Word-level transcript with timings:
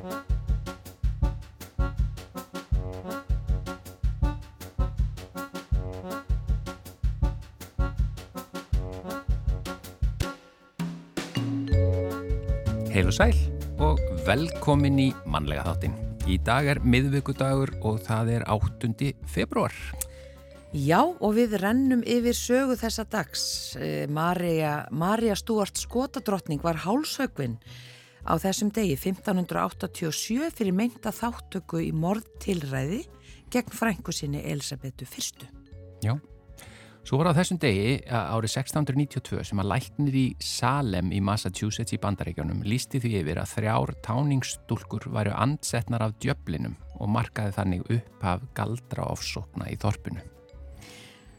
Heil 0.00 0.08
og 13.06 13.12
sæl 13.12 13.36
og 13.76 14.00
velkomin 14.24 14.96
í 15.00 15.10
mannlega 15.28 15.66
þáttin. 15.68 15.92
Í 16.24 16.40
dag 16.48 16.64
er 16.64 16.80
miðvíkudagur 16.80 17.74
og 17.84 18.00
það 18.00 18.32
er 18.38 18.48
8. 18.48 19.12
februar. 19.28 19.76
Já 20.72 21.02
og 21.04 21.36
við 21.36 21.60
rennum 21.60 22.00
yfir 22.08 22.40
sögu 22.40 22.80
þessa 22.80 23.04
dags. 23.04 23.76
Eh, 23.76 24.08
Marja, 24.08 25.36
Stúart 25.36 25.76
Skotadrottning 25.76 26.64
var 26.64 26.80
hálsögvinn 26.86 27.60
á 28.26 28.32
þessum 28.40 28.70
degi 28.74 28.96
1587 28.98 30.50
fyrir 30.56 30.76
meinta 30.76 31.12
þáttöku 31.14 31.80
í 31.84 31.90
morðtilræði 31.96 33.04
gegn 33.50 33.74
frængu 33.74 34.14
sinni 34.14 34.42
Elisabetu 34.46 35.06
I. 35.06 35.48
Já, 36.04 36.14
svo 37.04 37.20
var 37.20 37.32
á 37.32 37.38
þessum 37.40 37.60
degi 37.60 37.98
árið 38.06 38.54
1692 38.54 39.44
sem 39.50 39.62
að 39.62 39.70
læknir 39.72 40.18
í 40.20 40.26
Salem 40.40 41.12
í 41.12 41.20
Massachusetts 41.24 41.96
í 41.96 42.00
bandaríkjónum 42.02 42.64
lísti 42.66 43.02
því 43.02 43.14
yfir 43.22 43.42
að 43.42 43.54
þrjár 43.56 43.94
táningsstúlkur 44.06 45.10
væru 45.14 45.34
andsetnar 45.36 46.06
af 46.06 46.18
djöflinum 46.22 46.76
og 47.00 47.10
markaði 47.10 47.56
þannig 47.56 47.88
upp 47.96 48.28
af 48.34 48.44
galdra 48.54 49.08
ofsókna 49.10 49.70
í 49.72 49.80
þorpinu. 49.80 50.22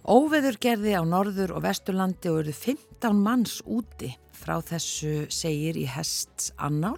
Óveður 0.01 0.57
gerði 0.61 0.95
á 0.97 1.03
norður 1.05 1.53
og 1.57 1.65
vesturlandi 1.65 2.31
og 2.31 2.39
eruð 2.41 2.57
15 2.57 3.19
manns 3.21 3.59
úti 3.69 4.09
frá 4.33 4.55
þessu 4.65 5.27
segir 5.29 5.77
í 5.77 5.85
Hests 5.85 6.49
annál 6.57 6.97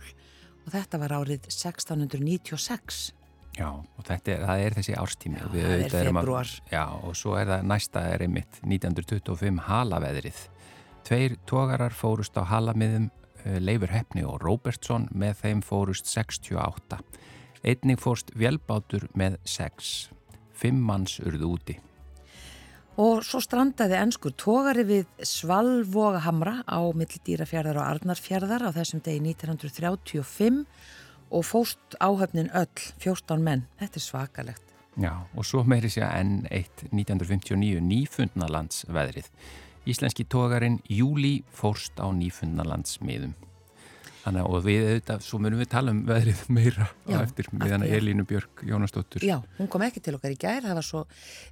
og 0.64 0.72
þetta 0.72 1.02
var 1.02 1.16
árið 1.20 1.50
1696. 1.52 3.12
Já, 3.54 3.68
og 3.70 4.08
þetta 4.08 4.34
er, 4.34 4.45
er 4.66 4.78
þessi 4.78 4.95
árstími. 4.98 5.38
Já, 5.38 5.50
það 5.52 5.76
er 5.76 5.92
februar. 6.08 6.48
Að, 6.48 6.72
já, 6.73 6.86
og 7.04 7.20
svo 7.20 7.36
er 7.38 7.52
það 7.52 7.68
næsta 7.70 8.06
er 8.14 8.23
einmitt 8.26 8.64
1925 8.64 9.62
halaveðrið. 9.67 10.42
Tveir 11.04 11.38
tógarar 11.50 11.94
fórust 11.94 12.40
á 12.40 12.48
halamiðum 12.48 13.12
eh, 13.44 13.60
Leifur 13.60 13.92
Heppni 13.92 14.23
og 14.26 14.40
Robertsson 14.42 15.10
með 15.12 15.44
þeim 15.44 15.62
fórust 15.67 16.08
68. 16.10 17.04
Einning 17.67 18.00
fórst 18.00 18.32
velbátur 18.40 19.10
með 19.20 19.42
6. 19.44 19.92
Fimm 20.56 20.80
manns 20.88 21.20
urðu 21.22 21.58
úti. 21.58 21.82
Og 23.02 23.23
svo 23.25 23.39
strandaði 23.41 23.95
ennskur 23.97 24.36
tógari 24.38 24.83
við 24.86 25.08
Svalvogahamra 25.25 26.59
á 26.69 26.77
Millidýrafjörðar 26.94 27.80
og 27.81 27.88
Arnarfjörðar 27.88 28.67
á 28.69 28.75
þessum 28.75 29.02
degi 29.02 29.23
1935 29.33 30.59
og 31.33 31.41
fóst 31.41 31.97
áhöfnin 31.97 32.52
öll, 32.53 32.69
14 33.02 33.41
menn. 33.41 33.66
Þetta 33.81 33.97
er 33.97 34.05
svakalegt. 34.05 34.75
Já, 35.02 35.09
og 35.33 35.41
svo 35.41 35.64
meiri 35.66 35.89
sér 35.89 36.11
enn 36.19 36.44
eitt 36.53 36.86
1959 36.91 37.81
nýfundnalandsveðrið. 37.81 39.31
Íslenski 39.89 40.27
tógarin 40.30 40.77
Júli 40.86 41.39
fórst 41.49 41.97
á 41.97 42.05
nýfundnalandsmiðum. 42.14 43.33
Þannig 44.24 44.46
að 44.48 44.68
við 44.68 44.86
auðvitað, 44.88 45.26
svo 45.26 45.40
munum 45.44 45.60
við 45.60 45.70
tala 45.74 45.92
um 45.92 46.00
veðrið 46.08 46.44
meira 46.56 46.88
Já, 47.10 47.18
eftir 47.20 47.50
meðan 47.52 47.84
Elínu 47.88 48.24
Björk 48.30 48.64
Jónastóttur. 48.70 49.26
Já, 49.28 49.36
hún 49.58 49.70
kom 49.72 49.84
ekki 49.84 50.04
til 50.04 50.16
okkar 50.16 50.32
í 50.32 50.40
gær, 50.40 50.64
það 50.64 50.80
var 50.80 50.88
svo, 50.88 51.04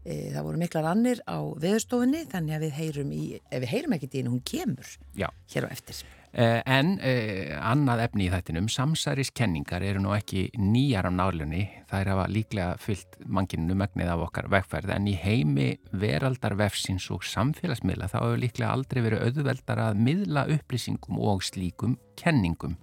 e, 0.06 0.32
það 0.32 0.48
voru 0.48 0.62
miklar 0.62 0.88
annir 0.94 1.24
á 1.28 1.40
veðurstofinni 1.60 2.24
þannig 2.32 2.58
að 2.58 2.66
við 2.68 2.74
heyrum 2.80 3.14
í, 3.18 3.26
ef 3.44 3.66
við 3.66 3.74
heyrum 3.76 3.98
ekki 3.98 4.12
í 4.12 4.22
henni, 4.22 4.36
hún 4.38 4.46
kemur 4.48 4.96
Já. 5.20 5.28
hér 5.52 5.68
á 5.68 5.70
eftir. 5.76 6.00
Eh, 6.32 6.62
en 6.64 6.94
eh, 7.04 7.52
annað 7.60 8.06
efni 8.06 8.30
í 8.30 8.32
þættinum, 8.32 8.70
samsæriskenningar 8.72 9.84
eru 9.84 10.00
nú 10.00 10.14
ekki 10.16 10.46
nýjar 10.56 11.10
á 11.10 11.12
nálunni, 11.12 11.66
það 11.90 12.04
er 12.06 12.12
að 12.14 12.22
líklega 12.38 12.78
fyllt 12.80 13.18
manginu 13.28 13.76
megnið 13.76 14.14
af 14.14 14.24
okkar 14.30 14.48
vegferð 14.54 14.94
en 14.96 15.10
í 15.12 15.18
heimi 15.20 15.74
veraldarvefsins 15.92 17.10
og 17.12 17.28
samfélagsmiðla 17.28 18.08
þá 18.14 18.16
hefur 18.22 18.40
líklega 18.46 18.72
aldrei 18.72 19.02
verið 19.04 19.26
auðveldar 19.28 19.84
að 19.90 20.00
miðla 20.08 20.46
upplýsingum 20.56 21.20
og 21.20 21.44
slíkum 21.44 21.98
kenningum. 22.16 22.78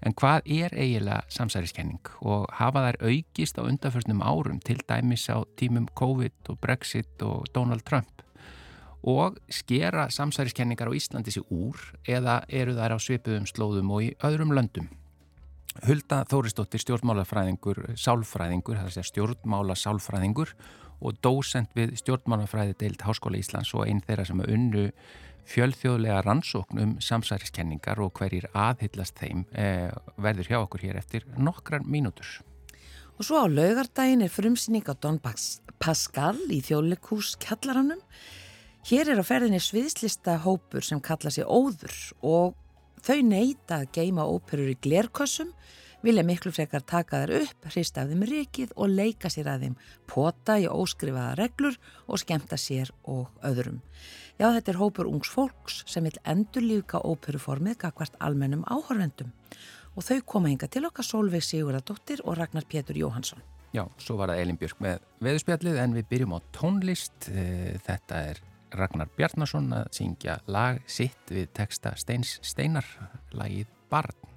En 0.00 0.16
hvað 0.16 0.48
er 0.48 0.72
eiginlega 0.72 1.28
samsæriskenning 1.28 2.14
og 2.24 2.48
hafa 2.56 2.86
þær 2.86 3.00
aukist 3.10 3.60
á 3.60 3.68
undanförnum 3.68 4.24
árum 4.24 4.56
til 4.64 4.80
dæmis 4.88 5.28
á 5.28 5.44
tímum 5.60 5.84
COVID 6.00 6.48
og 6.48 6.60
Brexit 6.64 7.20
og 7.20 7.44
Donald 7.52 7.84
Trump? 7.84 8.19
Og 9.02 9.38
skera 9.48 10.08
samsæriskenningar 10.12 10.90
á 10.90 10.96
Íslandi 10.96 11.32
sér 11.32 11.46
úr 11.48 11.78
eða 12.04 12.42
eru 12.48 12.74
þær 12.76 12.96
á 12.96 12.98
svipuðum 13.00 13.48
slóðum 13.48 13.92
og 13.94 14.04
í 14.04 14.10
öðrum 14.26 14.52
löndum. 14.56 14.90
Hulda 15.86 16.24
Þóristóttir, 16.28 16.82
stjórnmálafræðingur, 16.82 17.94
sálfræðingur, 17.96 18.80
það 18.80 19.00
er 19.00 19.06
stjórnmála 19.06 19.76
sálfræðingur 19.78 20.52
og 21.00 21.18
dósent 21.24 21.70
við 21.78 21.94
stjórnmálafræði 22.02 22.76
deilt 22.80 23.04
Háskóla 23.06 23.38
Íslands 23.40 23.70
og 23.78 23.86
einn 23.86 24.02
þeirra 24.04 24.26
sem 24.28 24.42
unnu 24.44 24.88
fjölþjóðlega 25.50 26.20
rannsókn 26.26 26.82
um 26.82 26.92
samsæriskenningar 27.02 28.02
og 28.02 28.12
hverjir 28.18 28.50
aðhyllast 28.52 29.16
þeim 29.18 29.46
eh, 29.54 29.88
verður 30.20 30.50
hjá 30.50 30.58
okkur 30.60 30.84
hér 30.84 31.00
eftir 31.00 31.26
nokkrar 31.38 31.86
mínútur. 31.86 32.40
Og 33.16 33.26
svo 33.26 33.40
á 33.40 33.46
laugardaginn 33.48 34.24
er 34.24 34.32
frumsýning 34.32 34.86
á 34.88 34.94
Don 34.96 35.18
Pascal 35.20 36.36
í 36.50 36.60
þjóðleikús 36.64 37.34
kjallaranum 37.42 38.00
Hér 38.80 39.10
er 39.12 39.20
á 39.20 39.24
ferðinni 39.24 39.60
sviðslista 39.60 40.38
hópur 40.40 40.84
sem 40.84 41.00
kalla 41.04 41.30
sig 41.30 41.44
óður 41.44 41.92
og 42.24 42.54
þau 43.04 43.18
neyta 43.28 43.82
að 43.82 43.90
geima 43.92 44.24
óperur 44.24 44.70
í 44.72 44.76
glerkossum, 44.80 45.50
vilja 46.00 46.24
miklu 46.24 46.48
frekar 46.56 46.80
taka 46.88 47.20
þær 47.20 47.34
upp, 47.42 47.68
hrista 47.74 48.00
af 48.00 48.08
þeim 48.08 48.24
rikið 48.30 48.72
og 48.80 48.88
leika 48.88 49.28
sér 49.28 49.50
að 49.52 49.66
þeim, 49.66 49.76
pota 50.08 50.56
í 50.56 50.64
óskrifaða 50.64 51.36
reglur 51.42 51.76
og 52.08 52.22
skemta 52.24 52.56
sér 52.56 52.88
og 53.04 53.28
öðrum. 53.44 53.82
Já, 54.40 54.48
þetta 54.48 54.72
er 54.72 54.80
hópur 54.80 55.12
ungs 55.12 55.28
fólks 55.28 55.82
sem 55.84 56.08
vil 56.08 56.16
endur 56.24 56.64
líka 56.64 57.04
óperuformið 57.04 57.82
kakvart 57.84 58.16
almennum 58.16 58.64
áhörvendum 58.64 59.34
og 59.92 60.06
þau 60.08 60.20
koma 60.24 60.48
hinga 60.48 60.70
til 60.72 60.86
okkar 60.88 61.04
Solveig 61.04 61.44
Sigurðardóttir 61.44 62.24
og 62.24 62.40
Ragnar 62.40 62.64
Pétur 62.64 62.96
Jóhansson. 62.96 63.44
Já, 63.76 63.84
svo 64.00 64.16
var 64.16 64.32
það 64.32 64.40
Elin 64.42 64.58
Björk 64.58 64.80
með 64.82 65.02
veðurspjallið 65.22 65.82
en 65.84 65.98
við 65.98 66.08
byrjum 66.10 66.32
á 66.32 66.38
tónlist. 66.56 67.28
Eh, 67.28 67.76
þetta 67.84 68.22
er 68.32 68.40
Ragnar 68.76 69.10
Bjarnason 69.16 69.72
að 69.74 69.90
syngja 69.96 70.38
lag 70.46 70.80
sitt 70.86 71.32
við 71.32 71.50
texta 71.56 71.94
Steins 71.98 72.38
Steinar, 72.46 72.86
lagið 73.34 73.70
Barn. 73.90 74.29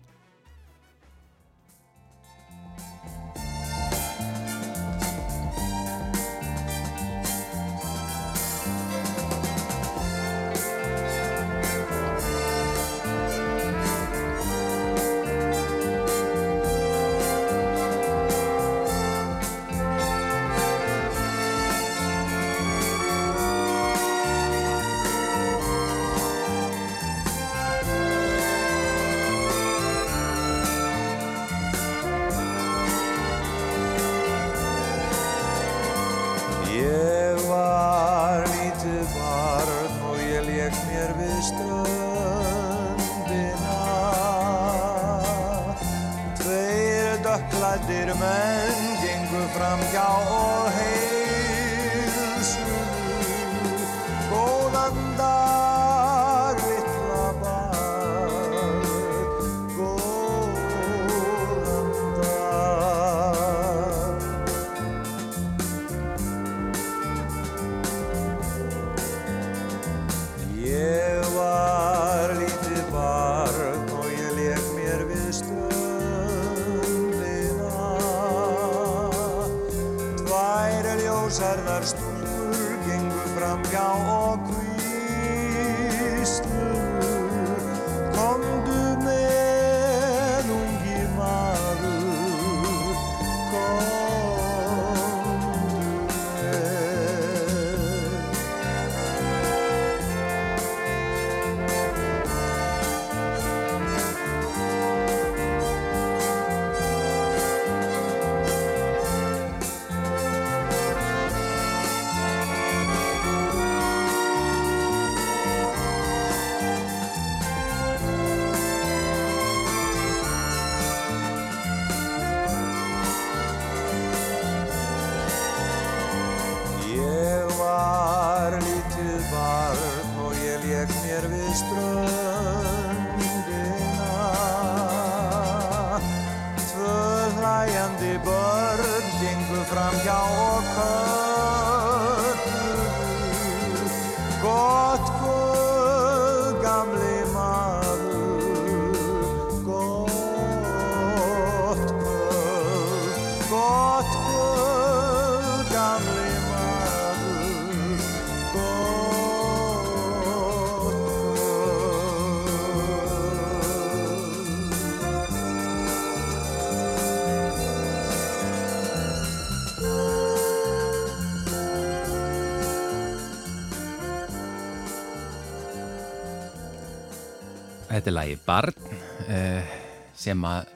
Þetta 178.04 178.12
er 178.12 178.16
lagi 178.18 178.34
Barn 178.44 178.88
uh, 179.32 179.76
sem 180.20 180.42
að 180.44 180.72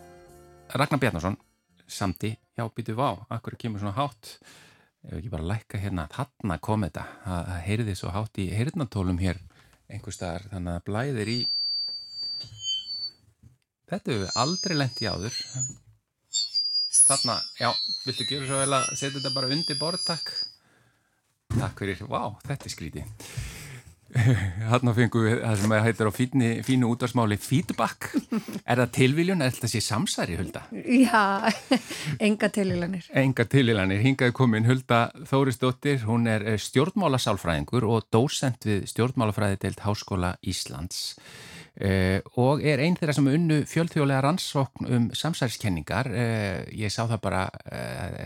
Ragnar 0.80 1.02
Bjarnason 1.02 1.34
samti, 1.84 2.30
já 2.56 2.64
býtu 2.72 2.96
vá, 2.96 3.18
akkur 3.36 3.58
kemur 3.60 3.82
svona 3.82 3.98
hátt? 3.98 4.30
Ef 5.04 5.18
ekki 5.18 5.34
bara 5.34 5.50
lækka 5.50 5.82
hérna, 5.84 6.06
þarna 6.08 6.56
kom 6.64 6.86
þetta? 6.88 7.04
Það 7.26 7.52
heyrði 7.66 7.98
svo 8.00 8.14
hátt 8.16 8.40
í 8.40 8.46
heyrnatólum 8.56 9.20
hér 9.20 9.44
einhver 9.92 10.16
staðar, 10.16 10.48
þannig 10.54 10.78
að 10.80 10.88
blæðir 10.88 11.34
í 11.34 11.38
Þetta 13.92 14.14
hefur 14.14 14.24
við 14.24 14.42
aldrei 14.46 14.78
lent 14.80 15.04
í 15.04 15.12
áður. 15.12 15.44
Þarna, 17.10 17.40
já, 17.60 17.70
viltu 18.08 18.32
gera 18.32 18.48
svo 18.48 18.64
vel 18.64 18.80
að 18.80 18.90
setja 18.94 19.18
þetta 19.20 19.36
bara 19.36 19.52
undir 19.52 19.84
borð, 19.84 20.08
takk. 20.08 20.32
Takk 21.60 21.84
fyrir, 21.84 22.08
vá, 22.08 22.22
þetta 22.48 22.72
er 22.72 22.78
skrítið 22.78 23.57
Þarna 24.72 24.94
fengum 24.98 25.26
við 25.26 25.42
það 25.42 25.60
sem 25.62 25.74
heitir 25.86 26.10
á 26.10 26.14
fínu, 26.14 26.50
fínu 26.66 26.92
útvarsmáli 26.94 27.38
feedback. 27.42 28.10
Er 28.70 28.82
það 28.82 28.94
tilviljun 28.98 29.44
eða 29.44 29.56
þetta 29.56 29.72
sé 29.72 29.82
samsæri, 29.84 30.38
Hulda? 30.40 30.64
Já, 30.72 31.52
enga 32.24 32.50
tilílanir. 32.54 33.10
Engar 33.24 33.50
tilvilanir. 33.52 34.02
Hingaði 34.06 34.36
komin 34.38 34.68
Hulda 34.68 35.04
Þórisdóttir. 35.30 36.02
Hún 36.08 36.28
er 36.32 36.46
eh, 36.48 36.58
stjórnmálasálfræðingur 36.62 37.88
og 37.88 38.10
dósent 38.14 38.68
við 38.68 38.88
stjórnmálafræði 38.94 39.62
deilt 39.66 39.86
Háskóla 39.86 40.36
Íslands. 40.42 41.16
Uh, 41.78 42.24
og 42.42 42.64
er 42.66 42.82
einn 42.82 42.96
þeirra 42.98 43.14
sem 43.14 43.28
unnu 43.30 43.60
fjöldþjóðlega 43.70 44.24
rannsókn 44.26 44.88
um 44.96 45.04
samsæriskenningar. 45.14 46.10
Uh, 46.10 46.64
ég 46.74 46.90
sá 46.90 47.04
það 47.04 47.20
bara, 47.22 47.44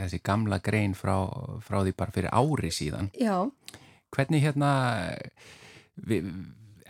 þessi 0.06 0.22
gamla 0.24 0.62
grein 0.64 0.96
frá, 0.96 1.18
frá 1.60 1.82
því 1.82 1.94
bara 2.00 2.16
fyrir 2.16 2.32
ári 2.32 2.72
síðan. 2.72 3.12
Já, 3.20 3.44
hvernig 4.16 4.46
hérna 4.46 4.72
við, 5.96 6.32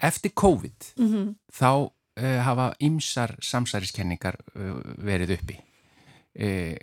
eftir 0.02 0.34
COVID 0.38 0.94
mhm, 1.00 1.34
þá 1.54 1.72
uh, 1.72 2.40
hafa 2.46 2.72
ymsar 2.84 3.36
samsæriskenningar 3.44 4.40
uh, 4.56 4.80
verið 5.02 5.38
uppi. 5.40 5.60
Uh, 6.32 6.78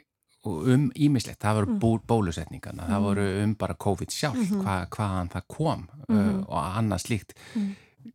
um 0.49 0.87
ímislegt, 0.95 1.43
það 1.43 1.59
voru 1.59 1.75
bú, 1.83 1.91
bólusetningarna 2.09 2.87
það 2.89 3.05
voru 3.05 3.25
um 3.43 3.51
bara 3.59 3.75
COVID 3.77 4.15
sjálf 4.15 4.53
hva, 4.55 4.77
hvaðan 4.95 5.31
það 5.33 5.47
kom 5.51 5.83
uh, 6.09 6.39
og 6.47 6.59
annað 6.63 7.05
slíkt. 7.05 7.35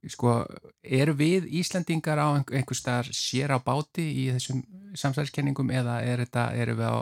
Sko, 0.09 0.39
eru 0.81 1.13
við 1.19 1.45
Íslandingar 1.59 2.17
á 2.17 2.33
einhver, 2.33 2.77
staðar 2.77 3.11
sér 3.13 3.53
á 3.53 3.59
báti 3.61 4.05
í 4.23 4.23
þessum 4.33 4.63
samsæriskenningum 4.97 5.69
eða 5.75 5.99
er 6.07 6.23
þetta, 6.23 6.47
eru 6.63 6.77
við 6.79 6.89
á, 6.89 6.97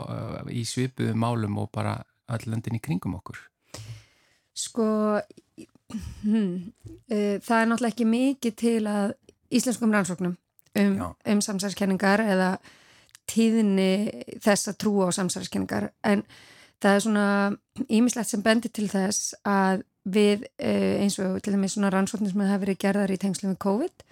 í 0.52 0.64
svipuðu 0.68 1.14
málum 1.16 1.56
og 1.62 1.70
bara 1.72 2.00
öll 2.32 2.50
löndin 2.50 2.76
í 2.76 2.82
kringum 2.82 3.16
okkur? 3.16 3.38
sko, 4.52 4.86
hm, 5.94 6.52
uh, 7.12 7.36
það 7.42 7.58
er 7.58 7.68
náttúrulega 7.70 7.94
ekki 7.94 8.08
mikið 8.08 8.56
til 8.62 8.78
að 8.90 9.14
íslenskum 9.52 9.92
rannsóknum 9.92 10.36
um, 10.80 10.94
um 11.28 11.42
samsæriskenningar 11.44 12.24
eða 12.24 12.54
tíðinni 13.30 13.90
þess 14.42 14.72
að 14.72 14.80
trúa 14.82 15.08
á 15.12 15.16
samsæriskenningar 15.18 15.90
en 16.08 16.24
það 16.82 16.94
er 16.94 17.04
svona 17.06 17.26
ímislegt 17.88 18.32
sem 18.32 18.42
bendir 18.42 18.72
til 18.74 18.88
þess 18.90 19.36
að 19.46 19.84
við 20.02 20.48
uh, 20.58 21.02
eins 21.02 21.18
og 21.22 21.38
til 21.42 21.54
dæmis 21.54 21.76
svona 21.76 21.92
rannsóknir 21.94 22.32
sem 22.32 22.42
hafa 22.42 22.64
verið 22.64 22.80
gerðar 22.82 23.14
í 23.14 23.20
tengslu 23.22 23.52
með 23.52 23.60
COVID 23.62 24.06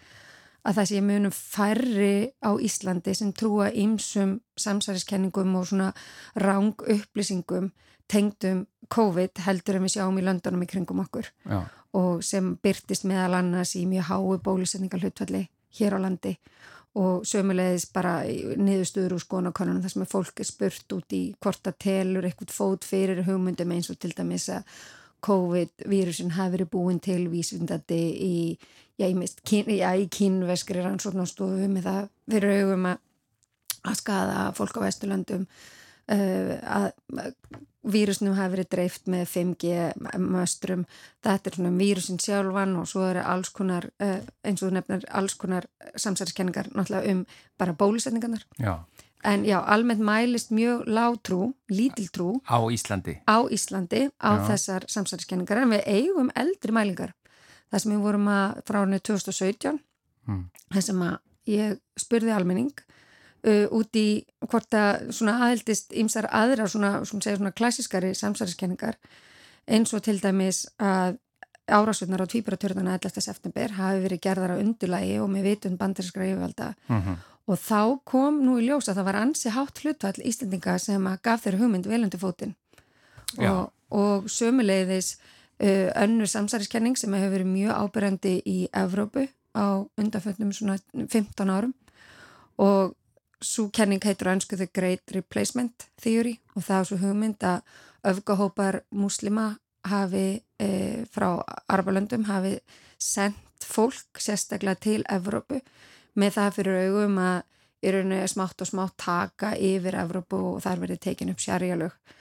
að 0.65 0.81
það 0.81 0.91
sé 0.91 1.03
munum 1.05 1.35
færri 1.35 2.15
á 2.45 2.51
Íslandi 2.61 3.15
sem 3.17 3.33
trúa 3.33 3.71
ýmsum 3.73 4.39
samsæriskenningum 4.61 5.55
og 5.57 5.69
svona 5.71 5.93
ráng 6.37 6.75
upplýsingum 6.81 7.71
tengdum 8.11 8.67
COVID 8.91 9.45
heldur 9.47 9.79
en 9.79 9.87
við 9.87 9.95
sjáum 9.95 10.19
í 10.19 10.25
löndunum 10.27 10.65
í 10.65 10.69
kringum 10.71 11.05
okkur. 11.05 11.29
Já, 11.47 11.63
og 11.97 12.25
sem 12.25 12.55
byrtist 12.63 13.07
meðal 13.09 13.39
annars 13.41 13.75
í 13.79 13.87
mjög 13.89 14.11
háu 14.11 14.37
bólusetningar 14.45 15.03
hlutfalli 15.03 15.49
hér 15.79 15.99
á 15.99 15.99
landi 16.03 16.37
og 16.99 17.27
sömulegis 17.27 17.87
bara 17.95 18.21
niðurstuður 18.59 19.15
úr 19.15 19.23
skonakonunum 19.23 19.83
þar 19.85 19.93
sem 19.93 20.05
er 20.05 20.11
fólk 20.11 20.43
er 20.43 20.49
spurt 20.49 20.95
út 20.97 21.15
í 21.15 21.23
hvort 21.39 21.71
að 21.71 21.79
telur 21.87 22.27
eitthvað 22.27 22.55
fót 22.55 22.87
fyrir 22.87 23.23
hugmyndum 23.29 23.75
eins 23.77 23.91
og 23.93 24.01
til 24.03 24.11
dæmis 24.17 24.49
að 24.51 24.67
COVID-vírusin 25.27 26.35
hafi 26.35 26.57
verið 26.57 26.71
búin 26.73 26.99
til 27.05 27.27
vísvindandi 27.31 28.01
í, 28.25 28.37
já, 29.01 29.09
í, 29.09 29.17
mist, 29.17 29.41
kín, 29.49 29.71
já, 29.73 29.91
í 29.97 30.07
kínveskri 30.13 30.85
rannsóknastofu 30.85 31.71
með 31.73 31.89
það 31.89 32.05
fyrir 32.35 32.55
augum 32.61 32.87
að, 32.93 33.03
að 33.81 33.99
skada 34.03 34.47
fólk 34.59 34.79
á 34.79 34.85
Vesturlöndum 34.85 35.47
uh, 35.49 36.55
að 36.61 36.91
vírusnum 37.91 38.37
hafi 38.37 38.53
verið 38.59 38.69
dreift 38.75 39.07
með 39.09 39.23
5G 39.33 40.19
möstrum. 40.21 40.83
Þetta 41.25 41.49
er 41.49 41.57
svona 41.57 41.71
vírusin 41.79 42.21
sjálfan 42.21 42.75
og 42.77 42.89
svo 42.91 43.07
eru 43.09 43.23
alls 43.25 43.53
konar, 43.57 43.89
uh, 44.05 44.19
eins 44.45 44.61
og 44.61 44.69
þú 44.69 44.75
nefnir, 44.77 45.07
alls 45.17 45.37
konar 45.41 45.69
samsæriskenningar 45.97 46.75
náttúrulega 46.75 47.15
um 47.15 47.23
bara 47.59 47.77
bólusetningarnar. 47.77 48.45
já, 48.61 48.85
En 49.23 49.45
já, 49.45 49.59
almennt 49.61 50.01
mælist 50.01 50.51
mjög 50.51 50.87
látrú, 50.89 51.53
lítiltrú 51.69 52.41
á 52.49 52.57
Íslandi 52.73 53.21
á 53.29 53.45
Íslandi 53.53 54.09
á 54.17 54.41
þessar 54.49 54.87
samsæriskenningar 54.89 55.61
en 55.61 55.75
við 55.75 55.83
eigum 55.85 56.31
eldri 56.33 56.73
mælingar. 56.73 57.13
Það 57.71 57.83
sem 57.85 57.93
við 57.95 58.05
vorum 58.05 58.29
að 58.33 58.61
frá 58.67 58.81
árinu 58.83 59.01
2017 59.01 59.81
Mm. 60.29 60.43
þess 60.75 60.87
sem 60.91 60.99
að 61.03 61.15
ég 61.49 61.79
spurði 61.99 62.33
almenning 62.37 62.75
uh, 63.49 63.65
út 63.73 63.97
í 63.97 64.23
hvort 64.45 64.75
að 64.77 65.09
svona 65.17 65.39
aðeldist 65.47 65.95
ymsar 65.97 66.29
aðra 66.29 66.67
svona, 66.69 66.91
svona, 67.09 67.37
svona 67.39 67.53
klassiskari 67.57 68.13
samsæriskenningar 68.15 68.99
eins 69.67 69.95
og 69.97 70.05
til 70.05 70.19
dæmis 70.21 70.67
að 70.79 71.17
árásvöldnar 71.71 72.21
á 72.23 72.31
tvíburatörðuna 72.31 72.99
11. 73.01 73.25
september 73.25 73.75
hafi 73.81 74.05
verið 74.05 74.23
gerðar 74.29 74.55
á 74.55 74.61
undulagi 74.61 75.17
og 75.25 75.29
með 75.33 75.49
vitund 75.49 75.79
bandarinskra 75.81 76.29
yfirvalda 76.29 76.71
mm 76.93 77.19
og 77.51 77.59
þá 77.59 77.99
kom 78.07 78.37
nú 78.45 78.61
í 78.61 78.67
ljós 78.69 78.87
að 78.93 79.01
það 79.01 79.07
var 79.09 79.17
ansi 79.25 79.51
hátt 79.51 79.81
hlutfall 79.83 80.23
Íslendinga 80.23 80.77
sem 80.79 81.07
að 81.11 81.23
gaf 81.25 81.41
þeirra 81.43 81.59
hugmynd 81.65 81.89
velundi 81.91 82.19
fótinn 82.21 82.53
Já. 83.41 83.51
og, 83.51 83.73
og 83.91 84.29
sömuleiðis 84.31 85.17
uh, 85.63 85.91
önnur 86.03 86.31
samsæriskenning 86.31 86.99
sem 86.99 87.15
hefur 87.15 87.37
verið 87.37 87.53
mjög 87.53 87.85
ábyrjandi 87.85 88.35
í 88.47 88.59
Evrópu 88.73 89.27
á 89.55 89.85
undanfötnum 89.99 90.53
svona 90.55 90.79
15 90.95 91.51
árum 91.51 91.75
og 92.61 92.97
svo 93.43 93.71
kenning 93.73 94.05
heitur 94.05 94.31
önsku 94.33 94.57
The 94.57 94.69
Great 94.75 95.13
Replacement 95.15 95.89
Theory 96.03 96.39
og 96.55 96.63
það 96.63 96.79
er 96.79 96.89
svo 96.89 96.99
hugmynd 97.01 97.45
að 97.45 97.63
öfgahópar 98.11 98.81
muslima 98.91 99.57
hafi 99.89 100.43
e, 100.61 100.69
frá 101.13 101.41
Arabalöndum 101.69 102.27
hafi 102.29 102.59
sendt 102.99 103.65
fólk 103.65 104.21
sérstaklega 104.21 104.77
til 104.81 105.05
Evrópu 105.09 105.61
með 106.15 106.37
það 106.37 106.57
fyrir 106.59 106.81
augum 106.87 107.19
að 107.23 107.43
í 107.81 107.93
rauninu 107.95 108.29
smátt 108.29 108.61
og 108.61 108.69
smátt 108.69 108.97
taka 109.01 109.55
yfir 109.57 109.97
Evrópu 110.03 110.41
og 110.55 110.63
þar 110.65 110.85
verið 110.85 111.05
tekin 111.09 111.33
upp 111.33 111.41
sjarjalög 111.41 111.97
Já. 111.97 112.17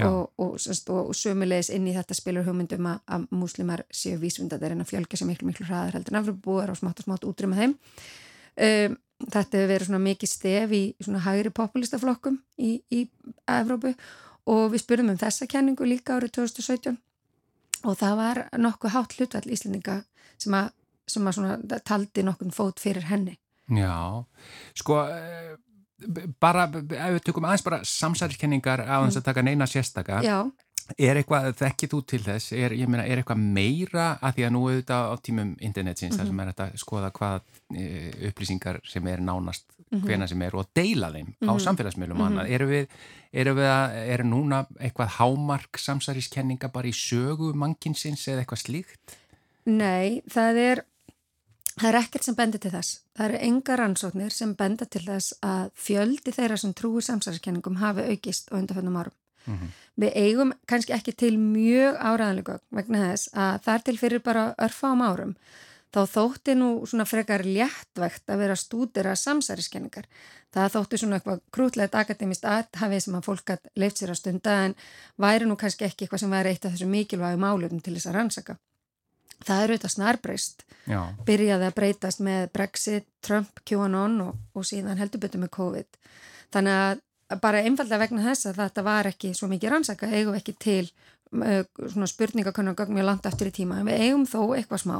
Og, 0.00 0.32
og, 0.38 0.56
og, 0.56 0.98
og 1.02 1.14
sömulegis 1.16 1.70
inn 1.74 1.86
í 1.90 1.94
þetta 1.96 2.16
spilur 2.16 2.46
hugmyndum 2.46 2.88
að, 2.88 2.98
að 3.12 3.28
múslimar 3.36 3.84
séu 3.92 4.18
vísvindar 4.20 4.72
en 4.72 4.84
að 4.84 4.92
fjölga 4.94 5.18
sér 5.18 5.28
miklu 5.28 5.48
miklu 5.50 5.68
hraðar 5.68 5.98
heldur 5.98 6.14
en 6.14 6.20
Evrópubúar 6.22 6.72
og 6.72 6.78
smátt 6.80 7.02
og 7.02 7.08
smátt 7.08 7.26
útrýma 7.28 7.58
þeim. 7.58 7.76
Um, 8.52 8.98
þetta 9.28 9.58
hefur 9.58 9.72
verið 9.72 9.88
svona 9.88 10.02
mikið 10.02 10.32
stef 10.32 10.74
í 10.76 10.82
svona 11.00 11.22
hægri 11.26 11.52
populistaflokkum 11.54 12.38
í, 12.58 12.74
í 12.92 13.06
Evrópu 13.50 13.94
og 14.50 14.64
við 14.72 14.84
spurðum 14.84 15.12
um 15.14 15.20
þessa 15.20 15.48
kenningu 15.50 15.86
líka 15.86 16.16
árið 16.16 16.36
2017 16.40 16.98
og 17.82 17.98
það 17.98 18.16
var 18.18 18.42
nokkuð 18.58 18.94
hátt 18.96 19.16
hlutvall 19.18 19.52
íslendinga 19.54 20.00
sem 20.40 20.54
að, 20.56 20.72
sem 21.10 21.26
að 21.26 21.38
svona 21.38 21.80
taldi 21.86 22.24
nokkuð 22.26 22.54
fót 22.56 22.82
fyrir 22.82 23.06
henni. 23.10 23.36
Já, 23.72 24.24
sko 24.78 24.98
bara, 26.40 26.66
ef 26.72 27.16
við 27.16 27.22
tökum 27.26 27.44
aðeins 27.44 27.64
bara 27.66 27.80
samsæriskenningar 27.84 28.84
á 28.84 29.02
þess 29.04 29.20
að 29.20 29.28
taka 29.30 29.42
neina 29.42 29.66
sérstaka 29.66 30.22
Já, 30.24 30.50
Er 30.98 31.18
eitthvað, 31.20 31.52
þekkið 31.56 31.92
þú 31.92 31.98
til 32.10 32.20
þess, 32.24 32.52
er, 32.58 32.74
ég 32.76 32.90
meina, 32.90 33.04
er 33.06 33.20
eitthvað 33.20 33.42
meira 33.54 34.06
að 34.18 34.34
því 34.36 34.46
að 34.46 34.52
nú 34.54 34.62
auðvitað 34.66 35.04
á 35.08 35.14
tímum 35.24 35.52
internetsins, 35.62 36.10
mm 36.10 36.18
-hmm. 36.18 36.18
þar 36.18 36.26
sem 36.26 36.40
er 36.40 36.50
þetta 36.50 36.64
að 36.66 36.82
skoða 36.82 37.10
hvað 37.18 37.40
e, 37.76 37.84
upplýsingar 38.28 38.80
sem 38.84 39.06
er 39.06 39.20
nánast 39.20 39.64
mm 39.78 39.98
-hmm. 39.98 40.06
hvena 40.06 40.26
sem 40.26 40.42
er 40.42 40.56
og 40.56 40.66
deila 40.74 41.12
þeim 41.12 41.26
mm 41.26 41.34
-hmm. 41.40 41.50
á 41.50 41.52
mhm. 41.52 41.64
samfélagsmiðlum 41.64 42.20
og 42.20 42.26
annað. 42.26 42.50
Eru 42.50 42.66
við, 42.66 42.86
eru 43.32 43.54
við 43.54 43.68
að, 43.70 43.90
eru 44.08 44.24
núna 44.24 44.66
eitthvað 44.80 45.08
hámark 45.18 45.78
samsæriskenninga 45.78 46.68
bara 46.68 46.88
í 46.88 46.92
sögu 46.92 47.54
mannkinsins 47.54 48.28
eða 48.28 48.40
eitthvað 48.40 48.64
slíkt? 48.66 49.16
Nei, 49.64 50.22
það 50.28 50.56
er, 50.56 50.84
það 51.78 51.88
er 51.88 51.98
ekkert 52.02 52.26
sem 52.26 52.36
bendir 52.38 52.62
til 52.62 52.72
þess. 52.72 53.00
Það 53.16 53.26
eru 53.28 53.40
enga 53.48 53.78
rannsóknir 53.80 54.34
sem 54.34 54.54
bendir 54.58 54.88
til 54.92 55.04
þess 55.06 55.34
að 55.46 55.72
fjöldi 55.86 56.34
þeirra 56.36 56.60
sem 56.60 56.74
trúi 56.76 57.02
samsæriskenningum 57.02 57.80
hafi 57.82 58.06
aukist 58.12 58.52
á 58.52 58.58
undarföndum 58.60 59.00
árum. 59.00 59.16
Mm 59.46 59.58
-hmm. 59.58 59.68
Við 59.96 60.12
eigum 60.14 60.52
kannski 60.66 60.92
ekki 60.92 61.12
til 61.12 61.38
mjög 61.38 61.98
áræðanlega 61.98 62.58
vegna 62.70 62.98
þess 63.10 63.28
að 63.34 63.60
það 63.64 63.74
er 63.74 63.82
til 63.82 63.98
fyrir 63.98 64.22
bara 64.22 64.54
örfa 64.58 64.92
ám 64.92 65.02
árum. 65.02 65.34
Þá 65.92 66.02
þótti 66.08 66.54
nú 66.56 66.86
svona 66.88 67.04
frekar 67.04 67.42
léttvægt 67.44 68.30
að 68.32 68.38
vera 68.38 68.56
stúdira 68.56 69.12
samsæriskenningar. 69.16 70.06
Það 70.52 70.72
þótti 70.74 70.98
svona 70.98 71.18
eitthvað 71.18 71.40
krútlegt 71.52 71.94
akademist 71.94 72.44
aðhafið 72.44 73.00
sem 73.00 73.14
að 73.14 73.26
fólk 73.28 73.50
að 73.50 73.58
leift 73.76 74.00
sér 74.00 74.12
á 74.12 74.16
stunda 74.16 74.64
en 74.64 74.74
væri 75.20 75.44
nú 75.44 75.56
kannski 75.56 75.84
ekki 75.84 76.04
eitthvað 76.04 76.20
sem 76.20 76.30
væri 76.30 76.48
eitt 76.48 76.64
af 76.64 76.72
þessu 76.72 76.88
mikilvægu 76.88 77.38
málum 77.44 77.80
til 77.80 77.94
þess 77.94 78.08
að 78.08 78.16
rannsaka. 78.16 78.56
Það 79.46 79.62
eru 79.64 79.78
þetta 79.78 79.92
snarbreyst. 79.96 80.66
Byrjaði 81.26 81.68
að 81.68 81.76
breytast 81.78 82.22
með 82.24 82.48
Brexit, 82.56 83.06
Trump, 83.22 83.62
QAnon 83.68 84.20
og, 84.24 84.36
og 84.54 84.66
síðan 84.66 84.98
heldur 84.98 85.22
betur 85.22 85.42
með 85.42 85.52
COVID. 85.54 85.98
Þannig 86.52 86.78
að 86.78 87.02
bara 87.40 87.62
einfallega 87.64 88.00
vegna 88.02 88.24
þess 88.26 88.50
að 88.50 88.60
þetta 88.60 88.84
var 88.86 89.08
ekki 89.12 89.32
svo 89.36 89.48
mikið 89.50 89.72
rannsaka, 89.72 90.10
eigum 90.12 90.36
ekki 90.36 90.54
til 90.60 90.84
uh, 90.84 91.62
svona 91.86 92.08
spurningakönnargögn 92.10 92.96
mjög 92.96 93.08
langt 93.08 93.28
eftir 93.28 93.50
í 93.52 93.56
tíma, 93.62 93.80
en 93.80 93.88
við 93.88 94.06
eigum 94.06 94.26
þó 94.28 94.40
eitthvað 94.56 94.82
smá 94.84 94.96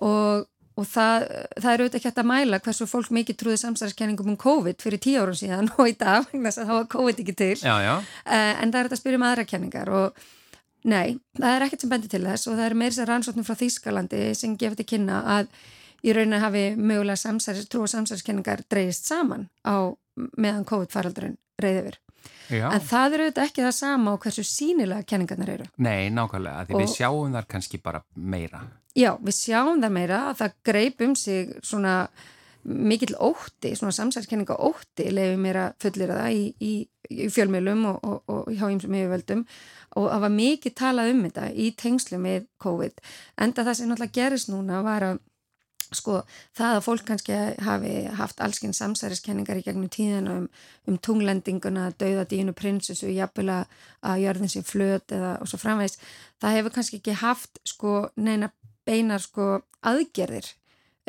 og, 0.00 0.48
og 0.76 0.88
það, 0.88 1.26
það 1.56 1.70
er 1.70 1.84
auðvitað 1.84 2.00
ekki 2.00 2.10
hægt 2.10 2.20
að 2.22 2.30
mæla 2.30 2.60
hversu 2.64 2.88
fólk 2.90 3.14
mikið 3.14 3.38
trúði 3.40 3.60
samsæðiskenningum 3.62 4.34
um 4.34 4.40
COVID 4.40 4.84
fyrir 4.84 5.02
tíu 5.02 5.22
árum 5.22 5.38
síðan 5.38 5.72
og 5.76 5.92
í 5.92 5.96
dag, 6.00 6.26
vegna 6.32 6.50
þess 6.50 6.64
að 6.64 6.72
þá 6.72 6.76
var 6.76 6.90
COVID 6.96 7.24
ekki 7.24 7.38
til 7.40 7.54
já, 7.56 7.74
já. 7.86 7.94
Uh, 8.26 8.52
en 8.52 8.74
það 8.74 8.82
er 8.82 8.90
þetta 8.90 8.98
að 8.98 9.02
spyrja 9.04 9.22
um 9.22 9.26
aðra 9.30 9.48
kenningar 9.54 9.94
og 10.00 10.28
nei, 10.88 11.18
það 11.38 11.56
er 11.56 11.66
ekkert 11.66 11.84
sem 11.84 11.92
bendir 11.92 12.12
til 12.12 12.22
þess 12.24 12.48
og 12.48 12.56
það 12.56 12.66
er 12.66 12.78
meirins 12.82 13.00
að 13.02 13.10
rannsóknum 13.10 13.46
frá 13.46 13.58
Þýskalandi 13.60 14.22
sem 14.38 14.56
gefur 14.60 14.80
til 14.80 14.88
kynna 14.94 15.20
að 15.38 15.50
í 16.00 16.14
rauninni 16.16 16.40
hafi 16.40 16.64
mögulega 16.78 17.20
samsæðis, 17.20 17.68
trú 17.68 17.84
og 17.84 17.92
samsæðiskenningar 17.92 18.64
dreyist 18.72 19.10
saman 19.10 19.48
á 19.66 19.92
meðan 20.40 20.66
COVID-faraldurinn 20.68 21.36
reyði 21.60 21.82
yfir. 21.84 22.00
Já. 22.50 22.66
En 22.72 22.82
það 22.82 23.14
eru 23.14 23.26
auðvitað 23.26 23.46
ekki 23.46 23.64
það 23.64 23.76
sama 23.76 24.12
á 24.12 24.20
hversu 24.24 24.44
sínilega 24.44 25.06
kenningarnar 25.08 25.52
eru. 25.54 25.68
Nei, 25.80 26.10
nákvæmlega, 26.12 26.66
því 26.66 26.76
og, 26.76 26.82
við 26.82 26.92
sjáum 26.96 27.36
þar 27.36 27.48
kannski 27.54 27.80
bara 27.84 28.02
meira. 28.16 28.64
Já, 28.98 29.12
við 29.22 29.36
sjáum 29.38 29.82
þar 29.84 29.94
meira 29.94 30.20
að 30.30 30.40
það 30.40 30.56
greip 30.66 31.04
um 31.06 31.16
sig 31.18 31.54
svona 31.62 31.94
mikill 32.64 33.14
ótti, 33.16 33.72
svona 33.76 33.94
samsælskenninga 33.96 34.56
ótti 34.60 35.08
leiði 35.12 35.38
mér 35.40 35.58
að 35.64 35.76
fullira 35.84 36.18
það 36.20 36.36
í, 36.36 36.42
í, 36.60 36.72
í 37.10 37.28
fjölmjölum 37.32 37.86
og, 37.88 38.04
og, 38.04 38.20
og 38.28 38.50
hjá 38.52 38.66
ímsum 38.68 38.96
yfirvöldum 38.98 39.46
og 39.96 40.06
það 40.12 40.22
var 40.26 40.36
mikið 40.36 40.76
talað 40.78 41.14
um 41.14 41.24
þetta 41.26 41.48
í 41.50 41.70
tengslu 41.78 42.20
með 42.20 42.46
COVID. 42.62 43.02
Enda 43.40 43.66
það 43.66 43.78
sem 43.78 43.90
náttúrulega 43.90 44.18
gerist 44.20 44.52
núna 44.52 44.84
var 44.86 45.08
að 45.08 45.22
sko 45.90 46.20
það 46.54 46.76
að 46.76 46.84
fólk 46.84 47.06
kannski 47.08 47.38
hafi 47.66 47.94
haft 48.18 48.42
allskinn 48.44 48.76
samsæriskenningar 48.76 49.58
í 49.58 49.64
gegnum 49.66 49.90
tíðina 49.90 50.36
um, 50.38 50.46
um 50.86 50.98
tunglendinguna, 51.02 51.88
dauðadínu, 51.98 52.54
prinsessu, 52.54 53.10
jafnvel 53.10 53.48
að 53.50 54.22
jörðin 54.22 54.52
sé 54.52 54.62
flöt 54.66 55.16
eða 55.16 55.36
og 55.42 55.50
svo 55.50 55.58
framvegs, 55.58 55.98
það 56.42 56.56
hefur 56.58 56.76
kannski 56.76 57.00
ekki 57.00 57.18
haft 57.24 57.62
sko 57.66 57.96
neina 58.20 58.52
beinar 58.86 59.22
sko 59.22 59.56
aðgerðir 59.86 60.52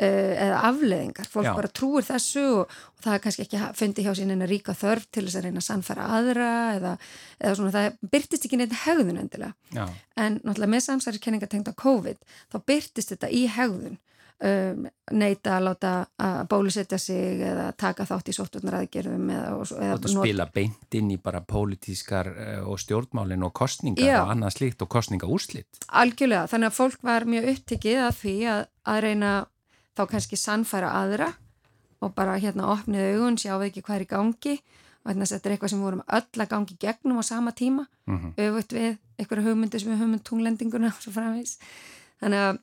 eða 0.02 0.60
afleðingar, 0.70 1.28
fólk 1.30 1.46
Já. 1.46 1.52
bara 1.54 1.70
trúir 1.70 2.06
þessu 2.06 2.44
og, 2.62 2.70
og 2.72 3.04
það 3.04 3.16
er 3.16 3.24
kannski 3.26 3.44
ekki 3.44 3.60
fundið 3.78 4.06
hjá 4.08 4.14
sín 4.18 4.32
en 4.34 4.44
að 4.44 4.52
ríka 4.54 4.74
þörf 4.74 5.04
til 5.12 5.26
þess 5.26 5.38
að 5.38 5.44
reyna 5.46 5.60
að 5.60 5.66
sannfæra 5.68 6.06
aðra 6.16 6.52
eða, 6.78 6.94
eða 7.38 7.58
svona 7.58 7.74
það 7.76 7.98
byrtist 8.14 8.48
ekki 8.48 8.60
neitt 8.60 8.78
hegðun 8.86 9.20
endilega, 9.20 9.52
Já. 9.76 9.84
en 10.16 10.40
náttúrulega 10.40 10.74
með 10.74 10.86
samsæriskenningar 10.88 11.52
tengt 11.52 11.70
á 11.70 11.74
COVID, 11.84 12.24
þá 12.50 12.56
byrtist 12.72 13.14
þetta 13.14 13.30
í 13.30 13.44
hegðun 13.52 14.00
um, 14.42 14.88
neyta 15.12 15.56
að 15.58 15.66
láta 15.68 15.92
að 16.22 16.40
bólusetja 16.50 16.98
sig 17.00 17.42
eða 17.46 17.68
taka 17.78 18.06
þátt 18.08 18.32
í 18.32 18.36
sóttunaraðgerðum 18.36 19.30
eða, 19.34 19.52
eða 19.76 19.98
not... 20.00 20.10
spila 20.16 20.48
beint 20.54 20.98
inn 20.98 21.12
í 21.14 21.18
bara 21.22 21.42
pólitískar 21.46 22.32
uh, 22.32 22.58
og 22.70 22.80
stjórnmálin 22.82 23.44
og 23.46 23.54
kostningar 23.56 24.08
Já. 24.08 24.18
og 24.24 24.34
annað 24.34 24.56
slíkt 24.56 24.84
og 24.84 24.90
kostningaúslitt 24.92 25.86
Algjörlega, 25.88 26.48
þannig 26.50 26.72
að 26.72 26.78
fólk 26.80 27.06
var 27.06 27.28
mjög 27.28 27.50
upptikið 27.54 28.04
að 28.08 28.20
því 28.22 28.36
að, 28.56 28.62
að 28.94 29.02
reyna 29.06 29.32
þá 29.96 30.06
kannski 30.10 30.36
sannfæra 30.36 30.92
aðra 31.02 31.32
og 32.02 32.14
bara 32.14 32.38
hérna 32.38 32.70
opnið 32.72 33.14
augun, 33.14 33.38
sjáu 33.38 33.60
ekki 33.62 33.82
hvað 33.82 33.96
er 33.96 34.06
í 34.06 34.10
gangi 34.10 34.56
og 35.02 35.10
að 35.10 35.22
þetta 35.22 35.48
er 35.48 35.52
eitthvað 35.52 35.70
sem 35.70 35.78
við 35.78 35.84
vorum 35.84 36.04
öll 36.06 36.42
að 36.42 36.50
gangi 36.50 36.76
gegnum 36.78 37.18
á 37.18 37.24
sama 37.26 37.52
tíma 37.52 37.86
mm 38.06 38.18
-hmm. 38.18 38.32
auðvitað 38.38 38.78
við 38.78 38.98
einhverju 39.18 39.46
hugmyndu 39.46 39.78
sem 39.78 39.92
við 39.92 40.02
hugmynd 40.02 40.24
tunglendinguna 40.24 40.92
þannig 42.20 42.38
að 42.38 42.58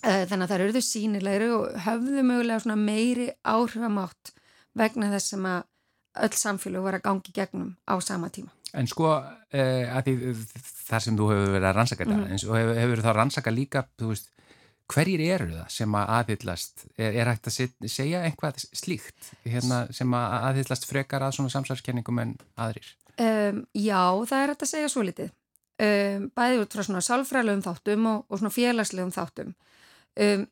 Eh, 0.00 0.22
þannig 0.24 0.46
að 0.46 0.48
það 0.48 0.62
eru 0.64 0.74
þau 0.74 0.84
sínilegri 0.86 1.48
og 1.52 1.64
höfðu 1.84 2.22
mögulega 2.24 2.76
meiri 2.78 3.26
áhrifamátt 3.44 4.30
vegna 4.78 5.10
þess 5.12 5.34
sem 5.34 5.44
að 5.44 5.66
öll 6.24 6.38
samfélag 6.40 6.86
var 6.86 6.96
að 6.96 7.04
gangi 7.04 7.34
gegnum 7.36 7.74
á 7.84 8.00
sama 8.00 8.30
tíma. 8.32 8.48
En 8.72 8.88
sko, 8.88 9.10
eh, 9.52 9.92
því, 10.06 10.32
þar 10.88 11.04
sem 11.04 11.18
þú 11.18 11.26
hefur 11.34 11.52
verið 11.52 11.68
að 11.68 11.76
rannsaka 11.76 12.04
þetta, 12.04 12.16
mm 12.16 12.24
-hmm. 12.24 12.32
en 12.32 12.38
svo 12.38 12.54
hefur, 12.56 12.80
hefur 12.80 13.02
það 13.04 13.16
rannsaka 13.16 13.50
líka, 13.50 13.84
þú 13.98 14.06
veist, 14.08 14.30
hverjir 14.90 15.22
eru 15.24 15.48
það 15.52 15.72
sem 15.74 15.96
að 15.96 16.12
aðhyllast, 16.16 16.84
er, 16.96 17.16
er 17.22 17.30
hægt 17.30 17.50
að 17.50 17.88
segja 17.90 18.22
einhvað 18.26 18.62
slíkt 18.76 19.32
hérna, 19.44 19.82
sem 19.94 20.16
að 20.16 20.36
aðhyllast 20.50 20.86
frekar 20.88 21.24
að 21.26 21.36
svona 21.38 21.52
samsarskenningum 21.54 22.22
en 22.22 22.36
aðrir? 22.60 22.88
Um, 23.20 23.64
já, 23.76 24.02
það 24.30 24.42
er 24.42 24.54
hægt 24.54 24.64
að 24.66 24.72
segja 24.72 24.92
svo 24.92 25.04
litið. 25.06 25.34
Um, 25.80 26.30
bæði 26.36 26.62
út 26.62 26.76
frá 26.76 26.84
svona 26.84 27.04
sálfræðlegum 27.04 27.64
þáttum 27.64 28.08
og, 28.10 28.24
og 28.28 28.40
svona 28.40 28.54
félagslegum 28.54 29.12
þáttum. 29.14 29.54
Um, 30.20 30.46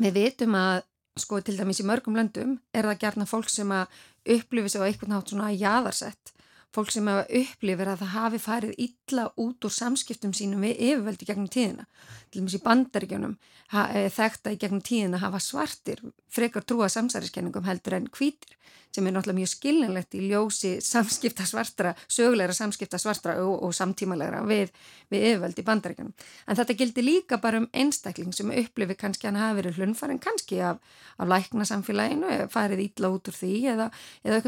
við 0.00 0.20
vitum 0.20 0.56
að 0.58 0.84
sko 1.16 1.40
til 1.40 1.56
dæmis 1.56 1.80
í 1.80 1.86
mörgum 1.88 2.16
löndum 2.18 2.56
er 2.76 2.88
það 2.90 3.02
gerna 3.02 3.26
fólk 3.28 3.48
sem 3.52 3.70
að 3.72 3.92
upplifi 4.36 4.72
sig 4.72 4.84
á 4.84 4.86
einhvern 4.86 5.14
nátt 5.14 5.32
svona 5.32 5.52
jáðarsett 5.54 6.35
fólk 6.74 6.92
sem 6.92 7.06
hafa 7.08 7.24
upplifir 7.40 7.90
að 7.90 8.02
það 8.02 8.12
hafi 8.14 8.40
farið 8.42 8.74
illa 8.86 9.26
út 9.42 9.66
úr 9.68 9.74
samskiptum 9.74 10.34
sínum 10.36 10.64
við 10.66 10.82
yfirvöldi 10.90 11.28
gegnum 11.28 11.50
tíðina. 11.52 11.86
Til 12.30 12.42
dæmis 12.42 12.58
í 12.58 12.62
bandaríkjunum 12.64 13.36
eh, 13.36 14.08
þekta 14.12 14.52
í 14.52 14.60
gegnum 14.60 14.82
tíðina 14.84 15.22
hafa 15.22 15.40
svartir 15.40 16.02
frekar 16.32 16.66
trúa 16.66 16.90
samsæriskenningum 16.92 17.64
heldur 17.64 17.96
en 17.96 18.10
hvítir 18.12 18.56
sem 18.96 19.06
er 19.06 19.12
náttúrulega 19.12 19.36
mjög 19.40 19.50
skiljanlegt 19.50 20.14
í 20.16 20.22
ljósi 20.30 20.70
samskipta 20.84 21.44
svartra, 21.48 21.92
sögulegra 22.08 22.54
samskipta 22.56 22.98
svartra 23.00 23.34
og, 23.44 23.62
og 23.66 23.74
samtímalegra 23.76 24.40
við, 24.48 24.72
við 25.12 25.26
yfirvöldi 25.30 25.60
í 25.60 25.66
bandaríkjunum. 25.66 26.14
En 26.48 26.56
þetta 26.56 26.76
gildi 26.80 27.04
líka 27.04 27.38
bara 27.42 27.60
um 27.60 27.68
einstakling 27.76 28.32
sem 28.36 28.52
upplifir 28.52 28.96
kannski 29.00 29.28
hann 29.28 29.36
hafi 29.40 29.58
verið 29.60 29.80
hlunfaren 29.80 30.20
kannski 30.22 30.62
af, 30.64 30.80
af 31.20 31.28
lækna 31.28 31.66
samfélaginu, 31.68 32.48
farið 32.52 32.86
illa 32.86 33.12
út 33.12 33.28
úr 33.28 33.36
því 33.36 33.52
eða, 33.74 33.90
eða 34.24 34.40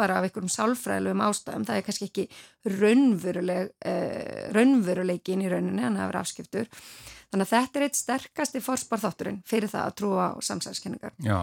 bara 0.00 0.18
af 0.18 0.26
einhverjum 0.26 0.52
sálfræðilegum 0.54 1.22
ástæðum, 1.26 1.68
það 1.68 1.78
er 1.78 1.86
kannski 1.86 2.08
ekki 2.08 2.26
raunveruleg, 2.80 3.72
uh, 3.86 4.42
raunveruleikin 4.56 5.44
í 5.44 5.50
rauninni, 5.52 5.84
hann 5.84 6.00
verið 6.00 6.22
afskiptur. 6.22 6.70
Þannig 7.30 7.46
að 7.46 7.52
þetta 7.54 7.78
er 7.78 7.86
eitt 7.86 7.98
sterkasti 7.98 8.62
fórsparþátturinn 8.64 9.42
fyrir 9.46 9.70
það 9.70 9.86
að 9.86 9.96
trúa 10.00 10.24
á 10.34 10.36
samsæðiskenningar. 10.42 11.14
Já. 11.22 11.38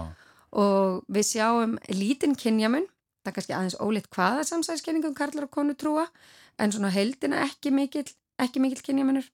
Og 0.58 1.04
við 1.12 1.30
sjáum 1.30 1.78
lítinn 1.94 2.36
kynjamun, 2.40 2.88
það 3.24 3.32
er 3.32 3.38
kannski 3.38 3.56
aðeins 3.56 3.80
ólitt 3.84 4.10
hvaða 4.12 4.44
samsæðiskenningum 4.50 5.16
karlar 5.16 5.48
og 5.48 5.54
konu 5.54 5.78
trúa, 5.80 6.08
en 6.60 6.74
svona 6.74 6.92
heldina 6.92 7.46
ekki 7.46 7.72
mikill, 7.76 8.08
ekki 8.42 8.64
mikill 8.64 8.84
kynjamunur. 8.84 9.30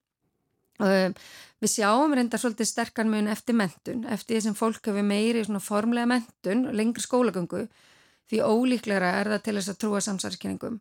Um, 0.82 1.14
við 1.62 1.72
sjáum 1.78 2.14
reyndar 2.18 2.42
svolítið 2.42 2.70
sterkan 2.70 3.10
mun 3.10 3.30
eftir 3.32 3.56
mentun, 3.58 4.06
eftir 4.10 4.36
því 4.36 4.46
sem 4.48 4.56
fólk 4.58 4.90
hefur 4.90 5.06
meiri 5.06 5.44
formlega 5.62 6.10
mentun, 6.10 6.66
lengri 6.76 7.02
skólagöngu 7.06 7.68
því 8.32 8.42
ólíklegra 8.46 9.14
er 9.20 9.32
það 9.34 9.46
til 9.46 9.56
þess 9.60 9.74
að 9.74 9.80
trúa 9.84 10.02
samsarskenningum 10.04 10.80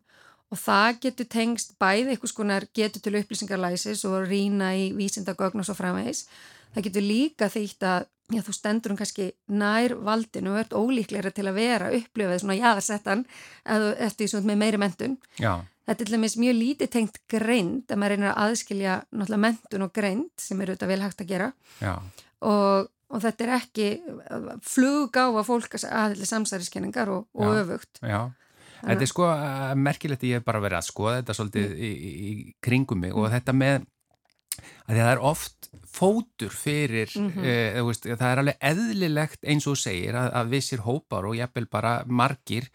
og 0.53 0.59
það 0.61 0.99
getur 1.07 1.29
tengst 1.33 1.75
bæði 1.81 2.13
eitthvað 2.13 2.31
skonar 2.31 2.65
getur 2.77 3.01
til 3.01 3.15
upplýsingarlæsis 3.17 4.03
og 4.09 4.27
rína 4.29 4.73
í 4.77 4.91
vísindagögn 4.93 5.63
og 5.63 5.65
svo 5.65 5.75
framvegis. 5.77 6.27
Það 6.73 6.87
getur 6.87 7.05
líka 7.07 7.49
þýtt 7.49 7.85
að 7.89 8.05
já, 8.33 8.41
þú 8.45 8.55
stendur 8.55 8.93
um 8.93 8.99
kannski 8.99 9.31
nær 9.49 9.95
valdinu 10.05 10.53
og 10.53 10.61
ert 10.61 10.75
ólíklegra 10.77 11.33
til 11.33 11.47
að 11.49 11.57
vera 11.57 11.91
upplifað 11.97 12.41
svona 12.43 12.57
jáðarsettan 12.59 13.25
eftir 13.65 14.29
því 14.29 14.43
með 14.49 14.61
meiri 14.61 14.81
mentun. 14.81 15.17
Já. 15.41 15.55
Þetta 15.83 15.99
er 15.99 16.07
til 16.07 16.15
dæmis 16.15 16.37
mjög 16.39 16.55
lítið 16.55 16.91
tengt 16.93 17.17
greint 17.31 17.91
að 17.91 17.99
maður 17.99 18.13
reynir 18.13 18.29
að 18.31 18.43
aðskilja 18.45 18.93
náttúrulega 19.09 19.43
mentun 19.43 19.83
og 19.83 19.95
greint 19.97 20.45
sem 20.45 20.61
eru 20.63 20.75
auðvitað 20.75 20.93
vel 20.93 21.01
hægt 21.03 21.23
að 21.23 21.31
gera 21.33 21.49
Já. 21.81 21.95
og 22.47 22.87
og 23.13 23.21
þetta 23.21 23.45
er 23.45 23.51
ekki 23.59 23.87
fluggáfa 24.65 25.43
fólk 25.45 25.77
aðeins 25.85 26.31
samsæriskenningar 26.33 27.11
og, 27.13 27.27
og 27.37 27.57
öfugt. 27.61 28.01
Já, 28.01 28.31
þetta 28.81 29.05
er 29.05 29.11
sko 29.11 29.27
uh, 29.29 29.73
merkilegt 29.79 30.25
ég 30.27 30.39
hef 30.39 30.47
bara 30.47 30.63
verið 30.63 30.81
að 30.81 30.89
skoða 30.89 31.17
þetta 31.21 31.37
svolítið 31.37 31.67
mm. 31.69 31.83
í, 31.83 32.13
í 32.13 32.55
kringum 32.63 33.03
mig 33.05 33.13
og 33.13 33.29
þetta 33.33 33.55
með 33.57 33.85
að 34.87 34.99
það 34.99 35.11
er 35.11 35.23
oft 35.31 35.69
fótur 35.93 36.49
fyrir 36.49 37.11
mm 37.15 37.29
-hmm. 37.29 37.77
uh, 37.79 37.85
veist, 37.87 38.07
það 38.07 38.29
er 38.31 38.41
alveg 38.41 38.67
eðlilegt 38.71 39.45
eins 39.45 39.67
og 39.69 39.77
segir 39.77 40.17
að, 40.17 40.31
að 40.39 40.51
vissir 40.55 40.81
hópar 40.81 41.27
og 41.29 41.37
jafnvel 41.37 41.67
bara 41.69 41.93
margir 42.07 42.69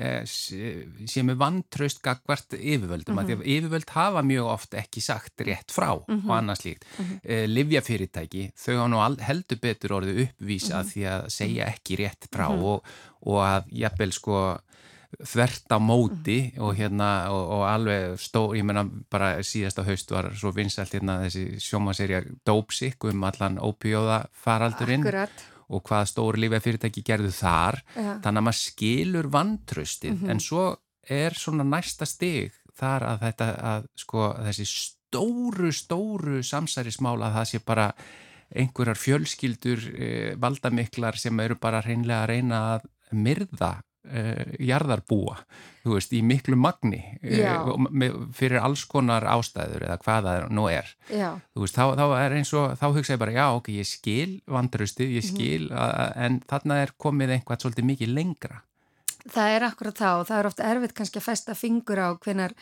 uh, 0.00 0.22
sem 0.26 1.30
er 1.30 1.38
vantraust 1.38 2.02
gagvart 2.02 2.56
yfirvöldum 2.58 3.14
mm 3.14 3.18
-hmm. 3.18 3.32
að 3.32 3.36
mhm. 3.36 3.48
yfirvöld 3.54 3.90
hafa 3.90 4.22
mjög 4.22 4.46
oft 4.46 4.74
ekki 4.74 5.00
sagt 5.00 5.40
rétt 5.40 5.70
frá 5.70 5.94
mm 5.94 6.20
-hmm. 6.20 6.30
og 6.30 6.36
annars 6.36 6.64
líkt 6.64 6.84
uh, 6.98 7.06
eh, 7.22 7.46
livjafyrirtæki, 7.48 8.52
þau 8.56 8.76
hafa 8.76 8.88
nú 8.88 9.22
heldur 9.22 9.58
betur 9.60 9.92
orðið 9.92 10.22
uppvísa 10.26 10.78
mhm. 10.82 10.88
því 10.88 11.02
að 11.14 11.28
segja 11.28 11.64
ekki 11.66 11.96
rétt 11.96 12.28
frá 12.32 12.48
mhm. 12.48 12.64
og, 12.64 12.84
og 13.20 13.38
að 13.38 13.64
jafnvel 13.70 14.12
sko 14.12 14.58
þvert 15.22 15.74
á 15.74 15.78
móti 15.78 16.38
mm. 16.48 16.62
og 16.64 16.76
hérna 16.78 17.08
og, 17.32 17.42
og 17.58 17.64
alveg 17.68 18.18
stó, 18.20 18.42
ég 18.56 18.66
menna 18.66 18.84
bara 19.12 19.36
síðasta 19.46 19.84
haust 19.86 20.10
var 20.14 20.30
svo 20.36 20.52
vinsalt 20.54 20.94
hérna 20.96 21.20
þessi 21.24 21.60
sjómaserja 21.62 22.22
Dópsik 22.46 23.04
um 23.10 23.26
allan 23.28 23.60
ópíóða 23.62 24.24
faraldurinn 24.44 25.04
Akkurat. 25.04 25.46
og 25.68 25.84
hvað 25.88 26.10
stóri 26.10 26.44
lífið 26.44 26.66
fyrirtæki 26.66 27.04
gerðu 27.06 27.32
þar 27.34 27.80
ja. 27.94 28.18
þannig 28.24 28.42
að 28.42 28.48
maður 28.48 28.60
skilur 28.62 29.30
vantröstið 29.30 30.12
mm 30.16 30.20
-hmm. 30.20 30.34
en 30.34 30.40
svo 30.40 30.66
er 31.04 31.38
svona 31.38 31.64
næsta 31.64 32.06
stig 32.08 32.52
þar 32.74 33.08
að 33.12 33.24
þetta 33.28 33.48
að 33.72 33.88
sko 33.96 34.34
þessi 34.42 34.66
stóru 34.66 35.72
stóru 35.72 36.42
samsærismála 36.42 37.30
að 37.30 37.36
það 37.38 37.50
sé 37.50 37.58
bara 37.64 37.88
einhverjar 38.54 38.98
fjölskyldur 38.98 39.80
eh, 39.94 40.34
valdamiklar 40.40 41.18
sem 41.18 41.38
eru 41.40 41.56
bara 41.60 41.82
hreinlega 41.82 42.22
að 42.22 42.30
reyna 42.34 42.60
að 42.74 42.88
myrða 43.14 43.72
jarðarbúa, 44.60 45.38
þú 45.84 45.94
veist, 45.96 46.12
í 46.12 46.20
miklu 46.26 46.58
magni 46.60 47.00
uh, 47.24 47.72
fyrir 48.36 48.60
alls 48.60 48.84
konar 48.90 49.24
ástæður 49.32 49.86
eða 49.86 49.96
hvaða 50.04 50.34
nú 50.52 50.66
er 50.68 50.90
já. 51.08 51.30
þú 51.54 51.64
veist, 51.64 51.78
þá, 51.78 51.96
þá 51.96 52.04
er 52.18 52.36
eins 52.36 52.52
og 52.52 52.76
þá 52.80 52.86
hugsa 52.90 53.16
ég 53.16 53.22
bara, 53.22 53.36
já, 53.38 53.46
ok, 53.56 53.72
ég 53.78 53.88
skil 53.88 54.30
vandrustið, 54.44 55.16
ég 55.16 55.24
mhm. 55.24 55.30
skil, 55.32 55.64
mm 55.70 55.76
-hmm. 55.76 56.12
en 56.26 56.40
þarna 56.52 56.82
er 56.82 56.94
komið 56.98 57.36
einhvað 57.38 57.60
svolítið 57.64 57.90
mikið 57.92 58.14
lengra 58.14 58.62
Það 59.24 59.54
er 59.56 59.64
akkurat 59.64 59.96
þá 59.96 60.10
og 60.18 60.26
það 60.28 60.38
er 60.38 60.46
ofta 60.46 60.66
erfitt 60.68 60.94
kannski 60.96 61.20
að 61.20 61.28
festa 61.30 61.54
fingur 61.56 61.96
á 61.96 62.08
hvenar 62.12 62.52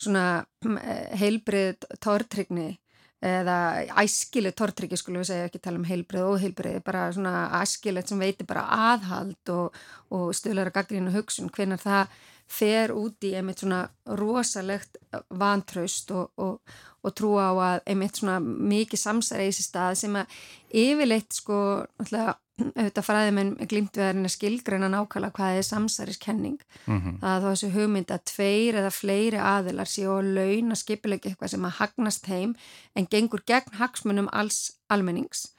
svona 0.00 0.44
eh, 0.64 1.16
heilbrið 1.20 1.86
tórtrygni 2.00 2.74
eða 3.20 3.84
æskileg 4.00 4.56
tortryggi 4.56 4.96
skulum 4.96 5.20
við 5.20 5.30
segja 5.30 5.48
ekki 5.50 5.60
tala 5.60 5.80
um 5.80 5.86
heilbrið 5.88 6.26
og 6.26 6.40
heilbrið 6.40 6.78
bara 6.86 7.06
svona 7.12 7.34
æskilegt 7.60 8.08
sem 8.08 8.20
veitir 8.20 8.48
bara 8.48 8.64
aðhald 8.92 9.52
og, 9.52 9.80
og 10.16 10.30
stöðlar 10.36 10.70
að 10.70 10.78
gaggrínu 10.78 11.12
hugsun. 11.14 11.52
Hvernig 11.52 11.82
það 11.84 12.14
fer 12.50 12.94
út 12.96 13.26
í 13.28 13.34
einmitt 13.38 13.62
svona 13.62 13.84
rosalegt 14.18 14.96
vantraust 15.38 16.10
og, 16.16 16.32
og, 16.40 16.78
og 17.04 17.14
trú 17.14 17.36
á 17.38 17.52
að 17.52 17.82
einmitt 17.92 18.18
svona 18.18 18.40
mikið 18.42 19.04
samsæri 19.04 19.46
í 19.46 19.52
þessi 19.52 19.66
stað 19.68 19.98
sem 20.00 20.16
að 20.18 20.38
yfirleitt 20.82 21.36
sko 21.36 21.60
náttúrulega 22.00 22.38
auðvitað 22.76 23.06
fræðið 23.06 23.32
með 23.36 23.50
glimtveðarinn 23.70 24.28
að 24.28 24.34
skilgreina 24.34 24.90
nákvæmlega 24.92 25.36
hvað 25.36 25.58
er 25.58 25.66
samsæriskenning 25.68 26.58
mm 26.86 26.98
-hmm. 26.98 27.16
það 27.20 27.36
er 27.36 27.42
þá 27.42 27.48
þessu 27.50 27.70
hugmynd 27.76 28.10
að 28.10 28.26
tveir 28.32 28.74
eða 28.80 28.90
fleiri 28.90 29.40
aðilar 29.52 29.88
séu 29.88 30.10
að 30.18 30.30
launa 30.38 30.74
skipilegja 30.74 31.30
eitthvað 31.30 31.50
sem 31.50 31.64
að 31.64 31.78
hagnast 31.80 32.26
heim 32.26 32.54
en 32.94 33.06
gengur 33.06 33.42
gegn 33.46 33.74
hagsmunum 33.80 34.28
alls 34.32 34.72
almennings 34.88 35.52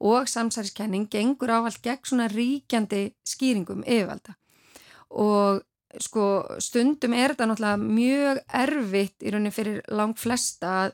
og 0.00 0.28
samsæriskenning 0.28 1.08
gengur 1.10 1.50
ávald 1.50 1.82
gegn 1.82 2.04
svona 2.04 2.28
ríkjandi 2.28 3.12
skýringum 3.26 3.82
yfirvalda 3.86 4.34
og 5.10 5.62
sko 6.00 6.44
stundum 6.60 7.14
er 7.16 7.32
þetta 7.32 7.46
náttúrulega 7.48 7.76
mjög 7.76 8.40
erfitt 8.52 9.22
í 9.24 9.30
rauninni 9.32 9.54
fyrir 9.54 9.80
langt 9.88 10.20
flesta 10.20 10.74
að 10.84 10.92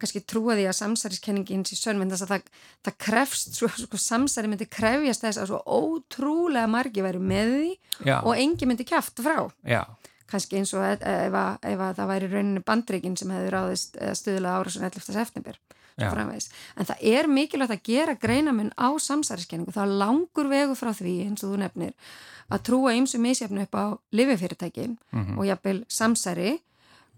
kannski 0.00 0.22
trúa 0.26 0.56
því 0.58 0.66
að 0.70 0.78
samsæriskenningin 0.78 1.64
sé 1.68 1.78
sönn, 1.78 2.00
menn 2.00 2.12
þess 2.12 2.26
að 2.26 2.32
það, 2.32 2.48
það 2.86 2.96
krefst, 3.06 3.58
svo, 3.58 3.68
sko, 3.68 4.00
samsæri 4.00 4.50
myndi 4.50 4.68
krefjast 4.70 5.26
þess 5.26 5.42
að 5.42 5.52
svo 5.52 5.60
ótrúlega 5.64 6.70
margi 6.70 7.04
væri 7.04 7.20
með 7.22 7.52
því 7.54 7.70
Já. 8.08 8.16
og 8.22 8.32
engi 8.34 8.68
myndi 8.70 8.88
kæft 8.88 9.22
frá. 9.24 9.46
Já. 9.68 9.84
Kannski 10.30 10.58
eins 10.58 10.72
og 10.74 10.82
ef, 10.86 11.04
ef, 11.04 11.38
að, 11.38 11.56
ef 11.70 11.86
að 11.86 11.96
það 12.00 12.10
væri 12.10 12.32
rauninni 12.32 12.64
bandreikin 12.66 13.16
sem 13.20 13.32
hefði 13.34 13.54
ráðist 13.54 13.98
stuðla 14.18 14.58
ára 14.58 14.72
svona 14.72 14.90
11. 14.90 15.14
september. 15.14 15.60
En 15.94 16.86
það 16.88 17.02
er 17.06 17.28
mikilvægt 17.30 17.74
að 17.76 17.82
gera 17.86 18.14
greinamun 18.18 18.72
á 18.74 18.90
samsæriskenningu. 18.98 19.70
Er 19.78 19.92
langur 20.00 20.48
vegu 20.50 20.74
frá 20.78 20.90
því, 20.90 21.20
eins 21.28 21.44
og 21.46 21.54
þú 21.54 21.60
nefnir, 21.62 21.92
að 22.50 22.64
trúa 22.66 22.94
ymsu 22.98 23.20
misjafnu 23.22 23.62
upp 23.62 23.78
á 23.78 23.84
lififyrirtækin 24.12 24.98
mm 24.98 25.24
-hmm. 25.24 25.38
og 25.38 25.46
jafnvel 25.46 25.84
samsæri 25.88 26.58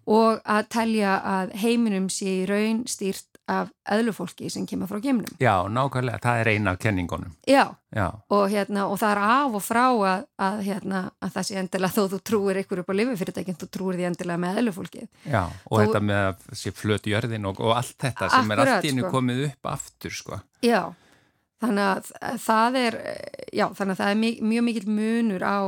og 0.06 0.42
að 0.44 0.68
telja 0.70 1.16
að 1.26 1.56
heiminum 1.62 2.10
sé 2.12 2.42
í 2.42 2.44
raun 2.48 2.84
stýrt 2.90 3.36
af 3.46 3.68
öðlufólki 3.94 4.48
sem 4.50 4.64
kemur 4.66 4.88
frá 4.90 4.98
geimnum. 5.02 5.30
Já, 5.38 5.68
nákvæmlega, 5.70 6.18
það 6.22 6.40
er 6.40 6.48
eina 6.50 6.72
af 6.74 6.80
kenningunum. 6.82 7.34
Já, 7.46 7.76
Já. 7.94 8.10
Og, 8.34 8.48
hérna, 8.50 8.88
og 8.90 8.98
það 8.98 9.12
er 9.14 9.20
af 9.22 9.54
og 9.56 9.62
frá 9.64 9.84
að, 9.86 10.24
að, 10.42 10.58
hérna, 10.66 11.02
að 11.22 11.30
það 11.36 11.46
sé 11.48 11.58
endilega 11.60 11.94
þó 11.94 12.10
þú 12.12 12.18
trúir 12.26 12.58
ykkur 12.60 12.82
upp 12.82 12.90
á 12.90 12.94
lififyrirtækinn, 12.98 13.58
þú 13.60 13.68
trúir 13.72 14.00
því 14.00 14.08
endilega 14.10 14.42
með 14.42 14.58
öðlufólkið. 14.62 15.06
Já, 15.30 15.42
og 15.46 15.78
Þó, 15.78 15.82
þetta 15.84 16.02
með 16.10 16.22
að 16.24 16.58
sé 16.60 16.72
flöt 16.74 17.06
jörðin 17.12 17.48
og, 17.48 17.62
og 17.62 17.74
allt 17.78 17.94
þetta 18.02 18.30
sem 18.34 18.50
akkurat, 18.50 18.66
er 18.66 18.72
allt 18.74 18.88
í 18.88 18.92
hennu 18.92 19.06
sko. 19.06 19.12
komið 19.14 19.42
upp 19.46 19.70
aftur, 19.72 20.16
sko. 20.18 20.40
Já, 20.66 20.80
þannig 21.62 21.92
að 21.92 22.10
það 22.48 22.80
er, 22.82 22.98
já, 23.54 23.66
þannig 23.78 23.94
að 23.94 24.02
það 24.02 24.10
er 24.10 24.20
mjög, 24.24 24.42
mjög 24.52 24.66
mikil 24.72 24.86
munur 24.98 25.46
á, 25.46 25.58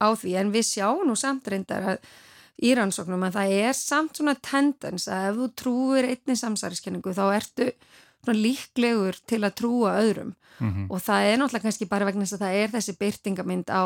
á 0.00 0.08
því, 0.16 0.34
en 0.40 0.54
við 0.56 0.66
sjáum 0.72 1.04
nú 1.06 1.18
samt 1.20 1.52
reyndar 1.52 1.92
að 1.92 2.10
í 2.58 2.74
rannsóknum 2.74 3.22
að 3.28 3.38
það 3.38 3.54
er 3.62 3.76
samt 3.78 4.18
svona 4.18 4.34
tendens 4.42 5.06
að 5.08 5.28
ef 5.28 5.38
þú 5.38 5.48
trúir 5.62 6.08
einni 6.08 6.36
samsæriskenningu 6.38 7.14
þá 7.14 7.24
ertu 7.36 7.70
líklegur 8.28 9.16
til 9.30 9.40
að 9.46 9.54
trúa 9.60 9.94
öðrum 10.02 10.34
mm 10.58 10.70
-hmm. 10.72 10.86
og 10.90 11.00
það 11.00 11.22
er 11.24 11.38
náttúrulega 11.38 11.62
kannski 11.62 11.86
bara 11.86 12.04
vegna 12.04 12.24
þess 12.24 12.32
að 12.32 12.44
það 12.44 12.54
er 12.62 12.68
þessi 12.70 12.96
byrtingamind 12.98 13.70
á, 13.70 13.84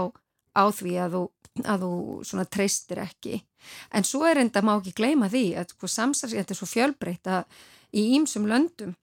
á 0.56 0.64
því 0.72 0.92
að 1.04 1.12
þú, 1.12 1.22
að 1.64 1.80
þú 1.80 2.24
svona 2.24 2.44
treystir 2.44 2.98
ekki 2.98 3.44
en 3.92 4.04
svo 4.04 4.24
er 4.26 4.38
enda 4.38 4.62
má 4.62 4.78
ekki 4.78 4.92
gleyma 4.92 5.28
því 5.28 5.56
að 5.56 5.68
sko, 5.68 5.86
samsæriskenningu 5.86 6.50
er 6.50 6.56
svo 6.56 6.66
fjölbreytt 6.66 7.26
að 7.26 7.44
í 7.92 8.02
ímsum 8.16 8.46
löndum 8.46 8.94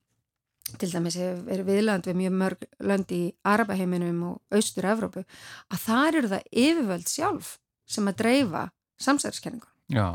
til 0.78 0.92
dæmis 0.92 1.16
er 1.16 1.64
viðland 1.64 2.06
við 2.06 2.16
mjög 2.16 2.34
mörg 2.34 2.66
lönd 2.80 3.12
í 3.12 3.34
Arabaheiminum 3.44 4.24
og 4.24 4.42
Austur-Evrópu 4.54 5.24
að 5.70 5.80
þar 5.80 6.16
eru 6.16 6.28
það 6.28 6.44
yfirvöld 6.52 7.08
sjálf 7.08 7.58
sem 7.90 8.08
að 8.08 8.20
dreifa 8.22 8.70
samsæðiskenningu. 9.04 9.70
Já. 9.94 10.08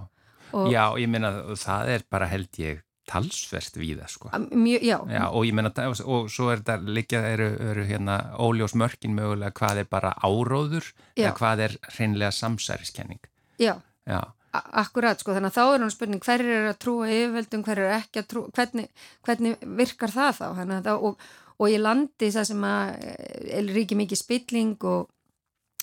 Já, 0.70 0.84
ég 1.00 1.10
meina 1.10 1.32
það 1.58 1.88
er 1.96 2.04
bara 2.12 2.28
held 2.30 2.60
ég 2.62 2.84
talsverst 3.10 3.76
við 3.76 4.00
það 4.00 4.12
sko. 4.12 4.30
Mjög, 4.52 4.84
já. 4.86 4.96
já. 5.12 5.24
Og 5.28 5.44
ég 5.48 5.56
meina, 5.56 5.72
og 6.04 6.30
svo 6.32 6.48
er 6.52 6.62
þetta 6.62 6.94
líka, 6.96 7.20
eru, 7.34 7.50
eru 7.72 7.84
hérna 7.88 8.18
óljós 8.40 8.76
mörkin 8.80 9.16
mögulega 9.16 9.52
hvað 9.58 9.82
er 9.82 9.90
bara 9.90 10.14
áróður 10.24 10.86
já. 10.86 11.26
eða 11.26 11.34
hvað 11.40 11.64
er 11.66 11.76
hreinlega 11.90 12.32
samsæðiskenning. 12.38 13.20
Já. 13.60 13.76
Já. 14.08 14.20
Akkurat, 14.54 15.18
sko, 15.18 15.34
þannig 15.34 15.50
að 15.50 15.56
þá 15.56 15.64
er 15.64 15.82
hún 15.82 15.90
spurning 15.92 16.22
hver 16.22 16.44
er 16.46 16.68
að 16.70 16.76
trúa 16.84 17.08
yfirveldum, 17.10 17.64
hver 17.66 17.80
er 17.82 17.96
ekki 17.96 18.22
að 18.22 18.28
trúa, 18.30 18.52
hvernig, 18.54 19.08
hvernig 19.26 19.64
virkar 19.80 20.14
það 20.14 20.36
þá? 20.38 20.44
Þannig 20.60 20.90
að 20.92 21.08
og, 21.08 21.24
og 21.58 21.72
ég 21.72 21.82
landi 21.82 22.28
það 22.30 22.46
sem 22.52 22.68
að 22.68 22.92
eh, 23.10 23.72
ríki 23.74 23.98
mikið 23.98 24.20
spilling 24.20 24.86
og 24.86 25.10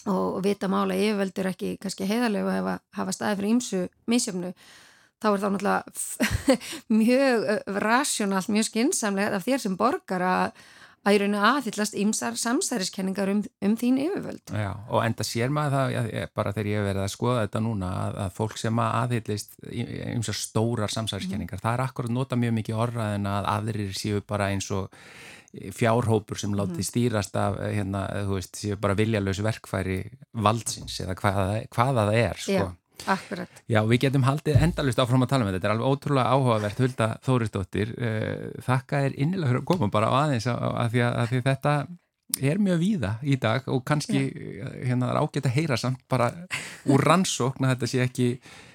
og 0.09 0.41
vita 0.45 0.69
mála 0.71 0.97
yfirveldur 0.97 1.51
ekki 1.51 1.75
kannski 1.81 2.07
heiðarlegu 2.09 2.49
að 2.49 2.59
hafa, 2.59 2.75
hafa 2.97 3.15
staði 3.15 3.39
fyrir 3.39 3.53
ímsu 3.55 3.81
misjöfnu 4.09 4.53
þá 5.21 5.27
er 5.31 5.41
þá 5.43 5.49
náttúrulega 5.53 6.57
mjög 7.01 7.49
rasjónalt, 7.85 8.53
mjög 8.53 8.69
skinsamlega 8.71 9.37
af 9.37 9.45
þér 9.45 9.65
sem 9.65 9.77
borgar 9.77 10.25
að 10.25 10.61
að 11.01 11.15
í 11.15 11.19
rauninu 11.21 11.39
aðhyllast 11.41 11.95
ymsar 11.97 12.35
samsæriskenningar 12.37 13.31
um, 13.33 13.39
um 13.65 13.73
þín 13.79 13.97
yfirvöld. 14.03 14.53
Já, 14.53 14.69
og 14.85 15.01
enda 15.01 15.25
sér 15.25 15.53
maður 15.53 15.73
það, 15.73 15.93
já, 15.95 16.27
bara 16.37 16.53
þegar 16.53 16.69
ég 16.69 16.85
verið 16.85 17.05
að 17.05 17.13
skoða 17.15 17.45
þetta 17.47 17.61
núna, 17.65 17.89
að, 18.03 18.19
að 18.25 18.35
fólk 18.37 18.61
sem 18.61 18.81
aðhyllist 18.85 19.57
ymsar 19.71 20.37
stórar 20.37 20.93
samsæriskenningar, 20.93 21.57
mm. 21.57 21.63
það 21.65 21.73
er 21.73 21.83
akkurat 21.87 22.13
nota 22.13 22.37
mjög 22.37 22.53
mikið 22.59 22.81
orðað 22.85 23.15
en 23.17 23.29
að 23.31 23.49
aðrir 23.55 23.95
séu 23.97 24.21
bara 24.29 24.51
eins 24.53 24.69
og 24.77 24.93
fjárhópur 25.75 26.39
sem 26.39 26.53
láti 26.55 26.79
mm. 26.79 26.87
stýrast 26.87 27.35
af 27.39 27.57
eh, 27.59 27.73
hérna, 27.79 28.05
þú 28.27 28.37
veist, 28.37 28.59
séu 28.59 28.77
bara 28.81 28.97
viljalös 28.97 29.41
verkfæri 29.43 30.03
valdsins 30.31 30.99
eða 31.03 31.17
hvaða, 31.19 31.47
hvaða 31.75 32.05
það 32.09 32.19
er, 32.21 32.41
sko. 32.45 32.59
Já, 32.59 33.07
akkurat. 33.15 33.63
Já, 33.71 33.81
við 33.89 34.03
getum 34.05 34.27
haldið 34.27 34.61
endalust 34.67 35.01
áfram 35.03 35.25
að 35.25 35.33
tala 35.33 35.47
með 35.47 35.51
um 35.51 35.57
þetta, 35.57 35.61
þetta 35.61 35.71
er 35.71 35.75
alveg 35.75 35.95
ótrúlega 35.95 36.37
áhugavert, 36.37 36.83
Hulda 36.85 37.09
Þóristóttir, 37.27 37.95
uh, 37.97 38.47
þakka 38.67 39.03
er 39.07 39.17
innilega 39.17 39.51
fyrir 39.51 39.63
að 39.63 39.69
koma 39.73 39.91
bara 39.93 40.11
á 40.11 40.13
aðeins 40.23 40.49
að, 40.51 40.65
að, 40.71 40.95
því 40.95 41.05
að, 41.09 41.37
þetta 41.49 41.77
er 42.47 42.59
mjög 42.63 42.77
víða 42.79 43.15
í 43.27 43.35
dag 43.43 43.65
og 43.67 43.81
kannski 43.83 44.19
yeah. 44.23 44.75
hérna 44.87 45.11
er 45.11 45.17
ágætt 45.19 45.49
að 45.49 45.55
heyra 45.57 45.75
samt 45.75 45.99
bara 46.07 46.29
úr 46.87 47.03
rannsókn 47.03 47.67
að 47.67 47.73
þetta 47.73 47.89
sé 47.91 48.05
ekki 48.05 48.29
Eh, 48.35 48.70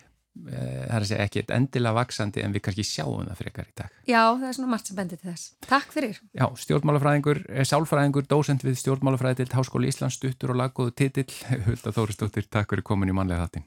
það 0.46 0.96
er 0.96 1.04
að 1.04 1.08
segja 1.10 1.26
ekki 1.26 1.44
endilega 1.56 1.96
vaksandi 1.96 2.42
en 2.44 2.54
við 2.54 2.64
kannski 2.66 2.86
sjáum 2.86 3.26
það 3.26 3.40
frekar 3.42 3.68
í 3.70 3.74
dag. 3.80 3.94
Já, 4.06 4.22
það 4.24 4.48
er 4.48 4.58
svona 4.58 4.72
margt 4.72 4.90
sem 4.90 4.98
bendir 4.98 5.20
til 5.22 5.30
þess. 5.30 5.46
Takk 5.66 5.94
fyrir. 5.94 6.20
Já, 6.36 6.46
stjórnmálafræðingur, 6.64 7.42
eh, 7.50 7.68
sálfræðingur, 7.68 8.28
dósend 8.30 8.66
við 8.66 8.80
stjórnmálafræði 8.82 9.44
til 9.44 9.56
Háskóli 9.56 9.92
Íslands, 9.92 10.18
stuttur 10.20 10.54
og 10.54 10.60
laggóðu 10.62 10.94
titill, 10.96 11.30
Hulda 11.68 11.94
Þóristóttir, 11.96 12.50
takk 12.50 12.74
fyrir 12.74 12.86
komin 12.86 13.12
í 13.12 13.16
manlega 13.16 13.46
þattin. 13.46 13.66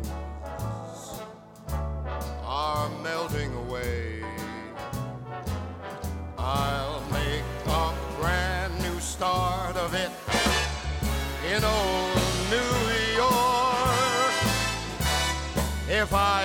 melting 3.03 3.53
away. 3.55 4.23
I'll 6.37 7.01
make 7.11 7.43
a 7.67 7.93
brand 8.19 8.73
new 8.81 8.99
start 8.99 9.75
of 9.75 9.93
it 9.93 10.11
in 11.51 11.63
old 11.63 12.15
New 12.49 12.73
York 13.15 13.51
if 15.89 16.13
I 16.13 16.40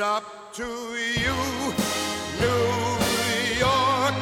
It's 0.00 0.08
up 0.08 0.24
to 0.56 0.64
you, 0.64 1.36
New 2.40 2.64
York. 3.60 4.14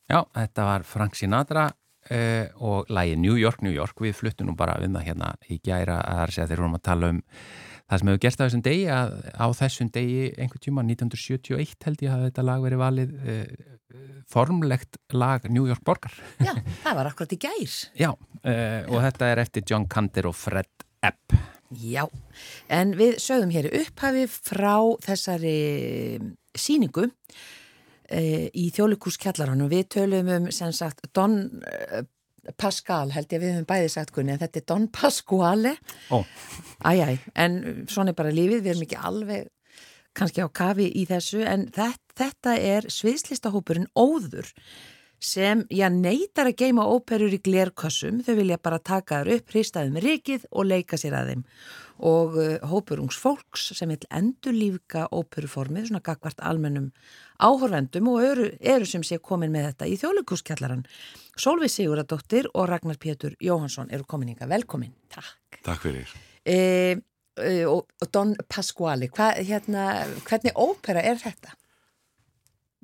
Já, 0.09 0.27
þetta 0.35 0.65
var 0.65 0.83
Frank 0.83 1.15
Sinatra 1.15 1.71
uh, 1.71 2.51
og 2.57 2.91
lægi 2.91 3.15
New 3.17 3.39
York, 3.39 3.63
New 3.63 3.71
York. 3.71 3.95
Við 4.03 4.19
fluttum 4.19 4.51
nú 4.51 4.59
bara 4.59 4.75
að 4.75 4.89
vinna 4.89 5.07
hérna 5.07 5.37
í 5.47 5.63
gæra 5.63 6.03
að 6.03 6.19
það 6.19 6.27
er 6.27 6.43
að 6.43 6.51
við 6.51 6.59
erum 6.59 6.75
að 6.75 6.87
tala 6.91 7.15
um 7.15 7.23
það 7.87 8.03
sem 8.03 8.11
hefur 8.11 8.23
gerst 8.25 8.43
á 8.43 8.45
þessum 8.45 8.65
degi 8.67 8.87
að 8.93 9.17
á 9.35 9.47
þessum 9.61 9.91
degi 9.95 10.23
einhvern 10.35 10.65
tíma 10.67 10.85
1971 10.87 11.89
held 11.89 12.07
ég 12.07 12.15
að 12.15 12.25
þetta 12.29 12.47
lag 12.47 12.65
verið 12.65 12.83
valið 12.83 13.17
uh, 13.17 13.43
formlegt 14.31 14.99
lag 15.15 15.47
New 15.49 15.69
York 15.71 15.85
borgar. 15.87 16.15
Já, 16.43 16.53
það 16.83 16.99
var 16.99 17.11
akkurat 17.13 17.37
í 17.37 17.43
gær. 17.47 17.77
Já, 18.05 18.11
uh, 18.13 18.81
og 18.91 19.05
þetta 19.09 19.31
er 19.33 19.45
eftir 19.45 19.67
John 19.69 19.87
Kander 19.91 20.31
og 20.33 20.39
Fred 20.39 20.73
Epp. 21.07 21.37
Já, 21.83 22.05
en 22.71 22.95
við 22.99 23.17
sögum 23.23 23.51
hér 23.51 23.67
upphafi 23.75 24.27
frá 24.31 24.77
þessari 25.03 25.57
síningu 26.55 27.09
e, 28.07 28.51
í 28.55 28.69
þjólikúskjallaranum. 28.75 29.71
Við 29.73 29.89
tölum 29.97 30.31
um 30.31 30.47
sem 30.55 30.71
sagt 30.77 31.09
Don 31.17 31.41
e, 31.67 32.05
Pascal, 32.61 33.11
held 33.15 33.33
ég 33.35 33.43
við 33.43 33.55
höfum 33.55 33.69
bæði 33.69 33.93
sagt 33.93 34.15
kunni, 34.15 34.35
en 34.35 34.41
þetta 34.43 34.61
er 34.61 34.67
Don 34.71 34.89
Pasquale. 34.93 35.77
Æjæ, 36.87 37.19
en 37.35 37.61
svona 37.91 38.13
er 38.13 38.19
bara 38.19 38.35
lífið, 38.35 38.65
við 38.65 38.73
erum 38.75 38.87
ekki 38.87 39.01
alveg 39.11 39.49
kannski 40.17 40.45
á 40.45 40.49
kafi 40.49 40.91
í 40.97 41.07
þessu, 41.09 41.43
en 41.45 41.67
þetta, 41.75 42.13
þetta 42.17 42.59
er 42.65 42.87
sviðslistahópurinn 42.93 43.91
Óður 43.99 44.49
sem, 45.21 45.65
já, 45.73 45.89
neytar 45.93 46.51
að 46.51 46.59
geima 46.61 46.87
óperur 46.89 47.33
í 47.33 47.41
glerkössum, 47.43 48.21
þau 48.25 48.35
vilja 48.39 48.61
bara 48.63 48.79
taka 48.79 49.23
þar 49.23 49.33
upp, 49.37 49.51
hristaði 49.53 49.93
með 49.95 50.09
rikið 50.11 50.47
og 50.53 50.69
leika 50.69 50.99
sér 51.01 51.17
að 51.19 51.33
þeim 51.33 51.45
og 51.99 52.37
uh, 52.37 52.57
hópur 52.69 53.01
ungs 53.01 53.17
fólks 53.17 53.71
sem 53.77 53.89
vil 53.89 54.05
endurlífka 54.13 55.07
óperuformið, 55.15 55.89
svona 55.89 56.03
gagvart 56.05 56.43
almennum 56.45 56.91
áhorfendum 57.41 58.11
og 58.13 58.23
eru, 58.25 58.47
eru 58.61 58.89
sem 58.89 59.05
sé 59.05 59.19
komin 59.23 59.53
með 59.53 59.71
þetta 59.71 59.89
í 59.89 59.99
þjóðleikuskjallaran. 60.01 60.87
Solveig 61.41 61.73
Siguradóttir 61.73 62.49
og 62.55 62.69
Ragnar 62.71 63.01
Pétur 63.01 63.37
Jóhansson 63.43 63.93
eru 63.93 64.07
komin 64.09 64.33
yngar. 64.33 64.51
Velkomin. 64.53 64.95
Takk. 65.13 65.61
Takk 65.67 65.85
fyrir. 65.85 66.13
E, 66.47 66.57
e, 67.41 67.53
og, 67.69 67.89
Don 68.13 68.35
Pasquale, 68.49 69.11
hva, 69.13 69.33
hérna, 69.37 70.07
hvernig 70.29 70.57
ópera 70.57 71.05
er 71.05 71.21
þetta? 71.21 71.57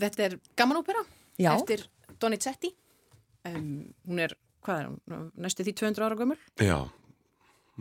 Þetta 0.03 0.25
er 0.29 0.39
gaman 0.59 0.81
ópera 0.83 1.05
Já. 1.39 1.53
eftir 1.55 1.85
Donizetti. 2.21 2.73
Um, 3.49 3.91
hún 4.07 4.23
er, 4.23 4.37
hvað 4.63 4.81
er 4.81 4.89
hún, 4.91 5.31
næstu 5.43 5.65
því 5.67 5.75
200 5.81 6.07
ára 6.07 6.19
gömul? 6.19 6.39
Já, 6.63 6.79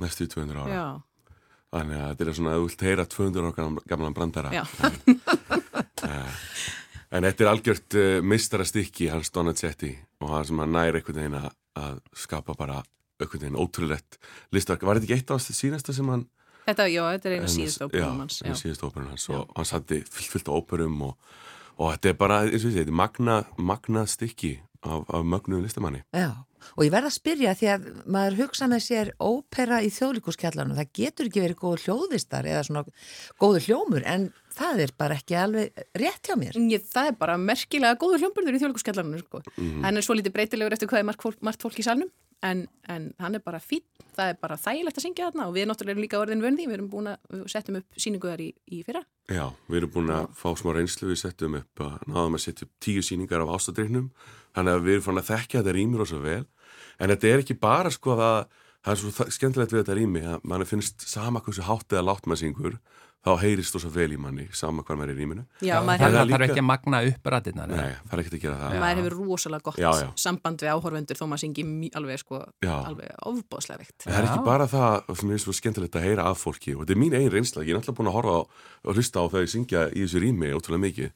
næstu 0.02 0.26
í 0.26 0.32
200 0.32 0.64
ára. 0.64 0.72
Já. 0.74 1.11
Þannig 1.72 2.02
að 2.04 2.10
þetta 2.12 2.26
er 2.28 2.36
svona 2.38 2.52
að 2.54 2.60
þú 2.62 2.66
vilt 2.68 2.82
heyra 2.88 3.06
200 3.08 3.42
ára 3.42 3.68
gamlan- 3.88 4.16
brandara. 4.18 4.52
Já. 4.52 4.64
En 7.12 7.26
þetta 7.28 7.44
er 7.44 7.50
algjört 7.52 7.96
uh, 8.00 8.18
mistarastykki 8.24 9.10
hans 9.12 9.32
Donizetti 9.36 9.92
og 10.24 10.30
hann 10.32 10.46
sem 10.48 10.62
hann 10.64 10.72
nær 10.76 10.96
einhvern 10.96 11.18
veginn 11.20 11.36
að, 11.42 11.48
að 11.80 11.98
skapa 12.24 12.56
bara 12.56 12.78
einhvern 13.22 13.42
veginn 13.44 13.58
ótrúlegt 13.60 14.16
listverk. 14.56 14.86
Var 14.88 15.00
þetta 15.00 15.10
ekki 15.10 15.18
eitt 15.20 15.34
af 15.36 15.42
þessu 15.42 15.58
síðasta 15.60 15.96
sem 15.98 16.12
hann 16.12 16.28
Þetta, 16.62 16.86
já, 16.94 17.02
þetta 17.16 17.28
er 17.28 17.34
eina 17.40 17.48
en- 17.48 17.52
síðust 17.56 17.82
óperum 17.84 18.20
hans. 18.22 18.36
Já, 18.40 18.46
eina 18.46 18.54
Já. 18.56 18.60
síðust 18.62 18.84
óperum 18.86 19.08
hans 19.12 19.24
og 19.34 19.52
hann 19.58 19.66
satti 19.68 19.98
fyllt, 20.06 20.30
fyllt 20.36 20.52
á 20.52 20.54
óperum 20.56 21.00
og, 21.10 21.32
og 21.82 21.90
þetta 21.96 22.12
er 22.14 22.18
bara, 22.22 22.38
eins 22.46 22.62
og 22.62 22.70
ég 22.70 22.76
segi, 22.76 22.84
þetta 22.84 22.94
er 22.94 23.00
magna, 23.02 23.38
magna 23.58 24.04
stykki 24.08 24.52
af, 24.86 25.02
af 25.10 25.26
mögnuðum 25.26 25.66
listamanni. 25.66 26.04
Já, 26.16 26.30
og 26.76 26.86
ég 26.86 26.94
verð 26.94 27.10
að 27.10 27.16
spyrja 27.18 27.56
því 27.60 27.70
að 27.74 27.88
maður 28.06 28.40
hugsa 28.42 28.70
með 28.72 28.84
sér 28.88 29.12
ópera 29.20 29.82
í 29.84 29.92
þjóðlíkuskjallarnu, 29.96 30.78
það 30.80 30.94
getur 31.02 31.30
ekki 31.30 31.46
verið 31.46 31.62
góður 31.62 31.86
hljóðvistar 31.86 32.50
eða 32.52 32.64
svona 32.68 32.86
góður 33.42 33.68
hljómur 33.68 34.08
en 34.08 34.32
það 34.52 34.84
er 34.86 34.96
bara 35.00 35.20
ekki 35.20 35.38
alveg 35.40 35.86
rétt 35.98 36.28
hjá 36.28 36.36
mér. 36.40 36.58
Ég, 36.72 36.84
það 36.92 37.14
er 37.14 37.22
bara 37.22 37.38
merkilega 37.40 38.00
góður 38.02 38.26
hljómburður 38.26 38.58
í 38.58 38.64
þjóðleikusskjallarinu 38.64 39.24
sko. 39.24 39.46
Mhm. 39.58 39.86
hann 39.86 39.98
er 39.98 40.06
svo 40.06 40.18
lítið 40.18 40.36
breytilegur 40.36 40.76
eftir 40.76 40.92
hvað 40.92 41.04
er 41.04 41.10
margt 41.12 41.24
fólk, 41.24 41.40
margt 41.42 41.64
fólk 41.64 41.80
í 41.80 41.88
salnum 41.88 42.12
en, 42.42 42.66
en 42.90 43.14
hann 43.22 43.38
er 43.38 43.44
bara 43.46 43.60
fín, 43.62 43.84
það 44.16 44.34
er 44.34 44.38
bara 44.42 44.58
þægilegt 44.60 44.98
að 44.98 45.06
syngja 45.06 45.30
þarna 45.30 45.48
og 45.50 45.56
við 45.56 45.68
náttúrulega 45.70 45.96
erum 45.96 46.06
líka 46.06 46.20
orðin 46.22 46.44
vönði 46.44 46.68
við 46.68 46.78
erum 46.78 46.90
búin 46.92 47.10
að, 47.12 47.18
við 47.32 47.44
settum 47.54 47.80
upp 47.82 48.02
síningu 48.02 48.32
þar 48.32 48.44
í, 48.44 48.50
í 48.72 48.82
fyrra 48.88 49.04
Já, 49.32 49.46
við 49.70 49.82
erum 49.82 49.94
búin 49.96 50.14
að 50.16 50.30
fá 50.42 50.48
smá 50.60 50.74
reynslu, 50.76 51.12
við 51.12 51.22
settum 51.22 51.58
upp 51.62 51.84
að 51.86 52.08
náðum 52.10 52.38
að 52.40 52.46
setja 52.48 52.68
upp 52.68 52.74
tíu 52.84 53.06
síningar 53.06 53.46
af 53.46 53.54
ástadreiknum, 53.58 54.10
þannig 54.56 54.74
að 54.78 54.86
við 54.88 54.94
erum 54.98 55.08
fann 55.10 55.22
að 55.24 55.30
þekkja 55.32 55.62
þetta 55.62 55.76
rýmur 55.78 56.06
og 56.06 56.12
svo 56.12 56.22
vel, 56.24 56.46
en 57.00 57.10
þetta 57.16 57.28
er 57.34 57.44
ekki 57.46 57.60
bara 57.60 57.92
sko 57.94 58.18
að 58.18 58.42
það 58.82 58.96
er 58.96 59.02
svo 59.04 59.30
skemmtilegt 59.30 59.72
við 59.76 59.84
þetta 59.84 60.00
rými 60.00 60.22
að 60.26 60.42
mann 60.50 60.66
finnst 60.66 61.06
sama 61.08 61.42
hversu 61.46 61.62
hátt 61.68 61.94
eða 61.94 62.08
látt 62.12 62.26
maður 62.26 62.40
syngur, 62.46 62.80
þá 63.22 63.36
heyrist 63.38 63.76
þú 63.76 63.80
svo 63.84 63.90
vel 63.94 64.08
í 64.10 64.18
manni, 64.18 64.48
sama 64.58 64.82
hvað 64.82 64.98
maður 64.98 65.12
er 65.12 65.14
í 65.14 65.22
rýminu. 65.22 65.44
Já, 65.62 65.76
það 65.86 66.00
þarf 66.02 66.24
líka- 66.32 66.46
ekki 66.48 66.58
að 66.64 66.66
magna 66.66 67.02
upp 67.06 67.28
rættina. 67.30 67.68
Nei, 67.70 67.92
það 68.10 68.14
er 68.16 68.22
ekkert 68.24 68.34
að 68.34 68.42
gera 68.42 68.56
það. 68.58 68.80
maður 68.82 68.98
hefur 69.04 69.16
rosalega 69.20 69.62
gott 69.68 69.78
Já, 69.78 69.92
já. 70.02 70.08
samband 70.18 70.58
við 70.66 70.72
áhorfendur 70.74 71.20
þó 71.20 71.26
maður 71.30 71.44
syngi 71.44 71.92
alveg 71.94 72.18
sko, 72.24 72.40
alveg 72.66 73.14
ofbóðslega 73.30 73.78
veikt 73.78 74.08
Það 74.08 74.18
er 74.18 74.26
ekki 74.32 74.44
bara 74.50 74.66
það 74.66 75.16
sem 75.22 75.30
er 75.32 75.38
svo 75.46 75.54
skemmtilegt 75.54 75.96
að 76.02 76.02
heyra 76.10 76.26
af 76.26 76.42
fólki 76.42 76.74
og 76.74 76.82
þetta 76.82 76.98
er 76.98 77.02
mín 77.04 77.14
einn 77.14 77.30
reynsla, 77.30 77.62
ég 77.62 77.70
er 77.70 77.78
náttúrulega 77.78 77.98
búin 78.02 78.10
að 78.10 78.18
horfa 78.18 78.50
og 78.90 78.96
hlusta 78.98 79.22
á 79.22 79.26
þau 79.30 79.46
syngja 79.46 79.86
í 79.94 80.02
þessu 80.02 80.18
rými 80.26 80.50
ótrúlega 80.58 80.86
mikið. 80.90 81.12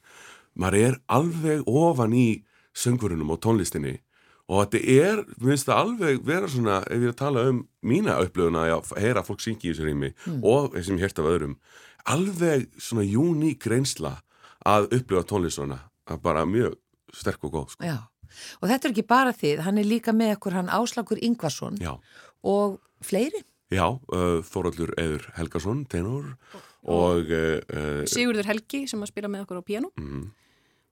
Maður 0.62 0.78
er 0.86 0.94
alveg 1.10 1.66
ofan 1.66 2.14
í 2.14 2.44
söngurunum 2.76 3.32
og 3.34 3.40
tónlistinni 3.44 3.96
og 4.46 4.62
þetta 4.62 4.80
er, 4.92 5.22
mér 5.40 5.52
finnst 5.52 5.66
það 5.66 5.80
alveg 5.82 6.20
vera 6.26 6.50
svona, 6.50 6.76
ef 6.86 7.00
ég 7.00 7.08
er 7.08 7.14
að 7.14 7.18
tala 7.18 7.46
um 7.50 7.62
mína 7.86 8.18
upplöfuna 8.22 8.66
að 8.76 8.92
heyra 9.02 9.24
fólk 9.26 9.42
syngja 9.42 9.70
í 9.70 9.72
þessu 9.72 9.88
rými 9.88 10.12
og 10.38 10.76
þessum 10.76 11.00
hérta 11.02 11.24
af 11.24 11.30
öðrum, 11.32 11.56
alveg 12.06 12.68
svona 12.78 13.06
uník 13.06 13.66
reynsla 13.66 14.20
að 14.66 14.92
upplifa 15.00 15.24
tónlist 15.26 15.58
svona, 15.58 15.80
að 16.06 16.22
bara 16.22 16.46
mjög 16.46 16.78
sterk 17.16 17.42
og 17.48 17.56
góð, 17.56 17.74
sko. 17.74 17.88
Já, 17.88 17.98
og 18.60 18.70
þetta 18.70 18.88
er 18.88 18.94
ekki 18.94 19.06
bara 19.08 19.34
þið, 19.34 19.64
hann 19.66 19.82
er 19.82 19.90
líka 19.90 20.14
með 20.14 20.36
okkur 20.36 20.58
hann 20.60 20.72
Áslagur 20.78 21.22
Ingvarsson 21.26 21.78
Já. 21.82 21.96
og 22.46 22.78
fleiri. 23.02 23.42
Já, 23.74 23.86
uh, 23.90 24.38
Þóraldur 24.46 24.94
Eður 25.00 25.26
Helgason, 25.34 25.82
tenor 25.90 26.34
og 26.86 27.30
uh, 27.34 27.58
uh, 27.66 28.02
Sigurður 28.06 28.46
Helgi 28.52 28.84
sem 28.86 29.00
að 29.02 29.10
spila 29.10 29.30
með 29.30 29.42
okkur 29.42 29.58
á 29.58 29.64
piano 29.66 29.90
mm, 29.98 30.26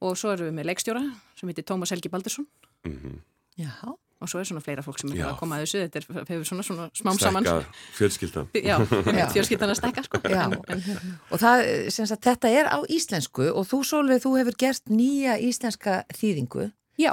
og 0.05 0.17
svo 0.21 0.33
erum 0.35 0.51
við 0.51 0.57
með 0.61 0.69
leikstjóra 0.71 1.03
sem 1.39 1.51
heitir 1.51 1.67
Tómas 1.69 1.93
Helgi 1.95 2.11
Baldursson. 2.13 2.47
Mm, 2.89 3.21
Já, 3.61 3.71
og 3.87 4.31
svo 4.31 4.41
er 4.41 4.49
svona 4.49 4.63
fleira 4.65 4.83
fólk 4.83 4.99
sem 4.99 5.13
er 5.15 5.29
að 5.29 5.37
koma 5.39 5.61
að 5.61 5.67
þessu. 5.67 5.83
Þetta 5.85 6.01
er, 6.01 6.07
hefur 6.33 6.49
svona, 6.49 6.65
svona 6.67 6.87
smám 6.99 7.21
saman. 7.23 7.47
fjölskyldan. 7.99 8.49
Já, 8.71 8.77
Já. 8.83 9.27
fjölskyldan 9.35 9.71
að 9.75 9.79
stekka 9.79 10.03
sko. 10.09 10.21
Og 11.31 11.39
það, 11.43 11.63
sem 11.95 12.09
sagt, 12.11 12.25
þetta 12.27 12.51
er 12.51 12.71
á 12.73 12.79
íslensku 12.91 13.47
og 13.53 13.69
þú 13.71 13.83
Sólveig, 13.87 14.25
þú 14.25 14.35
hefur 14.41 14.59
gert 14.65 14.91
nýja 14.91 15.37
íslenska 15.39 16.01
þýðingu. 16.19 16.67
Já, 16.99 17.13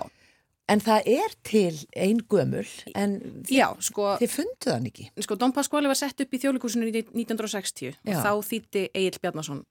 en 0.71 0.81
það 0.81 1.07
er 1.13 1.33
til 1.47 1.75
ein 1.99 2.21
gömul 2.31 2.65
en 2.95 3.15
þið, 3.43 3.53
já, 3.57 3.67
sko 3.83 4.15
þið 4.21 4.33
fundu 4.37 4.69
þann 4.71 4.89
ekki. 4.91 5.07
sko 5.25 5.37
Don 5.41 5.53
Pasquale 5.55 5.89
var 5.91 5.99
sett 5.99 6.21
upp 6.23 6.33
í 6.33 6.39
þjóðleikúsinu 6.41 6.87
í 6.89 6.93
1960 7.01 7.91
Já. 7.91 8.15
og 8.15 8.21
þá 8.23 8.31
þýtti 8.49 8.83
Egil 8.93 9.19
Bjarnason 9.21 9.63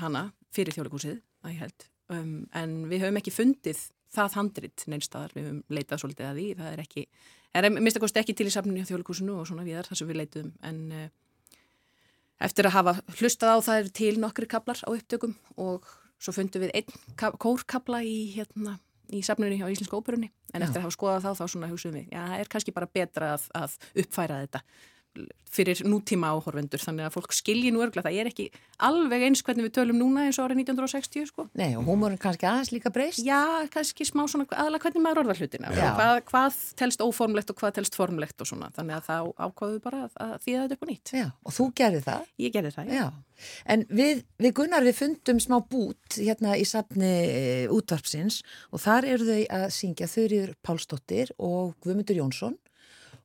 hana 0.00 0.24
fyrir 0.54 0.74
þjóðleikúsið 0.76 1.20
að 1.44 1.54
ég 1.54 1.60
held 1.64 1.86
um, 2.12 2.46
en 2.54 2.74
við 2.90 3.04
höfum 3.04 3.20
ekki 3.20 3.32
fundið 3.34 3.80
það 4.14 4.36
handrit 4.38 4.84
neinstadar, 4.90 5.32
við 5.34 5.48
höfum 5.48 5.62
leitað 5.74 6.02
svolítið 6.04 6.28
að 6.28 6.38
því. 6.40 6.46
Það 6.60 6.70
er 6.76 6.82
ekki, 6.84 7.06
er 7.54 7.68
að 7.68 7.78
mista 7.82 8.02
kosti 8.02 8.20
ekki 8.22 8.36
til 8.38 8.46
í 8.50 8.54
safninu 8.54 8.84
á 8.84 8.88
þjóðleikúsinu 8.90 9.36
og 9.40 9.48
svona 9.50 9.66
viðar 9.66 9.88
þar 9.90 10.00
sem 10.00 10.10
við 10.10 10.20
leituðum. 10.22 10.52
En 10.70 10.80
uh, 10.94 11.58
eftir 12.44 12.68
að 12.68 12.76
hafa 12.78 12.96
hlustað 13.18 13.54
á 13.54 13.58
það 13.66 13.80
er 13.82 13.92
til 14.00 14.14
nokkri 14.22 14.48
kaplar 14.50 14.80
á 14.84 14.88
upptökum 14.92 15.34
og 15.60 15.86
svo 16.22 16.34
fundum 16.36 16.62
við 16.64 16.74
einn 16.78 16.98
ka- 17.18 17.34
kórkapla 17.40 18.02
í 18.06 18.16
hérna 18.36 18.78
í 19.12 19.20
safnunni 19.26 19.58
á 19.60 19.68
Íslensku 19.68 19.98
óperunni. 19.98 20.30
En 20.54 20.62
Já. 20.62 20.68
eftir 20.68 20.80
að 20.80 20.86
hafa 20.86 20.96
skoðað 20.96 21.24
þá 21.26 21.30
þá 21.40 21.44
svona 21.52 21.68
hugsaðum 21.72 21.98
við, 21.98 22.06
já, 22.14 22.20
það 22.30 22.40
er 22.40 22.50
kannski 22.54 22.72
bara 22.74 22.88
betra 22.94 23.32
að, 23.34 23.48
að 23.58 23.74
uppfæra 24.04 24.38
þetta 24.46 24.60
fyrir 25.54 25.82
nútíma 25.86 26.32
áhorfendur 26.34 26.82
þannig 26.82 27.06
að 27.06 27.14
fólk 27.14 27.34
skilji 27.36 27.70
nú 27.72 27.82
örgla 27.84 28.02
það 28.04 28.18
er 28.20 28.30
ekki 28.30 28.46
alveg 28.82 29.26
eins 29.28 29.42
hvernig 29.46 29.68
við 29.68 29.74
tölum 29.76 30.00
núna 30.00 30.24
eins 30.26 30.38
og 30.40 30.48
árið 30.48 30.64
1960 30.64 31.28
sko. 31.30 31.46
Nei, 31.58 31.76
og 31.78 31.86
húmórin 31.86 32.18
kannski 32.20 32.48
aðeins 32.48 32.72
líka 32.74 32.90
breyst. 32.94 33.22
Já, 33.24 33.62
kannski 33.72 34.06
smá 34.08 34.24
svona 34.30 34.48
aðalega 34.50 34.88
hvernig 34.88 35.04
maður 35.04 35.22
orðar 35.24 35.42
hlutina 35.42 35.70
og 35.70 35.78
hvað, 35.78 36.22
hvað 36.30 36.58
telst 36.80 37.04
óformlegt 37.04 37.52
og 37.52 37.60
hvað 37.60 37.76
telst 37.78 37.98
formlegt 37.98 38.42
og 38.42 38.50
svona 38.50 38.72
þannig 38.74 38.98
að 38.98 39.06
þá 39.06 39.18
ákváðum 39.46 39.76
við 39.76 39.84
bara 39.86 40.02
að, 40.08 40.18
að 40.26 40.34
þýða 40.46 40.64
þetta 40.64 40.78
upp 40.78 40.84
á 40.84 40.90
nýtt. 40.90 41.14
Já, 41.14 41.28
og 41.30 41.56
þú 41.58 41.68
gerði 41.82 42.02
það. 42.08 42.26
Ég 42.44 42.56
gerði 42.58 42.74
það, 42.74 42.92
já. 42.98 43.06
En 43.66 43.86
við, 43.90 44.22
við 44.38 44.52
Gunnar 44.58 44.86
við 44.86 44.98
fundum 44.98 45.40
smá 45.42 45.56
bút 45.70 46.18
hérna 46.18 46.54
í 46.58 46.66
safni 46.68 47.10
e, 47.10 47.40
útvarpsins 47.74 48.42
og 48.70 48.82
þar 48.84 49.08
eru 49.10 49.26
þau 49.26 49.40
að 49.58 49.64
syngja 49.74 50.10
Þurriður 50.10 50.54
Pálsdóttir 50.64 51.34
og 51.42 51.74
Guðmundur 51.82 52.22
Jónsson 52.22 52.54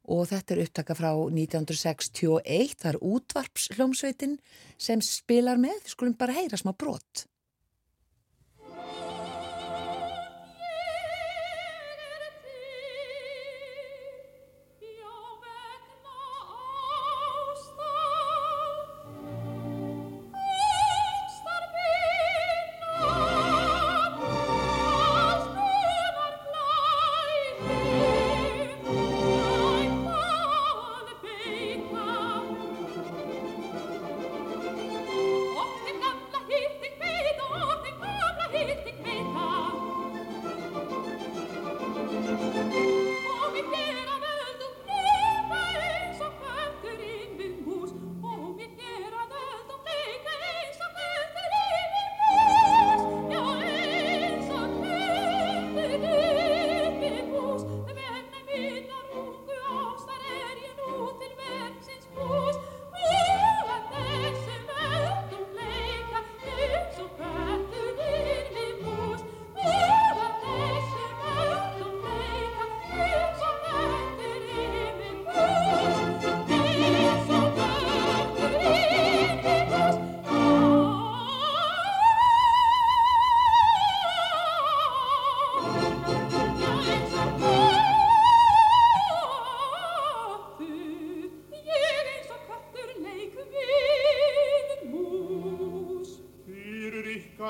og 0.10 0.26
þetta 0.32 0.56
er 0.56 0.64
upptaka 0.66 0.96
frá 0.98 1.12
1961, 1.14 2.76
það 2.82 2.92
er 2.92 3.02
útvarpshljómsveitin 3.14 4.38
sem 4.82 5.04
spilar 5.06 5.62
með, 5.62 5.78
við 5.84 5.94
skulum 5.94 6.18
bara 6.18 6.38
heyra 6.40 6.58
smá 6.60 6.74
brot. 6.74 7.28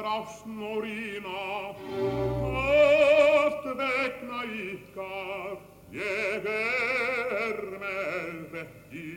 Ásnórína, 0.05 1.75
öft 2.55 3.63
vegna 3.79 4.41
ykkar, 4.47 5.57
ég 5.91 6.45
er 6.45 7.57
með 7.81 8.51
vekki. 8.53 9.11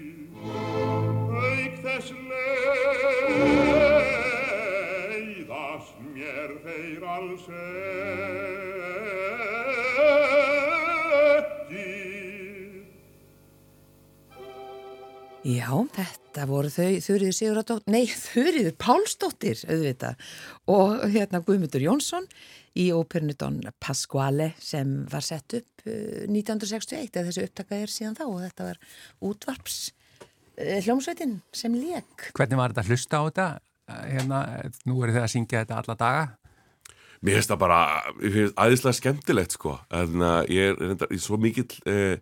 Auk 1.42 1.74
þess 1.84 2.08
leiðast 5.42 5.94
mér 6.14 6.50
þeir 6.64 7.02
alls 7.16 7.46
ekki. 7.52 8.32
Já, 15.42 15.70
þetta 15.96 16.21
voru 16.48 16.70
þau 16.72 16.88
Þurriður 17.04 17.36
Siguradóttir, 17.36 17.92
nei 17.92 18.06
Þurriður 18.08 18.74
Pálsdóttir 18.80 19.62
auðvitað 19.68 20.34
og 20.72 21.02
hérna 21.12 21.42
Guðmundur 21.44 21.84
Jónsson 21.84 22.28
í 22.78 22.88
óperinu 22.96 23.36
Don 23.38 23.58
Pasquale 23.82 24.52
sem 24.62 25.02
var 25.12 25.24
sett 25.26 25.58
upp 25.58 25.86
uh, 25.86 26.24
1961 26.28 27.10
eða 27.12 27.26
þessu 27.28 27.46
upptaka 27.48 27.80
er 27.82 27.92
síðan 27.92 28.16
þá 28.18 28.24
og 28.28 28.38
þetta 28.46 28.68
var 28.70 28.80
útvarps 29.28 29.80
uh, 29.90 30.78
hljómsveitin 30.86 31.40
sem 31.52 31.74
lék. 31.76 32.30
Hvernig 32.32 32.60
var 32.60 32.72
þetta 32.72 32.86
að 32.86 32.92
hlusta 32.94 33.20
á 33.20 33.22
þetta? 33.28 33.48
Hérna, 33.92 34.44
nú 34.88 35.02
eru 35.02 35.12
þið 35.12 35.24
að 35.26 35.32
syngja 35.34 35.64
þetta 35.64 35.80
alla 35.82 35.98
daga. 36.00 36.28
Mér 37.22 37.36
finnst 37.38 37.52
það 37.52 37.60
bara, 37.62 37.80
ég 38.18 38.32
finnst 38.34 38.56
aðeinslega 38.58 38.98
skemmtilegt 38.98 39.54
sko, 39.54 39.76
en 39.94 40.22
uh, 40.24 40.38
ég 40.50 40.72
er 40.72 40.80
reyndar 40.80 41.12
í 41.12 41.20
svo 41.22 41.36
mikill 41.38 41.68
uh, 41.86 42.16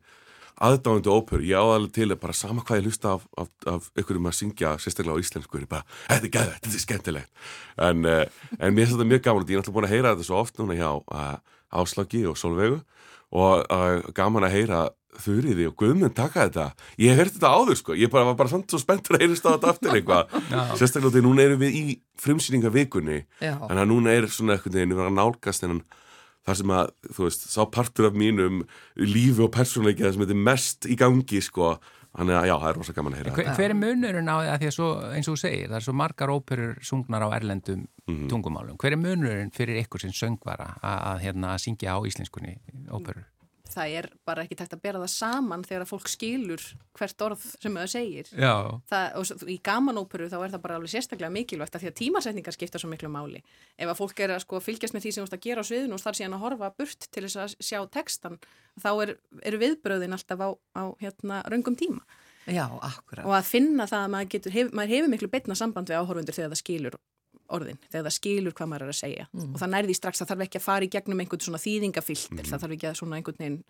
aðdáðandi 0.58 1.12
óperu, 1.12 1.46
ég 1.46 1.60
áðalega 1.60 1.94
til 1.96 2.08
að 2.10 2.20
bara 2.24 2.36
sama 2.36 2.64
hvað 2.66 2.80
ég 2.80 2.88
hlusta 2.90 3.14
af, 3.16 3.26
af, 3.40 3.50
af 3.70 3.88
ykkurum 4.00 4.30
að 4.30 4.36
syngja 4.40 4.74
sérstaklega 4.82 5.16
á 5.16 5.22
íslensku, 5.22 5.60
er 5.60 5.70
bara, 5.70 5.98
þetta 6.08 6.28
er 6.28 6.34
gæðið, 6.36 6.54
þetta 6.56 6.72
er 6.76 6.84
skemmtilegt. 6.84 7.44
En, 7.88 8.06
uh, 8.06 8.46
en 8.58 8.76
mér 8.76 8.86
finnst 8.86 8.96
þetta 8.96 9.10
mjög 9.14 9.26
gaman, 9.26 9.48
ég 9.48 9.56
er 9.56 9.62
alltaf 9.62 9.76
búin 9.76 9.88
að 9.88 9.96
heyra 9.96 10.14
þetta 10.14 10.28
svo 10.28 10.40
oft 10.40 10.60
núna 10.60 10.78
hjá 10.78 10.90
uh, 11.00 11.34
Áslagi 11.80 12.24
og 12.28 12.38
Solveigu 12.40 12.80
og 13.30 13.62
uh, 13.70 14.10
gaman 14.16 14.48
að 14.48 14.56
heyra 14.58 14.88
þurriði 15.20 15.66
og 15.68 15.76
guðmund 15.78 16.14
taka 16.16 16.46
þetta. 16.46 16.66
Ég 17.00 17.12
hef 17.12 17.24
hert 17.24 17.36
þetta 17.36 17.50
áður 17.50 17.78
sko, 17.80 17.96
ég 17.98 18.10
bara, 18.12 18.28
var 18.30 18.36
bara 18.38 18.52
samt 18.52 18.70
svo 18.70 18.80
spenntur 18.80 19.16
að 19.16 19.24
heyrist 19.24 19.46
á 19.46 19.54
þetta 19.54 19.72
aftur 19.72 19.96
eitthvað. 19.96 20.36
Sérstaklega 20.78 21.14
því 21.16 21.22
núna 21.26 21.46
erum 21.46 21.62
við 21.62 21.78
í 21.80 21.84
frumsýningavikunni 22.20 23.18
að 23.48 23.82
núna 23.90 24.14
er 24.14 24.28
svona 24.30 24.56
eitthvað 24.56 24.78
við 24.78 24.84
erum 24.86 25.02
að 25.08 25.16
nálgast 25.18 25.64
þennan 25.64 25.82
þar 26.48 26.60
sem 26.60 26.74
að, 26.76 26.92
þú 27.14 27.26
veist, 27.28 27.48
sá 27.52 27.62
partur 27.70 28.10
af 28.10 28.18
mínum 28.18 28.62
lífi 28.98 29.44
og 29.44 29.52
persónleika 29.54 30.12
sem 30.12 30.22
þetta 30.24 30.36
er 30.36 30.44
mest 30.50 30.88
í 30.88 30.98
gangi 31.00 31.42
sko 31.44 31.74
þannig 32.10 32.36
að 32.40 32.46
já, 32.48 32.54
það 32.58 32.68
er 32.70 32.78
rosa 32.80 32.94
gaman 32.96 33.14
að 33.14 33.20
heyra 33.20 33.34
Hver, 33.36 33.50
hver 33.54 33.72
er 33.74 33.78
munurinn 33.78 34.30
á 34.30 34.36
því 34.40 34.48
að 34.50 34.62
því 34.62 34.70
að 34.70 34.76
svo, 34.76 34.88
eins 35.14 35.28
og 35.28 35.36
þú 35.36 35.42
segir, 35.44 35.66
það 35.68 35.78
er 35.78 35.86
svo 35.86 35.96
margar 36.00 36.32
óperur 36.34 36.78
sungnar 36.82 37.26
á 37.26 37.28
erlendum 37.36 37.84
tungumálum. 38.30 38.78
Hver 38.80 38.96
er 38.96 39.00
munurinn 39.00 39.52
fyrir 39.54 39.78
ykkur 39.84 40.02
sem 40.02 40.14
söngvara 40.16 40.72
að, 40.80 40.96
að, 41.12 41.20
hérna, 41.26 41.52
að 41.54 41.62
syngja 41.66 41.94
á 41.94 41.98
íslenskunni 42.10 42.56
óperur? 42.90 43.28
Það 43.70 43.92
er 44.00 44.06
bara 44.26 44.42
ekki 44.44 44.56
takt 44.58 44.72
að 44.74 44.80
bera 44.82 44.98
það 45.02 45.10
saman 45.14 45.62
þegar 45.66 45.84
að 45.84 45.90
fólk 45.92 46.08
skilur 46.10 46.62
hvert 46.98 47.22
orð 47.26 47.44
sem 47.62 47.76
það 47.78 47.90
segir. 47.92 48.30
Já. 48.34 48.54
Það, 48.90 49.04
og 49.20 49.28
svo- 49.30 49.48
í 49.48 49.56
gamanóperu 49.62 50.26
þá 50.32 50.36
er 50.44 50.50
það 50.56 50.62
bara 50.64 50.78
alveg 50.80 50.90
sérstaklega 50.94 51.30
mikilvægt 51.34 51.76
að 51.78 51.84
því 51.84 51.90
að 51.92 51.98
tímasetningar 52.00 52.56
skipta 52.56 52.78
svo 52.82 52.90
miklu 52.90 53.08
máli. 53.12 53.42
Ef 53.78 53.88
að 53.92 54.00
fólk 54.00 54.20
er 54.26 54.34
að 54.34 54.42
sko 54.44 54.60
fylgjast 54.60 54.94
með 54.96 55.04
því 55.06 55.12
sem 55.14 55.22
þú 55.24 55.28
ert 55.30 55.38
að 55.38 55.44
gera 55.46 55.62
á 55.62 55.68
sviðinu 55.70 55.94
og 55.94 56.02
þar 56.02 56.18
síðan 56.18 56.34
að 56.34 56.44
horfa 56.46 56.72
burt 56.78 57.06
til 57.10 57.22
þess 57.28 57.36
að 57.44 57.54
sjá 57.70 57.80
textan, 57.90 58.38
þá 58.80 58.90
er, 59.06 59.14
eru 59.42 59.58
viðbröðin 59.62 60.16
alltaf 60.18 60.40
á, 60.42 60.48
á 60.74 60.82
hérna, 61.00 61.42
röngum 61.46 61.76
tíma. 61.78 62.02
Já. 62.50 62.66
Og 62.72 63.30
að 63.36 63.44
finna 63.46 63.86
það 63.86 64.02
að 64.06 64.10
maður, 64.16 64.28
getur, 64.34 64.52
hef, 64.56 64.70
maður 64.74 64.94
hefur 64.96 65.10
miklu 65.12 65.28
betna 65.30 65.54
samband 65.54 65.86
við 65.92 66.00
áhorfundur 66.00 66.34
þegar 66.34 66.50
það 66.56 66.62
skilur 66.64 66.98
orðin, 67.56 67.78
þegar 67.90 68.06
það 68.06 68.16
skilur 68.16 68.56
hvað 68.56 68.70
maður 68.72 68.86
er 68.86 68.92
að 68.94 68.98
segja. 69.00 69.28
Og 69.44 69.56
það 69.60 69.72
nærði 69.74 69.96
strax, 69.98 70.22
það 70.22 70.32
þarf 70.32 70.44
ekki 70.46 70.60
að 70.60 70.66
fara 70.66 70.86
í 70.86 70.90
gegnum 70.94 71.22
einhvern 71.24 71.44
svona 71.46 71.62
þýðingafilter, 71.62 72.50
það 72.50 72.64
þarf 72.64 72.76
ekki 72.76 72.90
að 72.90 72.98
svona 73.00 73.20
einhvern 73.20 73.40
veginn 73.40 73.60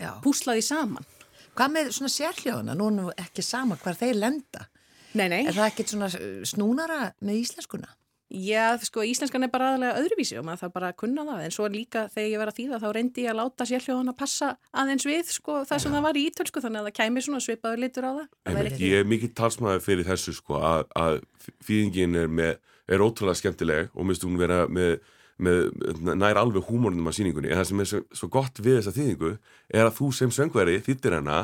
Já. 0.00 0.10
púsla 0.24 0.56
því 0.56 0.66
saman. 0.66 1.08
Hvað 1.52 1.74
með 1.74 1.90
svona 1.98 2.12
sérhljóðuna? 2.16 2.76
Nú 2.78 2.86
er 2.88 2.94
nú 2.96 3.08
ekki 3.20 3.44
sama 3.44 3.76
hvar 3.80 3.98
þeir 3.98 4.20
lenda. 4.20 4.68
Nei, 5.12 5.26
nei. 5.28 5.42
Er 5.44 5.52
það 5.56 5.66
ekkit 5.68 5.92
svona 5.92 6.08
snúnara 6.48 7.02
með 7.20 7.42
íslenskuna? 7.42 7.90
Já, 8.32 8.78
sko, 8.80 9.02
íslenskan 9.04 9.44
er 9.44 9.50
bara 9.52 9.74
aðalega 9.74 10.00
öðruvísi 10.00 10.38
og 10.40 10.46
maður 10.46 10.62
þarf 10.62 10.72
bara 10.72 10.88
að 10.88 10.98
kunna 11.02 11.24
það, 11.28 11.40
en 11.44 11.52
svo 11.52 11.66
líka 11.68 12.06
þegar 12.14 12.30
ég 12.30 12.40
var 12.40 12.48
að 12.48 12.56
þýða 12.58 12.78
þá 12.80 12.86
reyndi 12.96 13.24
ég 13.26 13.32
að 13.32 13.38
láta 13.42 13.66
sérhljóðan 13.68 14.12
að 14.12 14.16
passa 14.22 14.48
aðeins 14.72 15.04
við, 15.04 15.32
sko, 15.36 15.56
það 15.68 15.82
sem 15.84 15.96
það 15.96 16.06
var 16.06 16.18
í 16.18 16.22
ítölsku 16.30 16.62
þannig 16.64 16.80
að 16.80 16.88
það 16.88 16.96
kæmi 16.96 17.24
svona 17.26 17.42
svipaður 17.44 17.82
litur 17.82 18.06
á 18.08 18.12
það. 18.12 18.30
Einmitt, 18.48 18.78
ég 18.80 19.02
er 19.02 19.10
mikið 19.12 19.34
talsmaður 19.36 19.84
fyrir 19.84 20.08
þessu 20.08 20.34
sko 20.38 20.62
að, 20.64 20.86
að 21.02 21.18
fýðingin 21.68 22.20
er, 22.22 22.32
með, 22.40 22.71
er 22.92 23.04
ótrúlega 23.04 23.40
skemmtileg 23.40 23.92
og 23.92 24.08
minnst 24.08 24.24
hún 24.26 24.38
vera 24.40 24.64
með, 24.68 24.98
með 25.42 25.72
nær 26.12 26.40
alveg 26.40 26.68
húmórnum 26.68 27.08
af 27.10 27.16
síningunni 27.16 27.52
en 27.52 27.60
það 27.60 27.68
sem 27.70 27.84
er 27.84 27.90
svo, 27.90 28.02
svo 28.20 28.30
gott 28.32 28.60
við 28.62 28.80
þessa 28.80 28.96
þýðingu 28.98 29.32
er 29.72 29.86
að 29.86 29.96
þú 30.00 30.10
sem 30.16 30.34
söngveri 30.34 30.80
þýttir 30.84 31.18
hana 31.18 31.38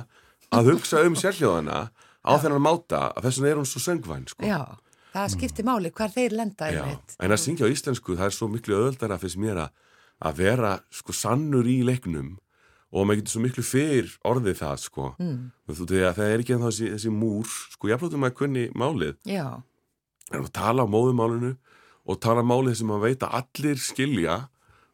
að 0.55 0.73
hugsa 0.73 1.03
um 1.07 1.17
sérhljóðana 1.19 1.89
á 2.25 2.33
þennan 2.41 2.65
máta. 2.65 3.09
Að 3.17 3.29
þess 3.29 3.41
vegna 3.41 3.51
er 3.51 3.61
hún 3.61 3.69
svo 3.69 3.83
söngvæn 3.85 4.27
sko. 4.31 4.45
Já, 4.47 4.61
það 5.15 5.31
skiptir 5.37 5.69
máli 5.69 5.93
hvar 5.95 6.13
þeir 6.15 6.37
lenda 6.37 6.73
Já, 6.73 6.85
en 6.97 7.35
að 7.35 7.43
syngja 7.45 7.69
á 7.69 7.73
íslensku 7.73 8.19
það 8.19 8.29
er 8.29 8.37
svo 8.37 8.51
miklu 8.53 8.77
öðuldara 8.79 9.21
fyrst 9.21 9.41
mér 9.41 9.65
að, 9.67 9.73
að 10.29 10.43
vera 10.43 10.75
sko 10.95 11.17
sannur 11.17 11.69
í 11.69 11.81
leiknum 11.87 12.37
og 12.89 13.05
maður 13.05 13.21
getur 13.21 13.35
svo 13.35 13.43
miklu 13.45 13.65
fyrr 13.67 14.13
orðið 14.29 14.61
það 14.63 14.77
sko. 14.85 15.11
Mm. 15.21 15.41
þú 15.69 15.89
veit 15.91 16.07
að 16.09 16.21
það 16.21 16.31
er 16.33 16.45
ekki 16.45 16.55
ennþá 16.57 16.71
þessi, 16.71 16.93
þessi 16.95 17.13
múr 17.13 17.57
sko 17.75 17.91
jafnveitum 17.91 18.25
maður 18.25 18.39
kunni 18.39 18.69
málið. 18.73 19.19
Já, 19.29 19.61
en 20.33 20.45
að 20.45 20.53
tala 20.59 20.85
á 20.85 20.93
móðumálinu 20.93 21.55
og 22.09 22.21
tala 22.25 22.45
málið 22.47 22.81
sem 22.81 22.89
maður 22.91 23.07
veit 23.09 23.27
að 23.27 23.37
allir 23.43 23.83
skilja 23.83 24.39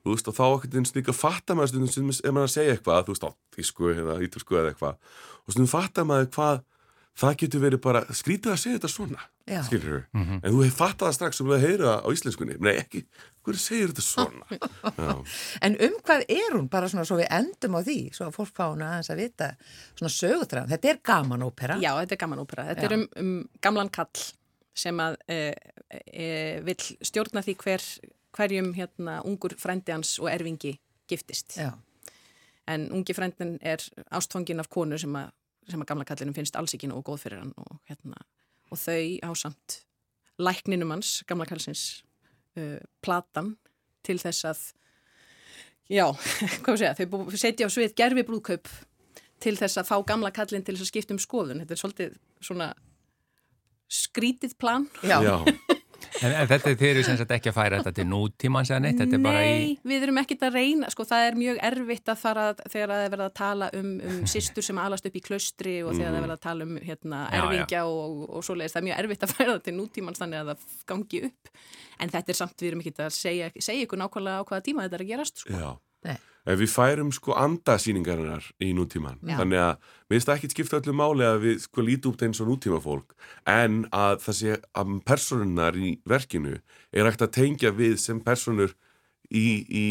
þú 0.04 0.14
veist 0.14 0.28
og 0.28 0.36
þá 0.36 0.44
ekkert 0.50 0.78
einn 0.78 0.88
sník 0.88 1.10
að 1.10 1.20
fatta 1.20 1.56
maður 1.56 1.72
stundum 1.72 1.92
stundum 1.92 2.14
ef 2.14 2.34
maður 2.34 2.48
að 2.50 2.54
segja 2.54 2.76
eitthvað 2.76 3.06
þú 3.06 3.14
veist 3.14 3.26
á 3.26 3.30
tísku 3.56 3.90
eða 3.94 4.20
ítalsku 4.26 4.58
eða 4.60 4.72
eitthvað 4.72 4.96
og 5.44 5.54
stundum 5.54 5.72
fatta 5.72 6.06
maður 6.08 6.30
hvað 6.36 6.64
það 7.14 7.36
getur 7.44 7.62
verið 7.62 7.80
bara 7.84 8.02
skrítið 8.10 8.52
að 8.52 8.60
segja 8.60 8.78
þetta 8.80 8.90
svona 8.90 9.24
Já. 9.46 9.60
skilur 9.68 10.00
en 10.16 10.40
þú 10.42 10.62
hefur 10.64 10.76
fattað 10.78 11.06
það 11.06 11.16
strax 11.18 11.38
sem 11.38 11.50
þú 11.50 11.58
heyra 11.62 11.92
á 12.00 12.08
íslenskunni. 12.10 12.56
Nei 12.64 12.72
ekki, 12.80 13.02
hverju 13.44 13.60
segir 13.60 13.92
þetta 13.92 14.04
svona? 14.04 14.58
En 15.66 15.76
um 15.84 15.98
hvað 16.00 16.24
er 16.32 16.56
hún? 16.56 16.70
Bara 16.72 16.88
svona 16.90 17.04
svo 17.06 17.18
við 17.20 17.28
endum 17.38 17.76
á 17.76 17.80
því, 17.84 17.98
svo 18.16 18.26
að 18.30 18.38
fólk 18.38 18.54
fána 18.56 18.88
aðeins 18.94 19.12
að 19.12 19.20
vita 19.20 19.50
svona 19.92 20.14
sögutræðan, 20.16 20.72
þetta 20.72 20.90
er 20.90 21.02
gaman 21.12 21.44
ópera. 21.46 21.76
Já, 21.82 21.92
þetta 22.00 22.16
er 22.16 22.22
gaman 22.24 22.42
ópera. 22.42 22.66
Þetta 22.72 22.86
Já. 22.86 22.88
er 22.88 22.96
um, 22.96 23.06
um 23.20 23.36
gamlan 23.68 23.92
kall 23.94 24.24
sem 24.74 25.00
að 25.00 25.16
e, 25.30 25.38
e, 25.90 26.28
vill 26.66 26.80
stjórna 27.04 27.42
því 27.46 27.56
hver, 27.62 27.84
hverjum 28.34 28.72
hérna 28.74 29.20
ungur 29.26 29.54
frændi 29.58 29.94
hans 29.94 30.16
og 30.18 30.30
erfingi 30.32 30.74
giftist. 31.10 31.58
Já, 31.60 31.72
En 32.68 32.92
ungi 32.92 33.12
frændin 33.12 33.58
er 33.60 33.82
ástfangin 34.10 34.60
af 34.60 34.70
konu 34.72 34.98
sem 34.98 35.16
að, 35.16 35.32
sem 35.68 35.82
að 35.82 35.88
gamla 35.90 36.06
kallinum 36.08 36.36
finnst 36.36 36.56
alls 36.56 36.72
ekki 36.76 36.88
nógu 36.88 37.04
góð 37.10 37.26
fyrir 37.26 37.42
hann 37.42 37.52
og, 37.60 37.76
hérna, 37.90 38.22
og 38.72 38.80
þau 38.80 39.18
ásamt 39.28 39.82
lækninum 40.40 40.94
hans, 40.94 41.18
gamla 41.28 41.44
kallsins, 41.48 42.04
uh, 42.56 42.80
platan 43.04 43.54
til 44.04 44.16
þess 44.20 44.48
að, 44.48 44.62
já, 45.92 46.06
hvað 46.64 46.80
sé 46.80 46.88
ég, 46.88 47.04
þau 47.04 47.36
setja 47.36 47.68
á 47.68 47.74
svið 47.76 47.96
gerfi 48.00 48.24
brúðkaup 48.24 48.72
til 49.44 49.56
þess 49.60 49.82
að 49.82 49.90
fá 49.92 49.98
gamla 50.08 50.32
kallin 50.32 50.64
til 50.64 50.78
þess 50.78 50.88
að 50.88 50.92
skipta 50.94 51.14
um 51.14 51.20
skoðun. 51.20 51.60
Þetta 51.60 51.76
er 51.76 51.82
svolítið 51.82 52.18
svona 52.40 52.70
skrítið 53.90 54.58
plan. 54.58 54.88
já, 55.02 55.18
Já. 55.22 55.36
En, 56.22 56.30
en 56.30 56.46
þetta 56.46 56.70
er 56.70 56.76
þeir 56.78 56.90
eru 56.92 57.02
sem 57.06 57.16
sagt 57.18 57.32
ekki 57.34 57.48
að 57.50 57.56
færa 57.56 57.78
þetta 57.80 57.92
til 57.96 58.04
nútímans 58.06 58.70
eða 58.70 58.80
neitt, 58.84 58.98
þetta 59.00 59.16
er 59.16 59.22
bara 59.24 59.40
í... 59.42 59.48
Nei, 59.50 59.72
við 59.90 60.04
erum 60.06 60.18
ekkert 60.20 60.44
að 60.46 60.58
reyna, 60.60 60.90
sko 60.92 61.06
það 61.08 61.24
er 61.26 61.38
mjög 61.40 61.58
erfitt 61.68 62.12
að 62.12 62.20
fara 62.20 62.44
þegar 62.60 62.92
það 62.92 63.02
er 63.06 63.12
verið 63.14 63.24
að 63.24 63.32
tala 63.40 63.68
um, 63.80 63.88
um 64.10 64.20
sýstur 64.34 64.66
sem 64.66 64.78
alast 64.84 65.08
upp 65.08 65.16
í 65.18 65.22
klaustri 65.24 65.74
og 65.82 65.96
þegar 65.96 66.12
það 66.12 66.18
er 66.20 66.26
verið 66.26 66.36
að 66.36 66.44
tala 66.44 66.68
um 66.68 66.76
hérna, 66.76 67.22
Já, 67.24 67.34
já. 67.34 67.40
erfingja 67.40 67.82
og, 67.90 68.22
og 68.28 68.46
svoleiðis, 68.46 68.76
það 68.76 68.82
er 68.82 68.86
mjög 68.90 69.00
erfitt 69.02 69.26
að 69.26 69.34
færa 69.34 69.48
það 69.56 69.64
til 69.66 69.76
nútímans 69.80 70.22
þannig 70.22 70.42
að 70.44 70.52
það 70.52 70.78
gangi 70.92 71.22
upp 71.30 71.52
en 72.04 72.14
þetta 72.14 72.34
er 72.36 72.40
samt, 72.44 72.56
við 72.62 72.70
erum 72.70 72.84
ekkert 72.84 73.02
að 73.08 73.16
segja, 73.18 73.50
segja 73.58 73.88
ykkur 73.88 74.02
nákvæmlega 74.04 74.44
á 74.44 74.46
hvaða 74.52 74.66
tíma 74.70 74.86
þetta 74.86 75.00
er 75.00 75.06
að 75.08 75.12
gerast 75.14 75.42
sko. 75.42 75.58
Já. 75.58 75.68
Nei. 76.04 76.16
Ef 76.44 76.58
við 76.60 76.72
færum 76.74 77.10
sko 77.14 77.32
andasýningarinnar 77.40 78.50
í 78.60 78.74
nútíman, 78.76 79.16
Já. 79.24 79.38
þannig 79.40 79.62
að 79.64 79.92
finnst 80.12 80.28
það 80.28 80.36
ekkit 80.36 80.56
skipta 80.56 80.80
öllu 80.82 80.96
máli 80.98 81.24
að 81.24 81.38
við 81.46 81.62
sko 81.64 81.84
lítum 81.86 82.12
út 82.12 82.24
eins 82.26 82.42
og 82.44 82.50
nútíma 82.50 82.80
fólk, 82.84 83.14
en 83.48 83.84
að 83.88 84.18
það 84.26 84.40
sé 84.40 84.58
að 84.76 84.96
personunnar 85.08 85.78
í 85.80 85.94
verkinu 86.04 86.58
er 86.92 87.08
ekkert 87.08 87.28
að 87.30 87.36
tengja 87.38 87.72
við 87.72 87.96
sem 88.02 88.20
personur 88.20 88.76
í, 89.32 89.46
í 89.64 89.84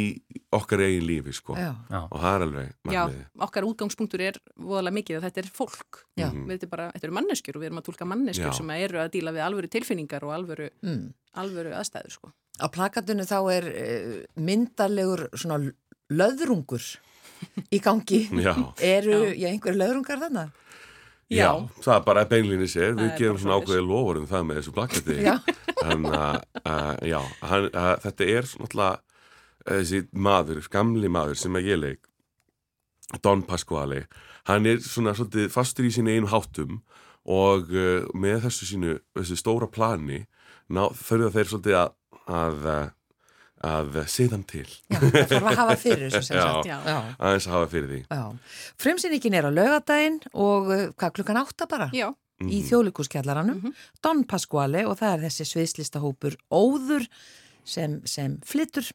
okkar 0.53 0.83
eigin 0.85 1.07
lífi 1.07 1.33
sko. 1.35 1.55
já. 1.57 1.73
Og 2.03 2.19
það 2.21 2.35
er 2.35 2.45
alveg 2.47 2.93
Já, 2.93 3.03
okkar 3.47 3.67
útgangspunktur 3.67 4.23
er 4.23 4.39
voðalega 4.55 4.97
mikið 4.99 5.19
að 5.19 5.27
þetta 5.27 5.43
er 5.43 5.49
fólk 5.57 6.03
Já. 6.19 6.29
við 6.29 6.53
þetta, 6.53 6.67
er 6.67 6.73
bara, 6.75 6.87
þetta 6.93 7.09
eru 7.09 7.17
manneskjur 7.17 7.57
og 7.57 7.63
við 7.63 7.69
erum 7.71 7.81
að 7.81 7.89
tólka 7.89 8.09
manneskjur 8.09 8.51
Já. 8.51 8.57
sem 8.59 8.73
eru 8.77 9.01
að 9.01 9.11
díla 9.17 9.35
við 9.35 9.45
alvöru 9.47 9.73
tilfinningar 9.73 10.27
og 10.27 10.35
alvöru, 10.37 10.69
mm. 10.85 11.03
alvöru 11.43 11.75
aðstæður 11.79 12.17
sko. 12.17 12.33
Á 12.61 12.69
plakatinu 12.69 13.25
þá 13.25 13.37
er 13.55 13.69
uh, 13.71 14.17
myndarlegur 14.37 15.25
svona 15.33 15.73
löðrungur 16.11 16.83
í 17.71 17.79
gangi. 17.83 18.25
Já. 18.45 18.53
Eru, 18.79 19.25
já, 19.35 19.47
einhver 19.51 19.77
löðrungar 19.77 20.21
þannig? 20.27 20.59
Já, 21.33 21.49
það 21.81 21.95
er 21.95 22.03
bara 22.05 22.23
beinlinni 22.29 22.67
sér, 22.69 22.93
við 22.97 23.07
er 23.07 23.15
gerum 23.17 23.39
svona 23.41 23.57
ákveði 23.57 23.83
lofurum 23.87 24.25
það 24.29 24.43
með 24.47 24.59
þessu 24.59 24.73
plakati. 24.75 25.15
Já. 25.23 25.33
Þannig 25.79 26.17
að, 26.19 27.05
já, 27.09 27.19
hann, 27.49 27.69
uh, 27.71 27.93
þetta 28.03 28.27
er 28.33 28.49
náttúrulega 28.51 28.91
uh, 28.93 29.71
þessi 29.71 30.01
maður, 30.27 30.59
gamli 30.73 31.11
maður 31.11 31.39
sem 31.39 31.57
að 31.57 31.69
ég 31.71 31.81
leik, 31.81 32.09
Don 33.23 33.43
Pasquale, 33.47 34.03
hann 34.49 34.67
er 34.69 34.83
svona 34.83 35.15
svolítið 35.17 35.49
fastur 35.53 35.87
í 35.87 35.93
sínu 35.95 36.13
einu 36.13 36.29
háttum 36.31 36.81
og 37.23 37.71
uh, 37.71 38.05
með 38.13 38.45
þessu 38.49 38.69
sínu, 38.73 38.97
þessu 39.17 39.39
stóra 39.39 39.69
plani, 39.71 40.25
ná, 40.69 40.85
þurfa 40.91 41.33
þeir 41.37 41.51
svolítið 41.53 41.79
að, 41.79 41.95
að, 42.27 42.67
uh, 42.67 42.85
að 43.63 43.99
siðan 44.11 44.41
til, 44.49 44.65
Já, 44.91 44.97
það 44.99 45.29
þarf 45.31 45.47
að 45.51 45.59
hafa 45.61 45.75
fyrir 45.79 46.03
þessu 46.09 46.27
sem 46.27 46.37
Já. 46.37 46.43
sagt. 46.43 46.67
Já. 46.67 46.77
Já. 46.89 46.97
aðeins 47.17 47.47
að 47.47 47.53
hafa 47.55 47.69
fyrir 47.71 47.87
því. 47.93 47.99
Já. 48.09 48.23
Frumsýningin 48.83 49.37
er 49.39 49.47
á 49.47 49.51
laugadaginn 49.55 50.17
og 50.33 50.71
uh, 50.73 50.81
hvað 50.99 51.13
klukkan 51.19 51.39
átta 51.43 51.67
bara? 51.71 51.87
Já, 51.95 52.09
í 52.43 52.59
þjóðlikúskjallaranum, 52.67 53.69
Don 54.03 54.25
Pasquale 54.27 54.83
og 54.89 54.97
það 54.99 55.15
er 55.15 55.23
þessi 55.29 55.47
sviðslista 55.47 56.01
hópur 56.03 56.35
Óður 56.51 57.07
sem, 57.63 58.01
sem 58.09 58.35
flyttur 58.43 58.89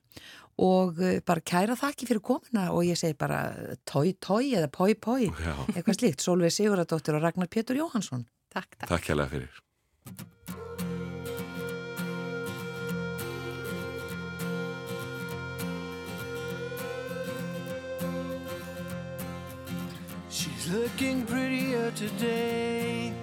og 0.60 0.98
uh, 1.00 1.16
bara 1.24 1.44
kæra 1.46 1.76
þakki 1.78 2.08
fyrir 2.10 2.24
komuna 2.28 2.68
og 2.74 2.84
ég 2.88 2.98
segi 3.00 3.16
bara 3.16 3.46
tói 3.88 4.12
tói 4.20 4.52
eða 4.58 4.68
pói 4.74 4.92
pói, 4.98 5.30
Já. 5.32 5.54
eitthvað 5.72 6.00
slíkt, 6.02 6.24
Solveig 6.24 6.52
Siguradóttir 6.52 7.16
og 7.16 7.24
Ragnar 7.24 7.48
Pétur 7.48 7.78
Jóhansson. 7.80 8.26
Takk, 8.52 8.74
takk. 8.76 8.90
Takk 8.92 9.08
hérlega 9.12 9.32
fyrir. 9.32 9.64
Looking 20.72 21.24
prettier 21.24 21.90
today 21.92 23.14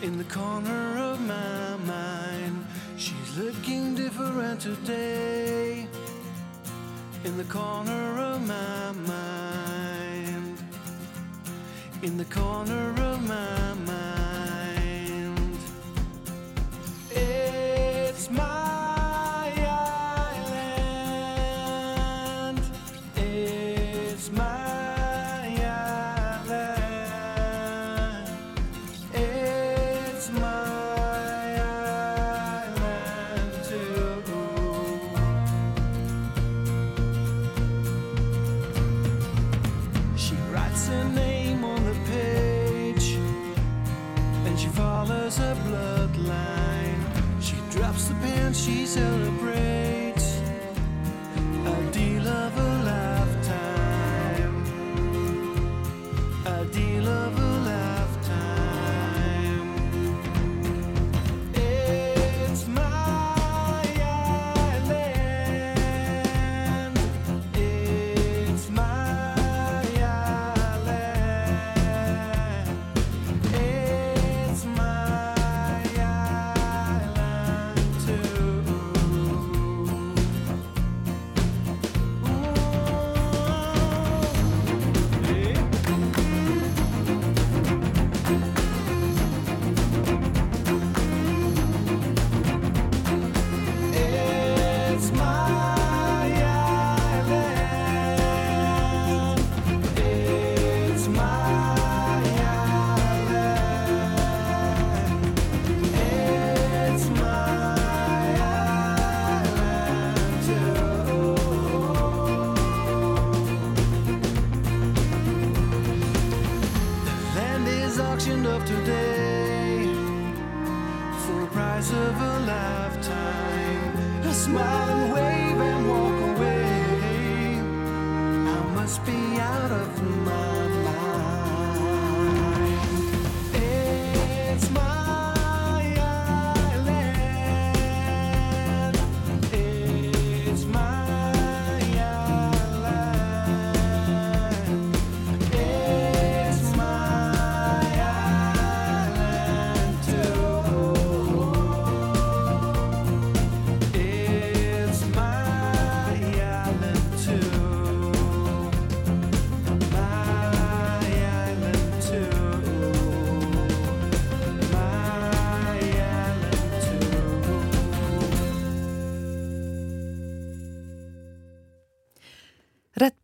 in 0.00 0.16
the 0.16 0.22
corner 0.24 0.96
of 0.96 1.20
my 1.20 1.76
mind. 1.78 2.66
She's 2.96 3.36
looking 3.36 3.96
different 3.96 4.60
today 4.60 5.88
in 7.24 7.36
the 7.36 7.42
corner 7.44 8.20
of 8.20 8.46
my 8.46 8.92
mind. 8.92 10.62
In 12.02 12.16
the 12.16 12.26
corner 12.26 12.94
of 13.02 13.20
my 13.26 13.74
mind. 13.74 15.58
It's 17.10 18.30
my 18.30 18.63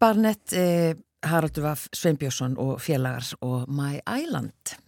Barnett, 0.00 0.52
eh, 0.56 0.94
Haraldur 1.28 1.66
Vaff 1.66 1.88
Sveinbjörnsson 1.92 2.56
og 2.58 2.78
félagar 2.80 3.34
og 3.44 3.68
My 3.68 4.00
Island. 4.08 4.78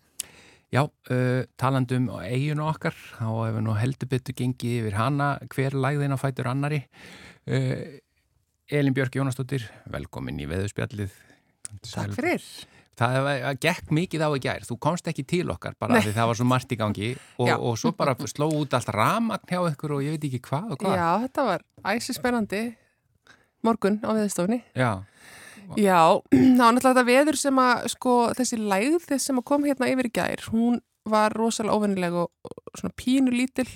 Já, 0.72 0.86
uh, 0.88 1.44
talandum 1.60 2.08
á 2.08 2.24
eiginu 2.24 2.64
okkar, 2.64 2.96
þá 3.18 3.28
hefur 3.28 3.60
nú 3.60 3.74
heldur 3.76 4.08
betur 4.08 4.32
gengið 4.32 4.78
yfir 4.80 4.96
hana 4.96 5.34
hver 5.52 5.76
lagðin 5.76 6.16
á 6.16 6.18
fætur 6.18 6.48
annari. 6.48 6.86
Uh, 7.44 8.00
Elin 8.72 8.96
Björk 8.96 9.12
Jónastóttir, 9.12 9.68
velkomin 9.92 10.40
í 10.40 10.48
veðurspjallið. 10.48 11.12
Takk 11.84 12.16
fyrir. 12.16 12.40
Það 12.96 13.28
gekk 13.60 13.92
mikið 13.92 14.24
á 14.24 14.28
í 14.32 14.40
gær, 14.40 14.64
þú 14.64 14.78
komst 14.80 15.08
ekki 15.12 15.26
til 15.28 15.44
okkar 15.52 15.76
bara 15.80 16.00
því 16.00 16.12
það 16.16 16.28
var 16.30 16.38
svo 16.40 16.46
margt 16.48 16.72
í 16.72 16.76
gangi 16.80 17.14
og, 17.40 17.48
og 17.52 17.78
svo 17.80 17.92
bara 17.96 18.12
sló 18.28 18.48
út 18.52 18.76
allt 18.76 18.92
ramagn 18.92 19.48
hjá 19.48 19.60
ykkur 19.72 19.96
og 19.96 20.04
ég 20.04 20.16
veit 20.16 20.26
ekki 20.28 20.40
hvað 20.48 20.74
og 20.76 20.84
hvað. 20.84 20.96
Já, 21.00 21.08
þetta 21.24 21.46
var 21.48 21.64
æsi 21.92 22.16
spennandi 22.16 22.62
morgun 23.66 24.00
á 24.02 24.10
viðstofni. 24.16 24.62
Já, 24.76 25.04
Já, 25.78 26.20
það 26.32 26.58
var 26.58 26.74
náttúrulega 26.74 26.90
þetta 26.90 27.06
veður 27.08 27.38
sem 27.40 27.60
að, 27.62 27.86
sko, 27.94 28.16
þessi 28.38 28.58
lægð 28.60 29.06
sem 29.22 29.38
að 29.40 29.46
kom 29.48 29.66
hérna 29.68 29.90
yfir 29.92 30.08
í 30.08 30.12
gær, 30.18 30.44
hún 30.52 30.80
var 31.08 31.34
rosalega 31.34 31.76
óvennileg 31.76 32.18
og, 32.24 32.30
svona 32.78 32.94
pínu 32.98 33.32
lítil 33.34 33.68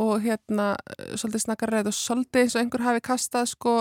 og 0.00 0.20
hérna 0.24 0.74
svolítið 1.16 1.46
snakkarræð 1.46 1.90
og 1.90 1.96
svolítið 1.96 2.42
eins 2.42 2.56
og 2.56 2.62
einhver 2.62 2.84
hafi 2.84 3.02
kastað, 3.06 3.48
sko, 3.54 3.76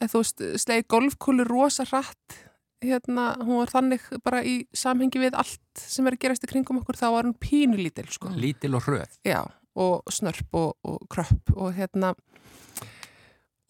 eða 0.00 0.10
þú 0.12 0.22
veist, 0.24 0.44
slegið 0.64 0.88
golfkúlu 0.96 1.46
rosa 1.46 1.86
hratt, 1.88 2.38
hérna, 2.84 3.30
hún 3.40 3.62
var 3.62 3.72
þannig 3.72 4.08
bara 4.26 4.42
í 4.44 4.56
samhengi 4.76 5.22
við 5.22 5.38
allt 5.40 5.80
sem 5.80 6.06
er 6.08 6.16
að 6.16 6.24
gerast 6.26 6.44
í 6.44 6.50
kringum 6.50 6.82
okkur, 6.82 6.98
þá 6.98 7.06
var 7.14 7.28
hún 7.28 7.38
pínu 7.38 7.78
lítil, 7.78 8.08
sko. 8.12 8.34
lítil 8.34 8.74
og 8.76 8.88
hröð. 8.88 9.20
Já, 9.24 9.40
og 9.78 10.10
snörp 10.12 10.58
og, 10.58 10.74
og 10.86 11.06
kröpp 11.10 11.54
og 11.54 11.72
hérna 11.78 12.12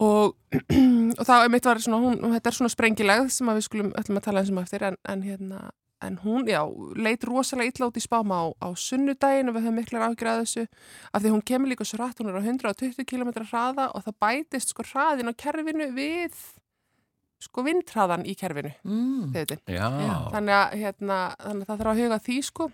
og, 0.03 0.35
og 1.19 1.23
þá 1.23 1.33
mitt 1.51 1.67
var 1.67 1.79
svona, 1.83 2.01
hún, 2.03 2.19
þetta 2.35 2.51
er 2.51 2.57
svona 2.59 2.73
sprengilegð 2.73 3.31
sem 3.33 3.51
við 3.51 3.65
skulum 3.67 3.91
öllum 3.95 4.19
að 4.19 4.27
tala 4.27 4.43
eins 4.43 4.51
um 4.51 4.61
eftir 4.61 4.85
en, 4.89 4.97
en 5.07 5.23
hérna, 5.23 5.61
en 6.05 6.17
hún, 6.23 6.43
já, 6.51 6.61
leit 6.99 7.23
rosalega 7.27 7.71
illa 7.71 7.89
út 7.89 7.99
í 7.99 8.03
spáma 8.03 8.41
á, 8.43 8.45
á 8.59 8.67
sunnudaginn 8.75 9.49
og 9.49 9.57
við 9.57 9.67
höfum 9.67 9.79
miklar 9.79 10.07
ágjur 10.09 10.31
að 10.31 10.43
þessu. 10.43 10.65
Af 11.11 11.23
því 11.23 11.33
hún 11.33 11.45
kemur 11.47 11.71
líka 11.71 11.87
svo 11.87 12.01
rætt, 12.01 12.19
hún 12.19 12.31
er 12.33 12.39
á 12.39 12.43
120 12.43 13.07
km 13.07 13.31
hraða 13.47 13.89
og 13.95 14.05
það 14.05 14.19
bætist 14.25 14.75
sko 14.75 14.85
hraðin 14.91 15.31
á 15.31 15.33
kerfinu 15.39 15.89
við 15.95 16.35
sko 17.45 17.63
vindhraðan 17.65 18.25
í 18.27 18.35
kerfinu. 18.37 18.73
Mm. 18.83 19.31
þannig 20.33 20.57
að, 20.59 20.75
hérna, 20.81 21.19
þannig 21.39 21.63
að 21.63 21.69
það 21.69 21.79
þarf 21.81 21.93
að 21.93 22.03
huga 22.03 22.19
því 22.27 22.41
sko 22.49 22.69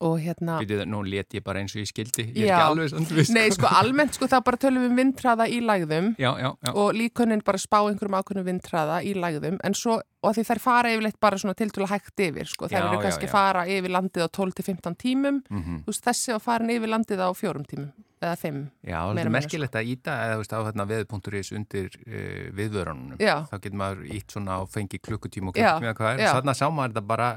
og 0.00 0.18
hérna 0.22 0.58
Býtu, 0.62 0.78
nú 0.86 1.00
let 1.02 1.34
ég 1.34 1.42
bara 1.42 1.58
eins 1.62 1.74
og 1.74 1.80
ég 1.82 1.88
skildi, 1.90 2.24
ég 2.34 2.44
er 2.44 2.50
Já. 2.52 2.58
ekki 2.58 2.68
alveg 2.70 3.14
viss. 3.16 3.30
Nei, 3.34 3.48
sko 3.50 3.66
almennt 3.66 4.14
sko 4.14 4.26
þá 4.30 4.36
bara 4.46 4.56
tölum 4.56 4.84
við 4.84 4.90
um 4.92 4.96
vindhraða 5.00 5.46
í 5.50 5.58
lægðum 5.60 6.12
Já, 6.18 6.30
já, 6.38 6.50
já. 6.62 6.72
og 6.74 6.92
líkunnin 6.94 7.42
bara 7.44 7.58
spá 7.58 7.80
einhverjum 7.82 8.18
ákveðnum 8.20 8.46
vindhraða 8.46 9.00
í 9.02 9.14
lægðum 9.18 9.58
en 9.64 9.74
svo, 9.74 9.98
og 10.22 10.34
því 10.36 10.44
þær 10.50 10.60
fara 10.62 10.92
yfirleitt 10.94 11.18
bara 11.20 11.36
svona 11.38 11.54
til 11.58 11.70
hægt 11.70 12.20
yfir, 12.28 12.46
sko, 12.46 12.68
þær 12.68 12.88
eru 12.92 13.02
kannski 13.02 13.28
fara 13.28 13.66
yfir 13.66 13.90
landið 13.90 14.26
á 14.26 14.28
12-15 14.30 14.96
tímum 15.02 15.42
Mhm. 15.50 15.82
þú 15.82 15.86
veist, 15.90 16.04
þessi 16.04 16.34
á 16.34 16.38
farin 16.40 16.70
yfir 16.70 16.88
landið 16.94 17.18
á 17.18 17.28
fjórum 17.34 17.66
tímum 17.66 17.90
eða 18.20 18.34
fimm 18.40 18.60
Já, 18.82 18.96
það 18.98 19.02
er 19.02 19.10
og 19.10 19.18
minna, 19.18 19.32
merkilegt 19.38 19.78
að 19.78 19.90
íta 19.92 20.14
eða 20.24 20.36
þú 20.36 20.42
veist 20.42 20.54
á 20.54 20.58
þarna 20.68 20.86
veðpunkturis 20.92 21.50
undir 21.58 21.88
uh, 22.02 22.46
viðvörunum. 22.58 23.16
Já. 23.22 23.34
Þá 23.50 23.54
getur 23.58 23.78
maður 23.82 24.04
ítt 24.18 24.34
svona 24.36 24.58
á 24.58 24.62
fengi 24.70 25.00
klukkutíma 25.02 25.52
og 25.52 25.58
klukkutíma 25.58 25.90
eða 25.92 25.98
hvað 26.00 26.12
er. 26.14 26.22
já. 26.24 26.30
Þarna 26.38 26.54
sá 26.58 26.64
maður 26.68 26.94
þetta 26.94 27.04
bara, 27.12 27.28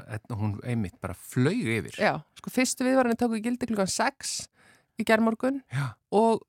hún 0.42 0.54
einmitt 0.66 0.96
bara 1.02 1.18
flög 1.18 1.60
yfir. 1.78 1.98
Já, 2.02 2.14
sko 2.40 2.54
fyrstu 2.54 2.86
viðvarinni 2.88 3.18
tóku 3.20 3.38
í 3.38 3.44
gildi 3.44 3.68
klukkan 3.70 3.90
6 3.90 4.34
í 5.00 5.06
gerðmorgun 5.08 5.62
og 6.12 6.42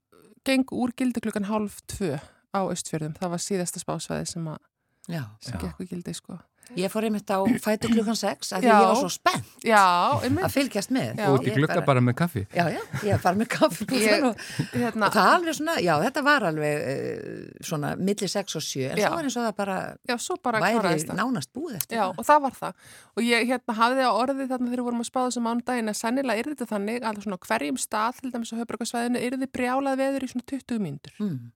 gengu 0.47 0.81
úr 0.83 0.93
gildi 0.97 1.23
klukkan 1.23 1.47
halv 1.47 1.77
2 1.97 2.15
á 2.53 2.59
Östfjörðum. 2.69 3.15
Það 3.17 3.33
var 3.33 3.41
síðasta 3.41 3.81
spásvæði 3.81 4.27
sem, 4.35 4.49
að, 4.51 4.59
Já. 5.09 5.23
sem 5.41 5.61
gekk 5.61 5.85
í 5.85 5.89
gildi, 5.93 6.13
sko. 6.17 6.37
Ég 6.73 6.89
fór 6.89 7.05
einmitt 7.05 7.29
á 7.29 7.37
fætu 7.61 7.89
klukkan 7.91 8.15
6 8.17 8.53
af 8.55 8.61
því 8.63 8.69
ég 8.71 8.85
var 8.87 8.95
svo 8.97 9.09
spennt 9.13 9.65
Já, 9.67 9.81
að 10.17 10.53
fylgjast 10.55 10.89
með. 10.95 11.19
Já. 11.19 11.27
Út 11.29 11.43
í 11.45 11.51
Ég 11.51 11.57
glugga 11.59 11.81
bara 11.85 12.01
með 12.01 12.15
kaffi. 12.17 12.43
Já, 12.55 12.63
já, 12.73 12.79
ég 13.05 13.19
var 13.21 13.35
með 13.37 13.49
kaffi 13.53 13.85
Ég- 13.99 14.23
og, 14.29 14.39
Hérna, 14.73 15.09
og 15.09 15.13
það 15.13 15.27
er 15.27 15.35
alveg 15.37 15.57
svona, 15.59 15.75
já, 15.83 15.93
þetta 16.05 16.23
var 16.25 16.45
alveg 16.49 16.85
uh, 16.93 17.63
svona 17.69 17.91
milli 17.99 18.29
6 18.31 18.57
og 18.57 18.65
7 18.65 18.87
en 18.89 18.97
Já. 18.97 19.05
það 19.09 19.15
var 19.19 19.27
eins 19.29 19.37
og 19.37 19.45
það 19.47 19.55
bara 19.59 19.77
já, 20.09 20.15
svo 20.25 20.37
bara 20.43 20.61
væri 20.63 20.95
nánast 21.13 21.51
búið 21.53 21.75
eftir 21.81 21.99
Já, 21.99 22.05
það. 22.07 22.15
og 22.23 22.29
það 22.31 22.41
var 22.47 22.57
það. 22.61 22.87
Og 23.13 23.27
ég 23.27 23.47
hérna 23.53 23.77
hafði 23.83 24.07
á 24.07 24.11
orði 24.23 24.47
þarna 24.49 24.71
þegar 24.71 24.81
við 24.81 24.87
vorum 24.89 25.03
að 25.03 25.09
spáða 25.11 25.29
þessum 25.29 25.47
mánudaginn 25.51 25.93
að 25.93 25.99
sennilega 26.01 26.41
yrði 26.43 26.55
þetta 26.57 26.69
þannig 26.73 27.05
að 27.11 27.21
svona 27.27 27.39
hverjum 27.47 27.77
stað, 27.83 28.21
til 28.23 28.31
dæmis 28.33 28.53
á 28.53 28.59
höfbrukarsvæðinu, 28.63 29.21
yrði 29.29 29.51
brjálað 29.53 29.99
veður 30.01 30.25
í 30.25 30.31
svona 30.33 30.47
20 30.49 30.81
mínútur 30.87 31.19
Mm. 31.21 31.51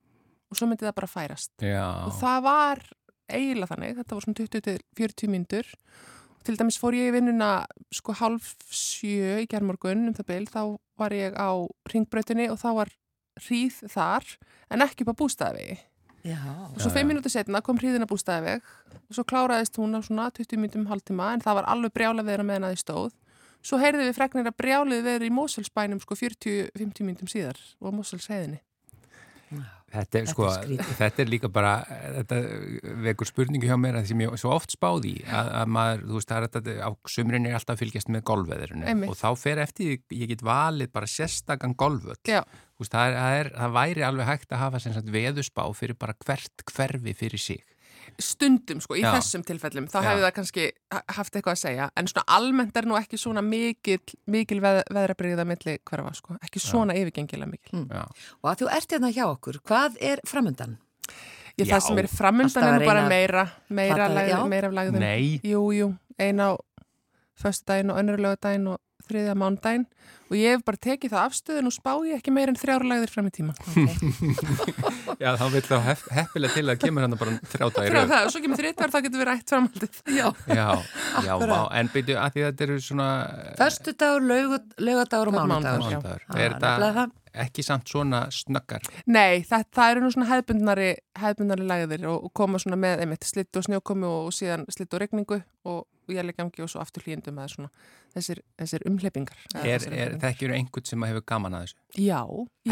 og 0.51 0.55
svo 0.61 0.67
myndi 0.69 0.85
það 0.85 0.95
bara 1.01 1.09
færast. 1.11 1.51
Já. 1.59 1.83
og 2.07 2.13
það 2.21 2.37
var 2.45 2.79
eiginlega 3.29 3.73
þannig, 3.73 3.97
þetta 3.99 4.17
var 4.17 4.25
svona 4.25 4.39
20-40 4.41 5.33
mínútur. 5.33 5.73
Til 6.47 6.55
dæmis 6.55 6.79
fór 6.79 6.95
ég 6.95 7.09
í 7.09 7.15
vinnuna 7.17 7.51
sko 7.91 8.15
half 8.15 8.53
sjö 8.71 9.41
í 9.43 9.49
gerðmorgun 9.51 10.07
um 10.07 10.15
það 10.15 10.29
byl, 10.31 10.45
þá 10.47 10.61
var 10.97 11.15
ég 11.15 11.35
á 11.35 11.51
ringbrautinni 11.91 12.47
og 12.53 12.61
þá 12.61 12.69
var 12.81 12.93
hríð 13.45 13.83
þar 13.91 14.25
en 14.73 14.83
ekki 14.85 15.05
upp 15.05 15.13
á 15.13 15.19
bústæðavegi 15.21 15.77
Já, 16.27 16.41
og 16.73 16.81
svo 16.81 16.91
5 16.91 17.07
mínútur 17.07 17.31
setna 17.31 17.61
kom 17.63 17.77
hríðin 17.79 18.03
á 18.03 18.09
bústæðaveg 18.09 18.65
og 18.97 19.15
svo 19.15 19.23
kláraðist 19.27 19.77
hún 19.79 19.95
á 19.95 20.01
svona 20.03 20.27
20 20.33 20.59
mínútum 20.59 20.87
hálftíma 20.89 21.29
en 21.35 21.43
það 21.43 21.59
var 21.61 21.69
alveg 21.71 21.93
brjála 21.95 22.25
veður 22.25 22.43
meðan 22.47 22.67
að 22.67 22.73
því 22.73 22.81
stóð. 22.81 23.13
Svo 23.63 23.79
heyrði 23.79 24.09
við 24.09 24.17
fregnir 24.17 24.49
að 24.49 24.57
brjálið 24.59 25.05
veður 25.05 25.27
í 25.27 25.31
Moselsbænum 25.37 26.01
sko 26.03 26.17
40-50 26.19 27.07
mínútum 27.07 27.31
síðar 27.31 27.61
og 27.79 27.95
Moselsheiðinni 27.95 28.59
Þetta 29.87 30.19
er, 30.19 30.25
Þetta 30.27 30.31
sko, 30.33 30.47
er 30.51 30.81
þetta 30.99 31.23
er 31.23 31.29
líka 31.31 31.49
bara, 31.51 31.71
þetta 32.17 32.39
vekur 33.05 33.29
spurningu 33.29 33.69
hjá 33.69 33.77
mér 33.79 33.95
að 33.95 34.03
því 34.03 34.11
sem 34.11 34.23
ég 34.25 34.33
svo 34.41 34.51
oft 34.51 34.73
spáði 34.75 35.13
að, 35.23 35.51
að 35.61 35.71
maður, 35.77 36.03
þú 36.09 36.17
veist, 36.17 36.31
það 36.31 36.39
er 36.39 36.47
þetta, 36.57 36.73
á 36.83 36.89
sumrin 37.13 37.47
er 37.47 37.55
alltaf 37.55 37.77
að 37.77 37.83
fylgjast 37.85 38.11
með 38.11 38.25
golfveðurinu 38.27 39.07
og 39.07 39.15
þá 39.15 39.29
fer 39.39 39.61
eftir, 39.63 39.93
ég 40.11 40.33
get 40.33 40.43
valið 40.43 40.91
bara 40.97 41.09
sérstakann 41.13 41.77
veist, 42.83 42.97
það, 42.97 43.15
það, 43.15 43.51
væri 43.79 44.05
alveg 44.09 44.31
hægt 44.33 44.51
að 44.51 44.63
hafa 44.65 44.83
sagt 44.83 45.15
veðuspá 45.15 45.63
fyrir 45.79 45.99
bara 46.03 46.17
hvert 46.25 46.67
hverfi 46.73 47.15
fyrir 47.23 47.45
sig. 47.47 47.63
Stundum 48.19 48.79
sko, 48.81 48.95
í 48.95 49.01
Já. 49.03 49.11
þessum 49.15 49.43
tilfellum 49.45 49.87
þá 49.91 49.97
Já. 50.01 50.05
hefur 50.09 50.23
það 50.25 50.33
kannski 50.37 50.65
ha- 50.91 51.03
haft 51.17 51.33
eitthvað 51.35 51.55
að 51.57 51.61
segja 51.63 51.89
en 51.97 52.07
svona 52.07 52.23
almennt 52.27 52.77
er 52.77 52.85
nú 52.89 52.97
ekki 52.99 53.17
svona 53.19 53.41
mikil, 53.43 53.99
mikil 54.27 54.59
veð, 54.61 54.83
veðrabriða 54.91 55.45
milli 55.45 55.77
hverfa 55.83 56.13
sko, 56.15 56.37
ekki 56.43 56.59
svona 56.63 56.93
yfirgengilega 56.97 57.49
mikil 57.51 57.79
Mm. 57.79 57.87
Já. 57.91 58.03
og 58.43 58.51
að 58.51 58.57
þú 58.63 58.71
ert 58.77 58.89
hérna 58.91 59.11
hjá 59.13 59.25
okkur, 59.27 59.59
hvað 59.65 59.97
er 60.01 60.19
framöndan? 60.25 60.77
ég, 61.57 61.65
Já, 61.67 61.75
það 61.77 61.81
sem 61.87 61.97
er 61.97 62.07
framundan 62.07 62.63
alltaf 62.63 62.81
er 62.81 62.85
bara 62.85 63.07
meira 63.09 63.51
meira, 63.69 63.95
plata- 63.95 64.13
lagð, 64.13 64.29
já. 64.29 64.47
meira 64.47 64.67
af 64.67 64.73
lagðum 64.73 64.99
Nei, 64.99 65.39
jú, 65.43 65.61
jú, 65.73 65.97
ein 66.19 66.37
á 66.39 66.55
föstudaginn 67.37 67.91
og 67.91 67.97
önnur 68.01 68.17
lögadaginn 68.17 68.67
og 68.67 68.79
þriðja 69.09 69.35
mándaginn 69.39 69.85
og 70.27 70.35
ég 70.35 70.57
hef 70.57 70.63
bara 70.67 70.79
tekið 70.83 71.13
það 71.13 71.25
afstöðun 71.29 71.69
og 71.69 71.75
spá 71.75 71.91
ég 72.07 72.17
ekki 72.19 72.33
meira 72.35 72.51
en 72.51 72.59
þrjára 72.59 72.87
lagðir 72.91 73.11
fram 73.13 73.29
í 73.29 73.33
tíma. 73.37 73.53
Já, 75.23 75.29
þá 75.39 75.45
vil 75.53 75.61
þá 75.65 75.75
hef, 75.85 76.01
heppilega 76.13 76.53
til 76.57 76.65
að 76.73 76.81
kemur 76.81 77.05
hann 77.05 77.15
bara 77.19 77.35
þrjáta 77.53 77.85
í 77.87 77.91
rauð. 77.93 78.09
það, 78.11 78.25
og 78.27 78.33
svo 78.33 78.41
kemur 78.43 78.59
þriðvar 78.61 78.93
þá 78.93 78.97
getur 79.05 79.21
við 79.23 79.29
rætt 79.31 79.53
framhaldið. 79.53 80.01
Já, 80.19 80.27
Já, 80.51 80.67
já, 81.27 81.33
vá, 81.41 81.59
en 81.79 81.91
byrju 81.93 82.17
að 82.21 82.35
því 82.35 82.45
þetta 82.47 82.67
eru 82.67 82.77
svona... 82.87 83.07
Föstudagur, 83.61 84.27
laugu- 84.27 84.83
laugardagur 84.89 85.31
og 85.31 85.39
Það 85.39 86.43
er 86.43 86.57
Er 86.57 86.59
það. 86.61 87.15
ekki 87.47 87.63
samt 87.65 87.89
svona 87.91 88.23
snöggar? 88.33 88.85
Nei, 89.07 89.43
það, 89.47 89.67
það 89.77 89.91
eru 89.93 90.03
nú 90.05 90.13
svona 90.13 90.29
hefðbundnari, 90.31 90.87
hefðbundnari 91.21 91.67
lagðir 91.69 92.07
og, 92.11 92.23
og 92.27 92.33
koma 92.37 92.59
svona 92.61 92.79
með 92.81 93.03
einmitt 93.05 93.27
slitt 93.29 93.59
og 93.59 93.65
snjókomi 93.67 94.07
og, 94.09 94.29
og 94.31 94.35
síðan 94.35 94.65
slitt 94.73 94.93
og 94.97 95.03
regningu 95.03 95.37
og 95.69 95.83
jælegangi 96.15 96.63
og 96.63 96.69
svo 96.71 96.81
aftur 96.81 97.03
hlýjendum 97.03 97.37
eða 97.41 97.53
svona 97.53 97.69
þessir, 98.15 98.41
þessir 98.57 98.81
Er, 98.81 98.85
er, 98.85 98.91
umhleypingar. 98.91 99.37
þekkjur 100.23 100.53
einhvern 100.57 100.85
sem 100.87 101.07
hefur 101.09 101.25
gaman 101.27 101.57
að 101.57 101.65
þessu? 101.67 101.79
Já, 102.07 102.21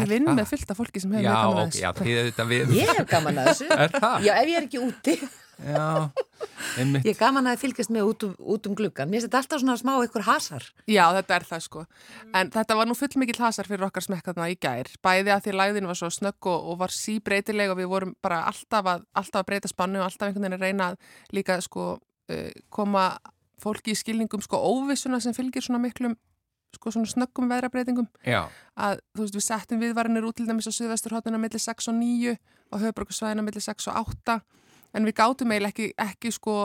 ég 0.00 0.12
vinn 0.12 0.30
með 0.32 0.46
fullt 0.52 0.70
af 0.70 0.80
fólki 0.80 1.02
sem 1.02 1.16
hefur 1.16 1.26
Já, 1.26 1.34
gaman 1.36 1.58
að 1.58 1.66
ok, 1.66 1.80
já, 1.80 1.90
þessu. 1.92 2.04
því 2.04 2.20
þetta 2.30 2.46
við... 2.52 2.76
Ég 2.76 2.94
hef 2.96 3.10
gaman 3.10 3.42
að 3.42 3.50
þessu. 3.52 3.68
Er 3.86 3.98
það? 3.98 4.16
Já, 4.26 4.32
ef 4.36 4.46
ég 4.52 4.56
er 4.60 4.68
ekki 4.70 4.86
úti. 4.86 5.18
Já, 5.56 6.10
einmitt. 6.76 7.06
Ég 7.06 7.14
er 7.14 7.18
gaman 7.18 7.46
að 7.48 7.62
fylgjast 7.62 7.92
með 7.94 8.08
út 8.10 8.24
um, 8.26 8.32
út 8.52 8.66
um 8.68 8.74
gluggan. 8.76 9.08
Mér 9.08 9.24
þetta 9.24 9.38
alltaf 9.40 9.62
svona 9.62 9.76
smá 9.80 9.94
ykkur 10.04 10.26
hasar. 10.26 10.66
Já, 10.84 11.06
þetta 11.16 11.38
er 11.38 11.46
það 11.48 11.62
sko. 11.64 11.84
En 12.36 12.50
þetta 12.52 12.76
var 12.76 12.90
nú 12.90 12.96
fullmikill 12.98 13.40
hasar 13.40 13.68
fyrir 13.70 13.86
okkar 13.88 14.04
smekk 14.04 14.28
þarna 14.28 14.50
í 14.52 14.58
gær. 14.60 14.90
Bæði 15.00 15.32
að 15.32 15.46
því 15.46 15.54
lagðin 15.56 15.88
var 15.88 15.96
svo 15.96 16.10
snögg 16.12 16.50
og, 16.52 16.68
og 16.72 16.78
var 16.82 16.92
síbreytileg 16.92 17.72
og 17.72 17.80
við 17.80 17.88
vorum 17.94 18.12
bara 18.20 18.42
alltaf 18.50 18.90
að, 18.92 19.06
alltaf 19.16 19.40
að 19.40 19.48
breyta 19.48 19.72
spannu 19.72 20.02
og 20.02 20.10
alltaf 20.10 20.28
einhvern 20.28 20.44
veginn 20.44 20.58
að 20.58 20.66
reyna 20.68 20.90
að 20.92 20.98
líka 21.38 21.56
sko 21.64 21.88
koma 22.72 23.08
fólki 23.62 23.94
í 23.94 23.98
skilningum 23.98 24.42
sko 24.44 24.58
óvissuna 24.58 25.20
sem 25.22 25.34
fylgir 25.36 25.64
svona 25.64 25.80
miklum 25.82 26.16
sko 26.74 26.92
svona 26.92 27.08
snöggum 27.08 27.48
veðrabreitingum 27.48 28.08
Já, 28.26 28.48
að 28.76 29.00
þú 29.14 29.22
veist 29.24 29.38
við 29.38 29.46
settum 29.46 29.80
viðvarinir 29.80 30.26
út 30.28 30.36
til 30.36 30.48
dæmis 30.48 30.68
á 30.68 30.72
Suðvesturhóttuna 30.76 31.40
millir 31.40 31.62
6 31.62 31.88
og 31.92 31.96
9 31.96 32.34
og 32.72 32.82
höfbrukarsvæðina 32.82 33.44
millir 33.46 33.64
6 33.64 33.88
og 33.92 34.00
8 34.16 34.40
en 34.96 35.08
við 35.08 35.16
gátum 35.20 35.54
eiginlega 35.54 35.72
ekki, 35.72 35.88
ekki 35.96 36.34
sko 36.34 36.56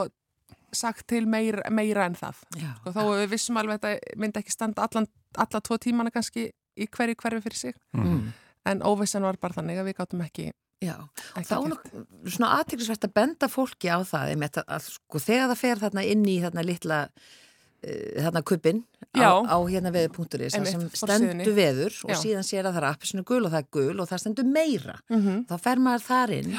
sagt 0.75 1.07
til 1.11 1.27
meira, 1.27 1.67
meira 1.69 2.05
en 2.07 2.15
það. 2.15 2.43
Já. 2.55 2.69
sko, 2.79 2.93
þó 2.95 3.01
að 3.03 3.17
við 3.23 3.33
vissum 3.33 3.59
alveg 3.59 3.79
að 3.79 3.95
þetta 3.95 4.19
myndi 4.23 4.41
ekki 4.41 4.53
standa 4.53 4.87
allan, 4.87 5.07
alla 5.43 5.61
tvo 5.67 5.77
tímana 5.81 6.13
kannski 6.13 6.47
í 6.51 6.87
hverju 6.87 7.17
hverfi 7.19 7.43
fyrir 7.45 7.59
sig. 7.59 7.77
Mm. 7.97 8.31
en 8.65 8.83
óvissan 8.85 9.25
var 9.25 9.39
bara 9.41 9.57
þannig 9.57 9.79
að 9.81 9.87
við 9.89 9.95
gátum 9.97 10.21
ekki, 10.21 10.51
Já, 10.81 10.95
ekki 11.37 11.45
þá 11.45 11.57
er 11.59 12.31
svona 12.33 12.55
aðtrygglisvert 12.57 13.05
að 13.05 13.13
benda 13.19 13.47
fólki 13.51 13.91
á 13.93 14.01
það 14.01 14.31
einmitt, 14.33 14.57
að, 14.57 14.65
að 14.77 14.87
sko 14.95 15.21
þegar 15.21 15.51
það 15.51 15.59
fer 15.61 15.81
þarna 15.83 16.05
inn 16.09 16.23
í 16.25 16.37
þarna 16.41 16.63
litla 16.65 16.97
uh, 17.11 18.15
þarna 18.17 18.41
kubbin 18.49 18.79
á, 19.13 19.21
Já. 19.21 19.29
á 19.45 19.57
hérna 19.69 19.91
Einmitt, 19.93 20.71
sem 20.71 20.87
stendur 21.03 21.53
veður 21.57 21.99
og 22.07 22.15
Já. 22.15 22.19
síðan 22.23 22.47
sér 22.47 22.65
að 22.65 22.73
það 22.73 22.81
er 22.81 22.89
appisinu 22.89 23.25
gul 23.29 23.43
og 23.45 23.53
það 23.53 23.61
er 23.61 23.69
gul 23.77 24.01
og 24.01 24.09
það 24.09 24.23
stendur 24.25 24.49
meira 24.57 24.97
mm 25.11 25.21
þá 25.51 25.55
fer 25.67 25.83
maður 25.85 26.07
þar 26.07 26.35
inn 26.39 26.57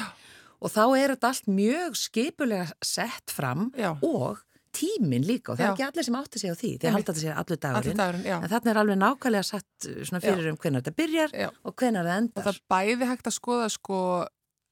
og 0.62 0.70
þá 0.70 0.82
er 0.86 1.16
þetta 1.16 1.32
allt 1.32 1.50
mjög 1.50 1.98
skipulega 1.98 2.66
sett 2.84 3.34
fram 3.34 3.72
Já. 3.74 3.96
og 4.06 4.38
tíminn 4.72 5.26
líka 5.28 5.52
og 5.52 5.58
það 5.58 5.64
Já. 5.64 5.68
er 5.68 5.74
ekki 5.76 5.86
allir 5.88 6.06
sem 6.08 6.18
átti 6.18 6.42
sig 6.42 6.52
á 6.52 6.56
því 6.56 6.68
því 6.68 6.72
Einmitt. 6.72 6.92
halda 6.96 7.12
þetta 7.12 7.22
sér 7.22 7.32
allur 7.32 7.42
allir 7.42 7.62
dagurinn 7.64 8.02
dagurinn, 8.02 8.28
já 8.28 8.36
en 8.38 8.52
þarna 8.52 8.72
er 8.72 8.80
alveg 8.82 9.00
nákvæmlega 9.02 9.48
satt 9.48 9.88
uh, 9.88 9.98
svona 10.08 10.22
fyrir 10.24 10.52
um 10.52 10.60
hvernig 10.60 10.82
þetta 10.82 10.98
byrjar 11.00 11.34
Já. 11.36 11.48
og 11.52 11.74
hvernig 11.76 12.00
það 12.00 12.12
og 12.12 12.20
endar 12.22 12.46
það 12.46 12.54
er 12.54 12.62
bæði 12.72 13.10
hægt 13.12 13.28
að 13.28 13.36
skoða 13.36 13.68
sko 13.72 13.98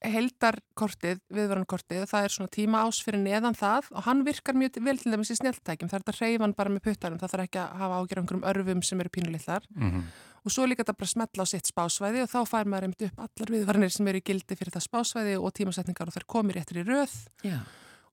heldarkortið, 0.00 1.20
viðvarankortið 1.28 2.06
það 2.08 2.26
er 2.26 2.32
svona 2.32 2.52
tíma 2.54 2.84
ás 2.86 3.02
fyrir 3.04 3.20
neðan 3.20 3.56
það 3.58 3.90
og 3.92 4.06
hann 4.06 4.22
virkar 4.24 4.56
mjög 4.56 4.78
vel 4.86 4.96
til 4.96 5.12
dæmis 5.12 5.32
í 5.34 5.36
snjáltækjum 5.36 5.90
það 5.90 5.98
er 5.98 6.04
þetta 6.06 6.16
hreyfan 6.16 6.54
bara 6.56 6.72
með 6.72 6.86
puttanum, 6.86 7.20
það 7.20 7.34
þarf 7.34 7.44
ekki 7.44 7.60
að 7.60 7.74
hafa 7.82 7.98
ágjör 8.00 8.22
einhverjum 8.22 8.46
örfum 8.52 8.82
sem 8.86 9.02
eru 9.04 9.12
pínulillar 9.12 9.66
mhm. 9.76 10.06
og 10.40 10.54
svo 10.54 10.64
líka 10.64 10.86
þetta 10.86 10.96
bara 11.02 11.12
smetla 11.12 11.44
á 11.44 11.52
sitt 11.52 11.68
spásvæði 11.68 12.24
og 12.24 12.32
þá 12.32 12.40
fær 12.48 12.72
maður 12.72 12.88
einmitt 12.88 13.06
upp 13.10 13.22
allar 13.26 13.54
viðvaranir 13.56 13.92
sem 13.92 14.08
eru 14.08 14.22
í 14.22 14.26
gildi 14.30 14.56
fyrir 14.56 14.76
það 14.78 14.86
spásvæði 14.88 15.36
og 15.36 15.54
tímasetningar 15.60 16.08
og 16.08 16.16
þær 16.16 16.28
komir 16.32 16.56
réttir 16.56 16.80
í 16.80 16.86
röð 16.88 17.18
Já. 17.44 17.60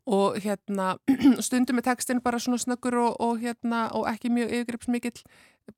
Og 0.08 0.38
hérna 0.44 0.94
stundum 1.46 1.78
er 1.82 1.86
textin 1.90 2.22
bara 2.24 2.40
svona 2.40 2.58
snöggur 2.64 2.96
og, 3.04 3.20
og 3.20 3.38
hérna 3.44 3.86
og 3.94 4.08
ekki 4.12 4.32
mjög 4.32 4.56
yfirgripsmikill. 4.62 5.22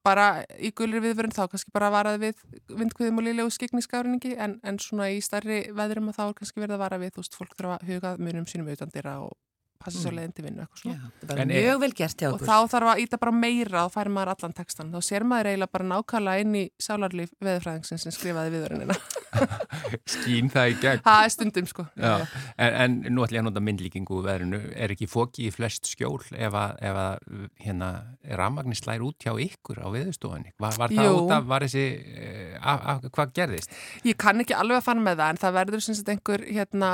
Bara 0.06 0.44
í 0.62 0.70
gulri 0.78 1.00
viðvörun 1.02 1.34
þá 1.34 1.48
kannski 1.50 1.72
bara 1.74 1.90
varaði 1.90 2.28
við 2.30 2.44
vindkviðum 2.78 3.18
og 3.18 3.26
lilegu 3.26 3.50
skikningskárinningi 3.56 4.36
en, 4.38 4.60
en 4.64 4.78
svona 4.78 5.08
í 5.10 5.18
starri 5.26 5.64
veðrum 5.74 6.12
að 6.12 6.20
þá 6.20 6.24
er 6.28 6.36
kannski 6.38 6.62
verið 6.62 6.76
að 6.78 6.84
vara 6.84 7.00
við 7.02 7.16
þú 7.16 7.24
veist, 7.24 7.38
fólk 7.40 7.56
þarf 7.58 7.72
að 7.80 7.88
huga 7.90 8.12
munum 8.22 8.46
sínum 8.46 8.70
utandira 8.70 9.16
og 9.26 9.34
passa 9.80 9.98
svo 10.04 10.12
Mm. 10.12 10.16
leiðin 10.20 10.34
til 10.36 10.44
vinnu 10.46 10.62
eitthvað 10.62 10.78
Já, 10.78 10.94
svona. 10.94 11.12
bara 11.32 11.42
En 11.42 11.52
er- 11.56 11.64
mjög 11.64 11.80
vel 11.80 11.92
gert 11.96 12.18
hjá 12.22 12.28
og 12.30 12.34
okkur. 12.36 12.48
þá 12.52 12.58
þarf 12.76 12.88
að 12.94 13.02
íta 13.08 13.18
bara 13.22 13.32
meira 13.32 13.84
og 13.88 13.92
færi 13.96 14.12
maður 14.14 14.32
allan 14.36 14.54
textan 14.58 14.92
þá 14.94 15.00
sér 15.10 15.24
maður 15.24 15.50
eiginlega 15.54 15.72
bara 15.72 15.88
nákvæmlega 15.94 16.42
inn 16.44 16.56
í 16.60 16.64
sálarlíf 16.84 17.32
veðurfræðingsins 17.42 18.04
sem 18.06 18.12
skrifaði 18.12 18.52
viðvörunina 18.58 18.98
skín 20.10 20.50
það 20.54 20.72
í 20.72 20.76
gegn 20.84 21.04
það 21.06 21.26
er 21.26 21.34
stundum 21.34 21.70
sko 21.70 21.86
en, 22.00 22.74
en 22.84 22.98
nú 23.10 23.24
ætlum 23.26 23.40
ég 23.40 23.44
að 23.44 23.48
nota 23.50 23.64
myndlíkingu 23.64 24.20
úr 24.20 24.28
veðrinu, 24.28 24.60
er 24.76 24.94
ekki 24.94 25.08
fóki 25.10 25.48
í 25.48 25.54
flest 25.54 25.90
skjól 25.90 26.20
ef 26.36 26.56
að, 26.60 27.20
hérna, 27.64 27.90
rafmagni 28.40 28.78
slær 28.78 29.04
út 29.08 29.20
hjá 29.24 29.34
ykkur 29.44 29.82
á 29.84 29.88
veðustofunni? 29.94 30.54
Var, 30.60 30.78
var 30.80 30.94
það 30.94 31.10
Jú. 31.10 31.18
út 31.24 31.34
af, 31.36 31.48
var 31.50 31.66
þessi, 31.66 31.86
eh, 32.16 32.56
af, 32.60 32.86
af, 32.94 33.10
hvað 33.16 33.34
gerðist? 33.40 33.76
Ég 34.08 34.18
kann 34.20 34.44
ekki 34.44 34.58
alveg 34.58 34.82
að 34.82 34.88
fann 34.90 35.04
með 35.06 35.22
það 35.22 35.34
en 35.34 35.42
það 35.44 35.58
verður 35.60 35.86
sem 35.86 35.98
sagt 36.00 36.14
einhver 36.14 36.46
hérna, 36.48 36.92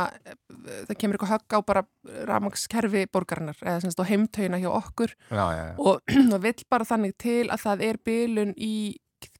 það 0.89 0.97
kemur 1.01 1.17
eitthvað 1.19 1.33
högg 1.35 1.57
á 1.57 1.59
bara 1.71 1.85
rafmagskerfi 2.31 3.05
borgarinnar 3.13 3.57
eða 3.63 3.81
sem 3.83 3.93
sagt 3.93 4.03
á 4.05 4.09
heimtauna 4.11 4.61
hjá 4.61 4.69
okkur 4.73 5.15
Já, 5.29 5.45
já, 5.55 5.63
já. 5.71 5.75
og 5.79 6.15
það 6.33 6.45
vill 6.49 6.67
bara 6.69 6.89
þannig 6.91 7.17
til 7.21 7.41
að 7.49 7.65
það 7.65 7.85
er 7.89 8.01
bilun 8.05 8.53
í 8.57 8.75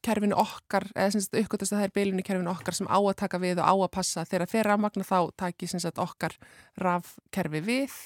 kerfinu 0.06 0.38
okkar 0.40 0.88
eða 0.94 1.14
sem 1.14 1.24
sagt 1.26 1.40
uppgötast 1.42 1.74
að 1.74 1.82
það 1.82 1.88
er 1.88 1.96
bilun 1.98 2.22
í 2.22 2.26
kerfinu 2.28 2.52
okkar 2.54 2.78
sem 2.78 2.90
á 2.90 3.00
að 3.00 3.16
taka 3.24 3.42
við 3.42 3.62
og 3.62 3.70
á 3.70 3.74
að 3.76 3.94
passa. 3.98 4.26
Þegar 4.30 4.52
þeir 4.54 4.70
rafmagna 4.70 5.08
þá 5.08 5.20
taki 5.42 5.70
sem 5.72 5.82
sagt 5.84 6.02
okkar 6.02 6.38
rafkerfi 6.82 7.64
við. 7.66 8.00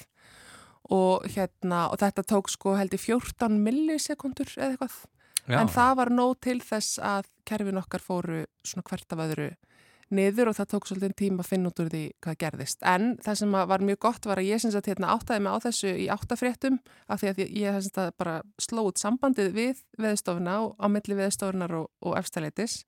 Og 0.90 1.26
hérna 1.36 1.86
og 1.92 2.00
þetta 2.00 2.26
tók 2.26 2.48
sko 2.50 2.74
held 2.78 2.96
í 2.96 3.00
14 3.00 3.60
millisekundur 3.62 4.48
eða 4.56 4.72
eitthvað. 4.74 5.00
Já. 5.48 5.58
en 5.60 5.70
það 5.72 5.96
var 5.98 6.10
nóg 6.14 6.36
til 6.44 6.58
þess 6.62 7.00
að 7.02 7.28
kerfin 7.48 7.80
okkar 7.80 8.02
fóru 8.04 8.44
svona 8.66 8.86
hvert 8.86 9.14
af 9.14 9.22
öðru 9.24 9.48
niður 10.14 10.50
og 10.50 10.56
það 10.58 10.68
tók 10.72 10.88
svolítið 10.88 11.14
tíma 11.18 11.44
að 11.44 11.50
finna 11.50 11.70
út 11.70 11.80
úr 11.82 11.90
því 11.92 12.02
hvað 12.24 12.38
gerðist. 12.42 12.80
En 12.86 13.12
það 13.22 13.38
sem 13.40 13.56
að 13.56 13.68
var 13.70 13.84
mjög 13.86 14.00
gott 14.06 14.28
var 14.30 14.40
að 14.42 14.50
ég 14.50 14.62
syns 14.62 14.78
að 14.78 14.90
hérna, 14.90 15.12
áttaði 15.14 15.44
mig 15.44 15.54
á 15.54 15.58
þessu 15.66 15.92
í 15.94 16.06
áttafréttum 16.10 16.78
af 17.06 17.22
því 17.22 17.30
að 17.30 17.42
ég, 17.44 17.52
ég 17.62 17.78
syns 17.78 18.00
að 18.02 18.10
bara 18.22 18.36
sló 18.60 18.84
út 18.88 19.02
sambandið 19.02 19.52
við 19.56 19.84
veðstofuna 20.02 20.56
og 20.64 20.74
á 20.82 20.86
milli 20.90 21.18
veðstofunar 21.20 21.76
og, 21.78 21.90
og 22.02 22.16
efstæleitis. 22.18 22.80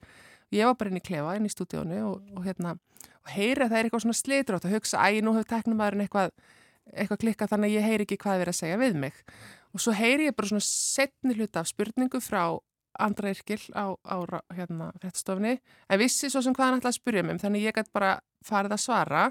Ég 0.53 0.69
var 0.69 0.77
bara 0.81 0.93
inn 0.93 1.01
í 1.01 1.05
klefa, 1.05 1.37
inn 1.39 1.49
í 1.49 1.53
stúdíónu 1.53 2.03
og, 2.11 2.27
og 2.37 2.43
hérna 2.47 2.75
og 3.23 3.31
heyri 3.37 3.63
að 3.63 3.71
það 3.71 3.79
er 3.79 3.87
eitthvað 3.87 4.05
svona 4.05 4.19
slitur 4.19 4.59
átt 4.59 4.67
að 4.67 4.77
hugsa 4.77 5.07
æ, 5.07 5.23
nú 5.23 5.35
hefur 5.37 5.49
teknumæðurinn 5.53 6.05
eitthvað, 6.05 6.35
eitthvað 6.91 7.23
klikkað 7.23 7.53
þannig 7.55 7.71
að 7.71 7.77
ég 7.77 7.87
heyri 7.89 8.07
ekki 8.07 8.19
hvað 8.23 8.35
er 8.35 8.43
verið 8.43 8.55
að 8.55 8.61
segja 8.61 8.81
við 8.83 8.99
mig. 9.05 9.23
Og 9.73 9.83
svo 9.83 9.95
heyri 9.97 10.29
ég 10.29 10.37
bara 10.37 10.51
svona 10.51 10.67
setni 10.67 11.37
hluta 11.39 11.63
af 11.63 11.71
spurningu 11.71 12.21
frá 12.21 12.43
Andra 13.01 13.31
Yrkil 13.33 13.61
á, 13.73 13.95
á 14.05 14.17
hérna, 14.55 14.93
fréttastofni 15.01 15.59
en 15.89 15.99
vissi 15.99 16.29
svo 16.31 16.43
sem 16.43 16.55
hvað 16.55 16.67
hann 16.71 16.81
ætlaði 16.81 16.93
að 16.93 17.01
spyrja 17.01 17.23
mig 17.25 17.33
um 17.37 17.39
þannig 17.43 17.67
ég 17.69 17.75
gæti 17.79 17.93
bara 17.93 18.21
farið 18.45 18.73
að 18.77 18.83
svara. 18.85 19.25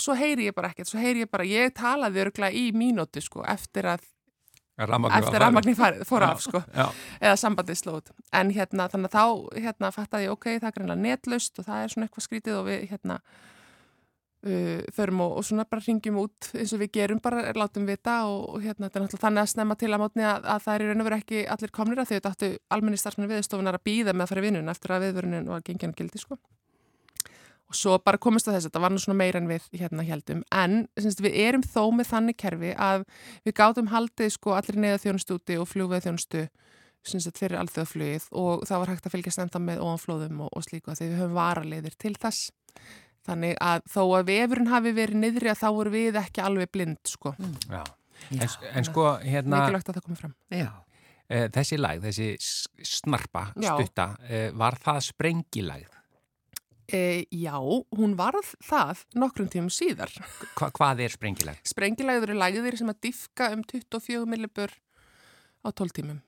Svo 0.00 0.14
heyri 0.18 0.48
ég 0.50 0.54
bara 0.54 0.70
ekkert 0.72 0.90
svo 0.90 0.98
heyri 0.98 1.22
ég 1.24 1.30
bara, 1.30 1.44
ég 1.46 1.70
talaði 1.74 2.20
örgla 2.24 2.50
í 2.50 2.72
mínútu 2.74 3.22
sko, 3.22 3.44
eftir 3.46 3.86
að 3.94 4.02
Rafmagni 4.74 5.18
eftir 5.20 5.36
að 5.38 5.42
rafmagni 5.44 5.74
farið- 5.78 6.00
fór 6.08 6.22
af 6.26 6.40
sko. 6.42 6.58
Já, 6.74 6.88
eða 7.22 7.36
sambandið 7.38 7.76
slóð 7.78 8.08
en 8.34 8.50
hérna 8.50 8.88
þannig 8.90 9.12
að 9.12 9.14
þá 9.14 9.60
hérna 9.62 9.90
fattaði 9.94 10.24
ég 10.26 10.32
ok, 10.34 10.46
það 10.58 10.66
er 10.66 10.74
greinlega 10.78 11.02
netlaust 11.04 11.58
og 11.62 11.64
það 11.68 11.82
er 11.84 11.92
svona 11.92 12.08
eitthvað 12.08 12.26
skrítið 12.26 12.56
og 12.58 12.66
við 12.66 12.88
hérna 12.90 13.20
uh, 14.46 14.80
förum 14.96 15.20
og, 15.24 15.36
og 15.38 15.44
svona 15.46 15.64
bara 15.68 15.82
ringjum 15.84 16.18
út 16.24 16.50
eins 16.54 16.72
og 16.74 16.82
við 16.82 16.92
gerum 16.98 17.20
bara, 17.24 17.52
látum 17.56 17.86
vita 17.88 18.20
og, 18.28 18.56
og 18.56 18.64
hérna 18.64 18.88
þetta 18.88 19.00
er 19.00 19.04
náttúrulega 19.04 19.26
þannig 19.26 19.44
að 19.44 19.52
snemma 19.52 19.76
til 19.80 19.92
að 19.92 20.02
mótni 20.02 20.26
að, 20.28 20.48
að 20.54 20.66
það 20.66 20.74
er 20.74 20.84
í 20.84 20.90
raun 20.90 21.04
og 21.04 21.08
veru 21.08 21.20
ekki 21.20 21.44
allir 21.54 21.74
komnir 21.78 22.02
að 22.02 22.10
því 22.10 22.18
þetta 22.18 22.34
áttu 22.34 22.50
almenni 22.76 23.00
starfsmenn 23.00 23.30
viðstofunar 23.30 23.78
að 23.78 23.86
býða 23.88 24.14
með 24.14 24.26
að 24.26 24.32
fara 24.32 24.42
í 24.42 24.46
vinnun 24.48 24.74
eftir 24.74 24.94
að 24.94 25.06
viðvörunin 25.08 25.50
var 25.52 25.64
gengjan 25.66 25.96
gildi 25.96 26.22
sko. 26.22 26.38
Og 27.64 27.78
svo 27.78 27.96
bara 28.04 28.20
komist 28.20 28.48
að 28.48 28.58
þess 28.58 28.66
að 28.66 28.70
þetta 28.70 28.82
var 28.84 28.92
nú 28.92 29.00
svona 29.02 29.18
meira 29.18 29.40
en 29.40 29.48
við 29.48 29.64
hérna 29.80 30.04
heldum 30.04 30.42
en 30.52 30.82
syns, 31.00 31.16
við 31.24 31.38
erum 31.46 31.64
þó 31.64 31.88
með 31.96 32.10
þannig 32.12 32.36
kerfi 32.38 32.74
að 32.76 33.06
við 33.46 33.56
gátum 33.56 33.88
haldið 33.90 34.34
sko 34.36 34.52
allir 34.54 34.78
neða 34.84 35.00
þjónustúti 35.06 35.56
og 35.58 35.70
flugveð 35.70 36.10
þjónustu 36.10 36.44
fyrir 37.04 37.56
alþjóðaflugið 37.60 38.28
og 38.40 38.66
það 38.68 38.82
var 38.82 38.92
hægt 38.92 39.08
að 39.08 39.14
fylgjast 39.16 39.42
enda 39.42 39.60
með 39.60 39.82
ofanflóðum 39.84 40.44
og, 40.46 40.52
og 40.56 40.64
slíku 40.64 40.92
að 40.92 41.00
því 41.00 41.08
við 41.10 41.18
höfum 41.20 41.34
varaliðir 41.36 41.96
til 42.00 42.14
þess 42.20 42.52
þannig 43.26 43.56
að 43.64 43.84
þó 43.94 44.00
að 44.18 44.26
vefurinn 44.30 44.70
hafi 44.72 44.92
verið 44.96 45.20
niðri 45.22 45.52
að 45.52 45.60
þá 45.62 45.68
voru 45.78 45.92
við 45.94 46.18
ekki 46.20 46.42
alveg 46.44 46.72
blind 46.74 47.00
sko 47.08 47.34
já. 47.38 47.82
Já, 48.30 48.40
En, 48.40 48.48
en 48.78 48.86
sko, 48.86 49.02
hérna, 49.20 49.58
mikilvægt 49.64 49.88
að 49.90 49.96
það 49.98 50.04
komi 50.06 50.16
fram 50.20 50.34
Já, 50.54 50.68
e, 51.28 51.40
þessi 51.52 51.76
lag, 51.80 51.98
þessi 52.04 52.28
snarpa, 52.88 53.42
Já. 53.60 53.74
stutta, 53.74 54.06
e, 54.28 54.46
var 54.56 54.78
það 54.80 55.00
sprengilag? 55.10 55.88
e, 56.88 57.24
Já, 57.32 57.56
hún 57.96 58.14
varð 58.16 58.54
það 58.64 59.02
nokkrum 59.20 59.50
tímum 59.52 59.72
síðar 59.72 60.12
Hva, 60.54 60.70
hvað 60.78 61.04
er 61.04 61.12
sprengilag? 61.16 61.60
Sprengilæður 61.68 62.30
eru 62.32 62.38
lægðir 62.40 62.78
sem 62.80 62.92
að 62.92 63.02
diffka 63.08 63.50
um 63.56 63.64
24 63.64 64.24
millibur 64.30 64.72
á 65.64 65.68
12 65.72 65.96
tímum 66.00 66.22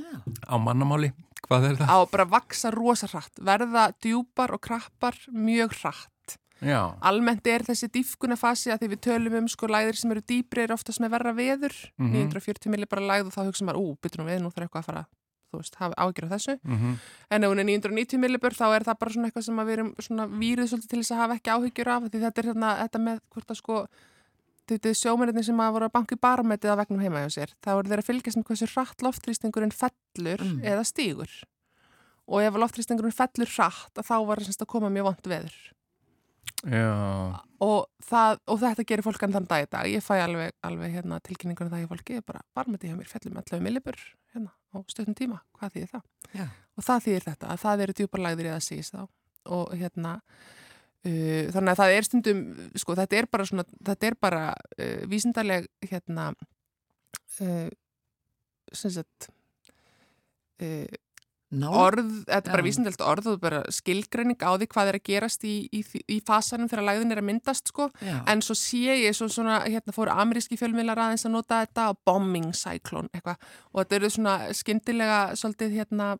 já, 0.00 0.20
Á 0.48 0.54
mannamáli, 0.58 1.12
hvað 1.48 1.66
er 1.70 1.76
það? 1.80 1.88
á 1.92 1.98
bara 2.10 2.24
vaksa 2.24 2.70
rosa 2.74 3.06
hratt, 3.12 3.34
verða 3.40 3.90
djúpar 4.00 4.52
og 4.56 4.60
krappar 4.60 5.16
mjög 5.32 5.74
hratt. 5.82 6.08
Já, 6.60 6.92
Almennt 7.00 7.46
er 7.48 7.62
þessi 7.64 7.88
dýfkunafasi 7.88 8.68
að 8.74 8.82
því 8.82 8.88
við 8.92 9.00
tölum 9.06 9.36
um 9.38 9.46
sko 9.48 9.66
læðir 9.66 9.96
sem 9.96 10.10
eru 10.12 10.20
dýpri 10.20 10.64
er 10.66 10.74
oftast 10.74 11.00
með 11.00 11.10
verra 11.16 11.32
veður, 11.32 11.72
Mhm. 11.98 12.12
940 12.28 12.68
milli 12.70 12.84
bara 12.86 13.00
læð 13.00 13.26
og 13.26 13.32
þá 13.32 13.46
hugsa 13.48 13.64
maður, 13.64 13.80
ú, 13.80 13.96
byttur 14.02 14.20
nú 14.20 14.28
við, 14.28 14.42
nú 14.42 14.50
þarf 14.52 14.68
eitthvað 14.68 14.82
að 14.82 14.84
fara, 14.90 15.06
þú 15.50 15.56
veist, 15.58 15.74
hafa 15.80 15.94
ágjör 15.96 16.28
á 16.28 16.32
þessu. 16.36 16.58
mm 16.62 16.98
En 17.30 17.44
ef 17.44 17.50
hún 17.50 17.58
er 17.60 17.64
990 17.64 18.18
millibur 18.20 18.52
þá 18.52 18.76
er 18.76 18.84
það 18.84 18.98
bara 19.00 19.10
svona 19.10 19.26
eitthvað 19.30 19.44
sem 19.44 19.56
að 19.56 19.66
við 19.66 19.72
erum 19.78 19.94
svona 19.98 20.26
výrið 20.28 20.68
svolítið 20.68 20.88
til 20.90 21.00
þess 21.00 21.10
að 21.16 21.16
hafa 21.22 21.34
ekki 21.40 21.50
áhyggjur 21.56 21.88
af 21.88 22.02
því 22.10 22.20
þetta 22.20 22.38
er 22.38 22.48
hérna, 22.52 22.68
þetta 22.84 22.98
með 23.08 23.20
hvort 23.32 23.48
að 23.50 23.56
sko 23.56 23.86
er 24.78 24.94
sjómennir 24.94 25.44
sem 25.44 25.60
að 25.60 25.72
voru 25.76 25.88
að 25.88 25.92
banka 25.96 26.14
í 26.14 26.20
barometið 26.20 26.70
að 26.70 26.80
vegnum 26.84 27.00
heima 27.02 27.22
hjá 27.24 27.30
sér. 27.36 27.54
Það 27.64 27.74
voru 27.78 27.88
þeir 27.90 28.02
að 28.02 28.08
fylgjast 28.10 28.38
með 28.40 28.46
hversu 28.50 28.68
hratt 28.74 29.02
loftrýstingurinn 29.06 29.72
fellur 29.74 30.40
Mm. 30.46 30.60
eða 30.62 30.84
stígur. 30.86 31.30
Og 32.30 32.42
ef 32.46 32.54
loftrýstingurinn 32.54 33.12
fellur 33.16 33.50
hratt 33.56 33.94
þá 34.06 34.16
var 34.26 34.36
semst 34.46 34.62
að 34.62 34.66
koma 34.70 34.88
mjög 34.90 35.04
vond 35.10 35.26
veður. 35.34 35.56
já, 36.64 37.40
Og, 37.60 37.86
það, 38.04 38.38
og 38.48 38.58
þetta 38.60 38.84
gerir 38.88 39.02
fólk 39.04 39.22
enn 39.22 39.32
þann 39.32 39.46
dag 39.48 39.62
í 39.64 39.68
dag. 39.70 39.86
Ég 39.90 40.02
fæ 40.04 40.14
alveg, 40.24 40.52
alveg 40.64 40.92
hérna, 40.94 41.18
tilkynningunum 41.20 41.70
það 41.72 41.82
ég 41.84 41.88
fólki, 41.90 42.20
bara 42.24 42.40
barometið 42.56 42.90
hjá 42.90 42.96
mér 42.96 43.08
fellur 43.10 43.34
með 43.34 43.42
allaveg 43.44 43.62
millibur 43.66 43.98
hérna 44.34 44.50
á 44.72 44.76
stöðnum 44.88 45.16
tíma. 45.16 45.40
Hvað 45.58 45.72
þýðir 45.74 45.90
það? 45.92 46.02
já. 46.34 46.46
og 46.76 46.84
það 46.84 47.04
þýðir 47.06 47.24
þetta, 47.28 47.46
að 47.52 47.60
það 47.64 47.80
eru 47.84 47.92
djúparlægðir 47.98 48.46
eða 48.50 48.60
síðist 48.64 48.94
þá 48.94 49.02
og 49.50 49.72
hérna 49.76 50.14
uh, 51.08 51.44
þannig 51.54 51.72
að 51.72 51.82
það 51.82 51.96
er 51.96 52.08
stundum 52.08 52.40
sko 52.78 52.96
þetta 52.98 53.20
er 53.20 53.30
bara 53.32 53.48
svona, 53.48 53.66
þetta 53.90 54.10
er 54.10 54.18
bara 54.20 54.46
uh, 54.54 55.04
vísindarleg 55.10 55.68
hérna 55.90 56.30
uh, 57.40 57.68
sem 58.72 58.96
sagt 58.98 59.30
Ná, 61.50 61.66
orð, 61.74 62.10
þetta 62.28 62.46
er 62.46 62.52
bara 62.52 62.62
Já. 62.62 62.66
vísindalegt 62.68 63.00
orð 63.02 63.28
og 63.32 63.38
bara 63.42 63.60
skilgreining 63.74 64.38
á 64.38 64.54
því 64.54 64.66
hvað 64.70 64.90
er 64.90 64.98
að 65.00 65.06
gerast 65.08 65.46
í, 65.48 65.54
í, 65.74 65.80
í 66.06 66.18
fasanum 66.22 66.68
þegar 66.70 66.84
lægðin 66.86 67.14
er 67.16 67.20
að 67.22 67.26
myndast 67.26 67.72
sko. 67.72 67.88
Já, 68.06 68.20
En 68.30 68.42
svo 68.46 68.54
sé 68.54 68.94
ég 69.00 69.16
svo 69.18 69.26
svona, 69.26 69.56
hérna 69.64 69.94
fóru 69.96 70.14
ameríski 70.14 70.58
fjölmiðlar 70.60 71.00
aðeins 71.02 71.26
að 71.26 71.34
nota 71.34 71.64
þetta 71.64 71.88
og 71.90 71.98
bombing 72.06 72.52
cyclone 72.54 73.10
eitthvað. 73.10 73.42
Og 73.72 73.80
þetta 73.82 73.98
eru 73.98 74.12
svona 74.14 74.36
skyndilega 74.60 75.18
svolítið 75.40 75.74
hérna 75.80 76.12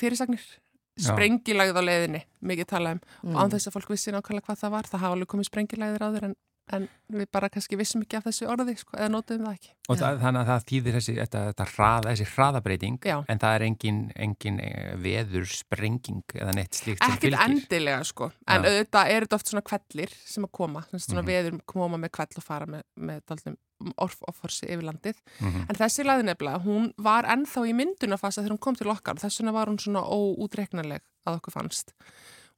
fyrirsagnir, 0.00 0.48
Já. 0.96 1.12
sprengilagð 1.12 1.76
á 1.76 1.82
leiðinni, 1.84 2.22
mikið 2.42 2.66
talað 2.72 2.92
um 2.92 3.00
Mm. 3.22 3.36
og 3.36 3.42
án 3.42 3.50
þess 3.52 3.68
að 3.68 3.74
fólk 3.76 3.88
vissi 3.92 4.12
nákvæmlega 4.12 4.46
hvað 4.46 4.60
það 4.64 4.70
var, 4.70 4.82
það 4.92 5.00
hafa 5.00 5.14
alveg 5.16 5.28
komið 5.28 5.48
sprengilagðir 5.50 6.04
áður 6.06 6.24
en, 6.24 6.34
en 6.72 6.88
við 7.12 7.26
bara 7.30 7.48
kannski 7.48 7.76
vissum 7.78 8.02
ekki 8.02 8.16
af 8.16 8.24
þessu 8.26 8.48
orði 8.50 8.74
sko, 8.80 8.96
eða 8.96 9.08
notuðum 9.12 9.44
það 9.46 9.52
ekki. 9.58 9.70
og 9.88 9.98
það, 10.00 10.16
þannig 10.24 10.40
að 10.40 10.48
það 10.50 10.64
þýðir 10.70 10.96
þessi, 10.96 11.14
þetta, 11.20 11.42
þetta 11.52 11.66
hraða, 11.76 12.10
þessi 12.10 12.26
hraðabreiting, 12.32 12.98
Já. 13.06 13.16
en 13.28 13.38
það 13.38 13.54
er 13.54 13.62
engin, 13.68 14.00
engin 14.16 14.60
eh, 14.60 14.96
veður 14.96 15.46
sprenging 15.46 16.22
eða 16.34 16.54
neitt 16.56 16.72
slíkt 16.74 17.04
sem 17.04 17.12
Ekkert 17.12 17.20
fylgir. 17.36 17.44
endilega 17.46 18.04
sko, 18.04 18.32
en 18.48 18.62
Já. 18.64 18.68
auðvitað 18.72 19.10
er 19.14 19.20
þetta 19.26 19.34
oft 19.38 19.46
svona 19.52 19.62
kvellir 19.62 20.10
sem 20.24 20.44
að 20.44 20.52
koma, 20.52 20.80
svona, 20.88 21.04
svona 21.06 21.22
Mhm. 21.22 21.28
veður 21.30 21.60
koma 21.66 21.96
með 21.98 22.10
kvell 22.10 22.36
og 22.36 22.42
fara 22.42 22.66
með, 22.66 22.82
með 22.98 23.20
daldum 23.28 23.56
orforsi 24.00 24.66
yfir 24.66 24.84
landið 24.86 25.18
Mhm. 25.40 25.66
En 25.68 25.76
þessi 25.76 26.04
laði 26.04 26.24
nefnilega, 26.24 26.62
hún 26.64 26.92
var 26.98 27.24
ennþá 27.24 27.66
í 27.68 27.74
myndunafasa 27.76 28.42
þegar 28.42 28.56
hún 28.56 28.60
kom 28.60 28.74
til 28.74 28.88
okkar 28.88 29.14
og 29.14 29.20
þess 29.20 29.40
vegna 29.40 29.52
var 29.52 29.66
hún 29.68 29.78
svona 29.78 30.02
óútreiknanleg 30.02 31.00
að 31.26 31.40
okkur 31.40 31.52
fannst. 31.52 31.92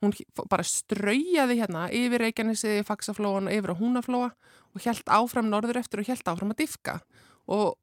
Hún 0.01 0.13
bara 0.49 0.63
straujaði 0.63 1.59
hérna 1.59 1.89
yfir 1.91 2.23
Reykjanesi, 2.23 2.85
Faxaflóan 2.87 3.49
og 3.49 3.53
yfir 3.53 3.75
á 3.75 3.81
Húnaflóa 3.81 4.31
og 4.75 4.81
hjælt 4.81 5.05
áfram 5.11 5.49
norður 5.51 5.81
eftir 5.81 5.99
og 6.01 6.07
hjælt 6.07 6.25
áfram 6.25 6.53
að 6.55 6.61
diffka 6.63 7.01
og 7.49 7.75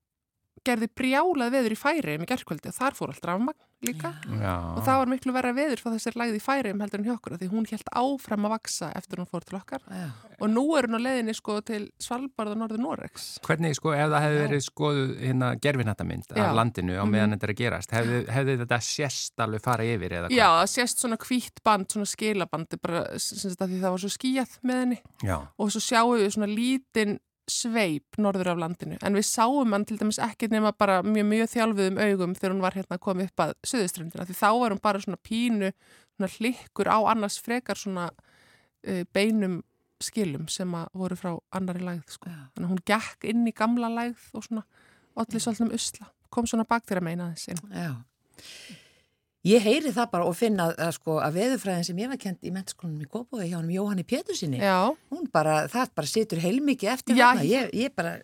gerði 0.65 0.89
brjálað 0.97 1.53
veður 1.55 1.75
í 1.75 1.79
færiðum 1.79 2.25
í 2.25 2.29
gerðkvöldi 2.31 2.71
og 2.71 2.77
þar 2.79 2.97
fór 2.97 3.13
allt 3.13 3.25
rafmagn 3.29 3.63
líka 3.85 4.09
Já. 4.41 4.53
og 4.73 4.81
það 4.87 4.97
var 5.01 5.09
miklu 5.11 5.33
verra 5.35 5.51
veður 5.53 5.81
fyrir 5.83 5.97
þessir 5.99 6.15
lagði 6.17 6.39
í 6.39 6.41
færiðum 6.41 6.79
heldur 6.81 7.01
en 7.01 7.05
hjá 7.05 7.13
okkur 7.19 7.35
því 7.37 7.49
hún 7.51 7.67
hjælt 7.69 7.89
áfram 7.93 8.47
að 8.47 8.53
vaksa 8.55 8.87
eftir 8.97 9.19
hún 9.21 9.29
fór 9.29 9.43
til 9.45 9.57
okkar 9.59 9.83
já. 9.85 10.07
og 10.39 10.47
nú 10.49 10.63
er 10.79 10.87
hún 10.87 10.97
á 10.97 11.01
leiðinni 11.05 11.35
sko 11.37 11.59
til 11.61 11.83
Svalbard 12.01 12.49
og 12.55 12.57
Norður 12.63 12.81
Noregs. 12.81 13.27
Hvernig, 13.45 13.75
sko, 13.77 13.91
ef 13.93 14.09
það 14.09 14.25
hefði 14.25 14.39
verið 14.45 14.63
skoðuð 14.65 15.11
hérna 15.21 15.51
gerfinhattamynd 15.61 16.25
Já. 16.33 16.41
af 16.49 16.55
landinu 16.57 16.97
á 16.97 17.03
Mhm. 17.05 17.11
meðan 17.13 17.35
þetta 17.35 17.43
er 17.49 17.53
að 17.53 17.61
gerast, 17.61 17.91
hefði, 17.95 18.17
hefði 18.35 18.57
þetta 18.63 18.79
sérst 18.89 19.43
alveg 19.45 19.61
farið 19.61 19.93
yfir 19.99 20.17
eða 20.17 20.31
Já, 20.33 20.47
það 20.63 20.71
sést 20.73 20.97
svona 21.05 21.17
hvítt 21.21 21.63
band, 21.63 21.87
svona 21.91 22.09
skilabandi 22.09 22.81
bara 22.81 23.03
því 23.15 23.79
það 23.79 23.91
var 23.91 24.01
svo 24.01 24.11
skíjað 24.17 24.57
með 24.63 24.81
henni 24.81 24.99
Já. 25.23 25.37
og 25.59 25.69
svo 25.71 25.79
sjáum 25.83 26.17
við 26.19 26.33
svona 26.35 26.49
lítinn 26.51 27.19
sveip 27.51 28.17
norður 28.21 28.53
af 28.53 28.61
landinu 28.63 28.97
en 29.05 29.17
við 29.17 29.27
sáum 29.27 29.73
hann 29.75 29.85
til 29.85 29.99
dæmis 29.99 30.17
ekki 30.23 30.49
nema 30.49 30.71
bara 30.73 31.01
mjög, 31.05 31.27
mjög 31.29 31.51
þjálfuðum 31.53 31.99
augum 32.01 32.33
þegar 32.37 32.55
hún 32.55 32.63
var 32.65 32.77
hérna 32.77 32.97
komið 33.01 33.29
upp 33.29 33.43
að 33.45 33.53
söðuströndina 33.69 34.25
því 34.25 34.37
þá 34.39 34.49
var 34.61 34.73
hún 34.73 34.81
bara 34.81 35.01
svona 35.03 35.21
pínu 35.21 35.71
svona 36.15 36.31
hlikkur 36.37 36.89
á 36.89 36.97
annars 37.11 37.37
frekar 37.43 37.77
svona 37.77 38.07
uh, 38.09 39.03
beinum 39.13 39.61
skilum 40.01 40.49
sem 40.51 40.73
að 40.75 40.89
voru 40.97 41.17
frá 41.19 41.31
annari 41.55 41.83
lægð 41.85 42.17
sko. 42.17 42.29
Já. 42.29 42.49
þannig 42.55 42.65
að 42.65 42.73
hún 42.73 42.83
gekk 42.91 43.29
inn 43.31 43.45
í 43.47 43.53
gamla 43.55 43.91
lægð 43.93 44.25
og 44.33 44.47
svona 44.47 44.65
allir 45.15 45.45
svolítið 45.45 45.67
um 45.67 45.77
usla 45.77 46.09
kom 46.33 46.49
svona 46.49 46.67
bak 46.67 46.87
þeirra 46.87 47.05
meina 47.05 47.29
þess 47.35 47.53
inn 47.53 47.77
Já. 47.77 47.93
Ég 49.45 49.61
heyri 49.61 49.91
það 49.93 50.07
bara 50.15 50.25
og 50.25 50.33
finna 50.37 50.71
að, 50.73 50.95
sko, 50.97 51.19
að 51.21 51.35
veðurfræðin 51.37 51.85
sem 51.85 51.99
ég 52.01 52.09
var 52.09 52.17
kent 52.21 52.45
í 52.47 52.53
mennskólanum 52.53 53.03
í 53.05 53.09
Góbói 53.11 53.43
hjá 53.45 53.59
hann 53.59 53.69
Jóhanni 53.69 54.05
Pétursinni, 54.07 54.61
hún 55.13 55.27
bara, 55.33 55.65
það 55.69 55.91
bara 55.99 56.09
situr 56.09 56.41
heilmikið 56.41 56.93
eftir 56.95 57.19
Já, 57.19 57.27
hana. 57.27 57.45
Ég, 57.45 57.69
ég 57.77 57.93
bara 57.93 58.15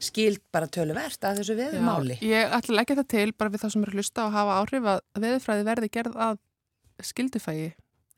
skild 0.00 0.40
bara 0.54 0.70
töluvert 0.70 1.26
að 1.26 1.42
þessu 1.42 1.56
veðurmáli. 1.58 2.20
Já, 2.22 2.28
ég 2.30 2.54
ætla 2.54 2.72
að 2.72 2.78
leggja 2.78 2.98
það 3.00 3.08
til 3.16 3.26
bara 3.34 3.52
við 3.52 3.64
það 3.64 3.74
sem 3.74 3.84
eru 3.88 3.98
hlusta 3.98 4.26
og 4.28 4.36
hafa 4.36 4.58
áhrif 4.62 4.88
að 4.94 5.02
veðurfræði 5.26 5.66
verði 5.66 5.90
gerð 5.98 6.20
að 6.28 6.38
skildufægi 7.10 7.68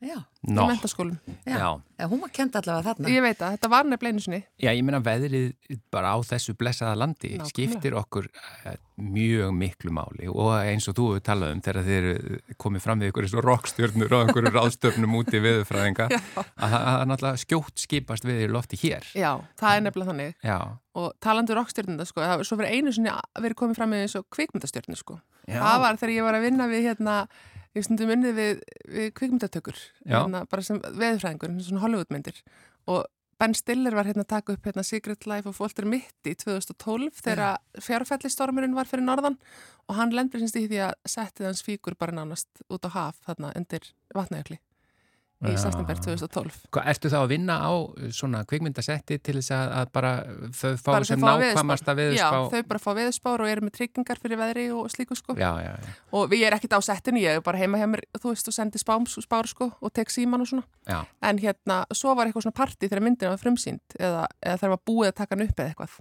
Já, 0.03 0.17
í 0.43 0.51
Nó, 0.51 0.65
mentaskólum. 0.67 1.15
já. 1.47 1.55
já. 1.57 1.67
Já, 2.03 2.07
hún 2.11 2.19
var 2.19 2.31
kent 2.35 2.55
allavega 2.59 2.89
þarna. 2.91 3.09
Ég 3.13 3.21
veit 3.23 3.39
að 3.39 3.53
þetta 3.55 3.69
var 3.71 3.85
nefnilega 3.87 4.11
einu 4.17 4.23
sinni. 4.25 4.39
Já, 4.59 4.71
ég 4.75 4.81
meina 4.83 4.99
veðrið 4.99 5.77
bara 5.93 6.09
á 6.11 6.17
þessu 6.27 6.55
blessaða 6.59 6.97
landi 6.99 7.29
Nákvæmlega. 7.37 7.51
skiptir 7.53 7.95
okkur 7.95 8.27
eh, 8.67 8.75
mjög 8.99 9.53
miklu 9.55 9.93
máli 9.95 10.27
og 10.27 10.49
eins 10.59 10.89
og 10.91 10.97
þú 10.97 11.05
hefur 11.13 11.23
talað 11.29 11.53
um 11.55 11.61
þegar 11.63 11.87
eru 11.95 12.39
komið 12.59 12.83
fram 12.83 12.99
við 12.99 13.13
ykkur 13.13 13.27
eins 13.29 13.37
og 13.39 13.45
rockstjörnur 13.47 14.11
og 14.17 14.25
einhverju 14.27 14.51
ráðstöfnum 14.57 15.15
úti 15.21 15.39
viðurfræðinga 15.45 16.09
að 16.11 16.75
það 16.75 16.89
er 16.99 17.07
náttúrulega 17.13 17.43
skjótt 17.45 17.85
skipast 17.87 18.27
við 18.27 18.43
í 18.43 18.51
lofti 18.51 18.81
hér. 18.83 19.07
Já, 19.15 19.31
það 19.61 19.77
er 19.79 19.85
nefnilega 19.87 20.11
þannig. 20.11 20.35
Já, 20.43 20.59
Og 20.93 21.07
talandi 21.25 21.55
rockstjörnunda, 21.57 22.05
sko, 22.05 22.21
það 22.21 22.35
var 22.37 22.45
svo 22.45 22.55
fyrir 22.59 22.75
einu 22.75 22.91
sinni 22.93 23.09
verið 23.41 23.57
komið 23.57 23.79
fram 23.79 23.89
með 23.95 24.03
eins 24.03 24.13
og 24.19 24.27
kvikmyndastjörnu, 24.35 24.93
sko. 24.99 25.15
Já. 25.49 25.57
Það 25.57 25.79
var 25.81 25.97
þegar 25.97 26.11
ég 26.13 26.27
var 26.27 26.37
að 26.37 26.43
vinna 26.45 26.67
við 26.69 26.83
hérna, 26.85 27.15
ég 27.73 27.85
stundum 27.85 28.13
unnið 28.15 28.37
við, 28.37 28.63
við 28.93 29.09
kvikmyndatökur, 29.17 29.81
hérna, 30.05 30.45
bara 30.49 30.65
sem 30.65 30.79
veðurfræðingur, 30.83 31.53
svona 31.65 31.83
Hollywoodmyndir. 31.85 32.41
Og 32.91 33.05
Ben 33.41 33.55
Stiller 33.57 33.95
var 33.97 34.07
hérna 34.07 34.23
að 34.23 34.31
taka 34.35 34.53
upp 34.55 34.67
hérna 34.69 34.85
Secret 34.87 35.25
Life 35.27 35.49
of 35.49 35.57
Walter 35.59 35.87
Mitty 35.89 36.35
2012 36.45 37.23
þegar 37.25 37.57
fjárfællistormurinn 37.81 38.77
var 38.77 38.87
fyrir 38.87 39.03
norðan. 39.03 39.39
Og 39.89 39.97
hann 39.97 40.13
lendur 40.15 40.39
sinns 40.39 40.55
í 40.55 40.67
því 40.69 40.83
að 40.85 40.93
settið 41.15 41.49
hans 41.49 41.63
fíkur 41.65 41.97
bara 41.99 42.15
nánast 42.15 42.63
út 42.69 42.87
á 42.87 42.89
haf 42.93 43.19
þarna 43.25 43.51
undir 43.57 43.89
vatnajökli 44.15 44.61
í 45.51 45.53
september 45.59 45.99
2012. 45.99 46.57
Hvað, 46.73 46.87
ertu 46.93 47.11
þá 47.11 47.17
að 47.19 47.31
vinna 47.33 47.57
á 47.59 47.71
svona 48.15 48.41
kvikmyndasetti 48.49 49.17
til 49.23 49.35
þess 49.39 49.53
að, 49.55 49.73
að 49.79 49.91
bara 49.97 50.11
þau 50.55 50.71
fá 50.79 50.89
Bara 50.93 51.07
sem 51.09 51.23
nákvæmasta 51.23 51.95
viðspá? 51.99 52.19
Já, 52.19 52.49
þau 52.53 52.67
bara 52.71 52.81
fá 52.83 52.89
veðurspár 52.99 53.43
og 53.45 53.51
eru 53.51 53.65
með 53.67 53.75
tryggingar 53.79 54.21
fyrir 54.23 54.39
veðri 54.39 54.65
og 54.75 54.91
slíku 54.93 55.17
sko. 55.19 55.35
Já, 55.39 55.49
já, 55.63 55.71
já. 55.73 55.95
Og 56.19 56.35
ég 56.37 56.45
er 56.47 56.57
ekkit 56.57 56.77
á 56.77 56.79
settinu, 56.85 57.21
ég 57.23 57.39
er 57.39 57.45
bara 57.45 57.61
heima 57.61 57.81
hjá 57.81 57.87
mér, 57.89 58.05
þú 58.19 58.33
veist, 58.33 58.47
og 58.51 58.57
sendi 58.57 58.81
spár 58.81 59.49
sko 59.49 59.71
og 59.79 59.93
tek 59.93 60.13
síman 60.13 60.45
og 60.45 60.49
svona. 60.49 60.63
já. 60.87 61.01
En 61.23 61.39
hérna, 61.39 61.83
svo 61.91 62.15
var 62.15 62.27
eitthvað 62.29 62.47
svona 62.47 62.59
party 62.61 62.87
þegar 62.87 63.03
myndin 63.03 63.33
var 63.33 63.41
frumsýnd 63.41 63.97
eða, 63.99 64.27
eða 64.43 64.57
þegar 64.61 64.73
var 64.77 64.83
búið 64.87 65.11
að 65.11 65.17
taka 65.21 65.35
hann 65.35 65.45
upp 65.47 65.59
eða 65.59 65.73
eitthvað. 65.73 65.99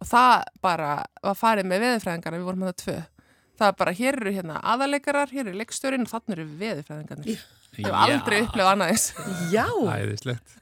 Og 0.00 0.08
það 0.08 0.34
bara 0.64 0.90
var 1.22 1.36
farið 1.36 1.66
með 1.68 1.82
veðurfræðingarna, 1.84 2.38
við 2.40 2.46
vorum 2.48 2.62
með 2.64 2.70
það 2.72 2.78
tvö. 2.84 2.98
Það 3.60 3.68
er 3.68 3.76
bara, 3.82 3.92
hér 4.00 4.16
eru 4.22 4.30
hérna 4.32 4.60
aðaleikarar, 4.72 5.32
hér 5.34 5.50
eru 5.50 5.58
leikstjórin 5.60 6.06
og 6.06 6.10
þannig 6.14 6.36
eru 6.38 6.46
veðurfræðingarnir. 6.62 7.42
Ég 7.80 7.86
hef 7.86 7.96
aldrei 8.00 8.38
upplefað 8.46 8.70
annað 8.72 8.92
þess. 8.94 9.10
Já, 9.52 9.66
Æðislegt. 9.94 10.54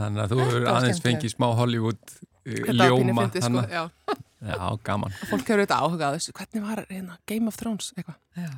Þannig 0.00 0.22
að 0.24 0.32
þú 0.34 0.38
hefur 0.42 0.66
aðeins 0.72 1.00
fengið 1.04 1.32
smá 1.36 1.46
Hollywood 1.56 2.02
uh, 2.02 2.18
Þetta 2.42 2.74
var 2.82 2.96
pínu 2.98 3.12
ljóma. 3.12 3.26
fyndið, 3.28 3.46
sko, 3.46 3.62
já. 3.70 4.18
Já, 4.42 4.58
gaman. 4.88 5.14
Fólk 5.30 5.46
hefur 5.46 5.62
auðvitað 5.62 5.86
áhugað 5.86 6.16
þessu, 6.18 6.34
hvernig 6.40 6.66
var 6.66 6.82
hérna, 6.90 7.18
Game 7.30 7.46
of 7.52 7.60
Thrones 7.60 7.92
eitthvað? 7.94 8.18
já. 8.42 8.50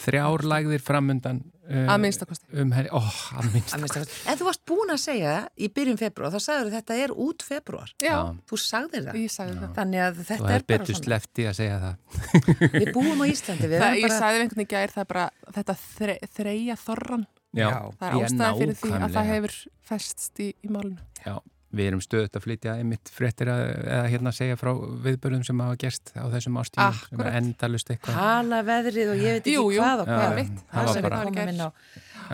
Þrjár 0.00 0.46
lægðir 0.48 0.80
framundan 0.86 1.42
Að 1.70 1.98
minnstakosti. 2.02 2.46
um 2.62 2.72
herri, 2.74 2.88
ó, 2.90 2.98
að 2.98 3.38
Að 3.40 3.48
minnsta 3.54 3.78
minnsta 3.78 4.00
kosti. 4.02 4.20
En 4.32 4.38
þú 4.40 4.46
varst 4.48 4.62
búin 4.66 4.90
að 4.90 5.00
segja 5.04 5.34
í 5.54 5.68
byrjun 5.76 5.98
februar, 6.00 6.32
þá 6.34 6.40
sagður 6.46 6.70
þetta 6.74 6.96
er 7.04 7.14
út 7.14 7.44
februar. 7.46 7.92
Já, 8.02 8.16
Þú 8.50 8.58
sagðir 8.64 9.04
það. 9.06 9.18
ég 9.22 9.34
sagði 9.34 9.54
það. 9.60 9.74
Þannig 9.78 10.02
að 10.06 10.18
Þú 10.20 10.26
þetta 10.30 10.50
er 10.50 10.64
bara 10.64 10.66
betur 10.72 10.94
svona. 10.94 11.04
slefti 11.06 11.46
að 11.50 11.54
segja 11.60 11.76
það 11.84 12.74
Við 12.74 12.92
búum 12.96 13.22
á 13.22 13.26
Íslandi, 13.30 13.68
við 13.70 13.76
það 13.78 13.86
erum 13.90 14.00
ég 14.00 14.08
bara... 14.08 14.18
sagði 14.18 14.34
við 14.40 14.44
einhvern 14.46 14.60
veginn 14.60 14.66
í 14.66 14.72
gær, 14.74 14.94
það 14.96 15.04
er 15.04 15.10
bara 15.14 15.26
þetta 15.60 15.76
þre, 15.84 16.16
þreja 16.40 16.76
þorran. 16.86 17.26
Já, 17.50 17.68
Það 17.98 18.06
er 18.10 18.14
ég 18.20 18.26
ástæða 18.30 18.50
fyrir 18.60 18.76
því 18.82 18.90
að 19.00 19.14
það 19.16 19.30
hefur 19.34 19.54
festst 19.90 20.42
í, 20.42 20.48
í 20.62 20.68
málinu. 20.70 21.00
Já, 21.26 21.34
við 21.70 21.86
erum 21.90 22.00
stöðut 22.02 22.34
að 22.38 22.42
flytja 22.46 22.72
einmitt 22.80 23.10
fréttir 23.14 23.50
að, 23.52 23.60
eða 23.86 24.06
hérna 24.10 24.32
segja 24.34 24.56
frá 24.58 24.70
viðbörðum 25.04 25.44
sem 25.46 25.60
hafa 25.62 25.76
gerst 25.84 26.12
á 26.18 26.24
þessum 26.32 26.58
ástíðum 26.62 27.00
sem 27.08 27.20
er 27.26 27.36
endalust 27.40 27.92
eitthvað. 27.94 28.18
Hala 28.18 28.62
veðrið 28.66 29.12
og 29.14 29.20
ég 29.22 29.36
veit 29.36 29.42
ekki 29.44 29.54
Jú, 29.54 29.66
jú, 29.76 29.82
hvað 29.84 30.02
og 30.04 30.10
hvað. 30.10 30.24
já, 30.24 30.30
það 30.30 30.64
Það 30.70 30.86
var 30.86 30.92
sem 30.94 31.04
við 31.04 31.08
bara- 31.10 31.20
komum 31.30 31.52
inn 31.54 31.62
á 31.62 31.68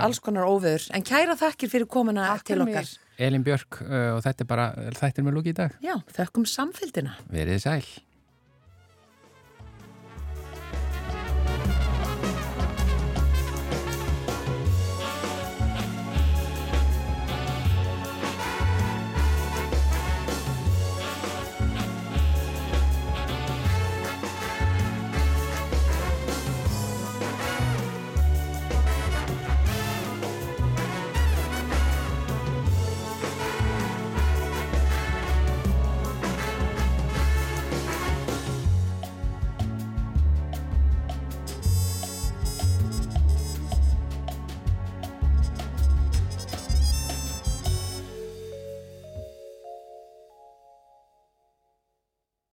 alls 0.06 0.18
konar 0.20 0.48
óveður. 0.48 0.88
En 0.96 1.02
kæra 1.08 1.36
þakkir 1.40 1.70
fyrir 1.72 1.86
komuna 1.88 2.26
Takk 2.32 2.44
til 2.50 2.60
okkar. 2.64 2.88
Elin 3.18 3.44
Björk 3.44 3.78
uh, 3.80 4.16
og 4.16 4.22
þetta 4.26 4.44
er 4.44 4.48
bara 4.50 4.66
þættir 4.92 5.24
með 5.24 5.36
lúki 5.38 5.52
í 5.54 5.56
dag. 5.56 5.72
Já, 5.80 5.94
þökkum 6.16 6.44
samfélgina. 6.44 7.14
Verið 7.32 7.62
sæl 7.64 7.84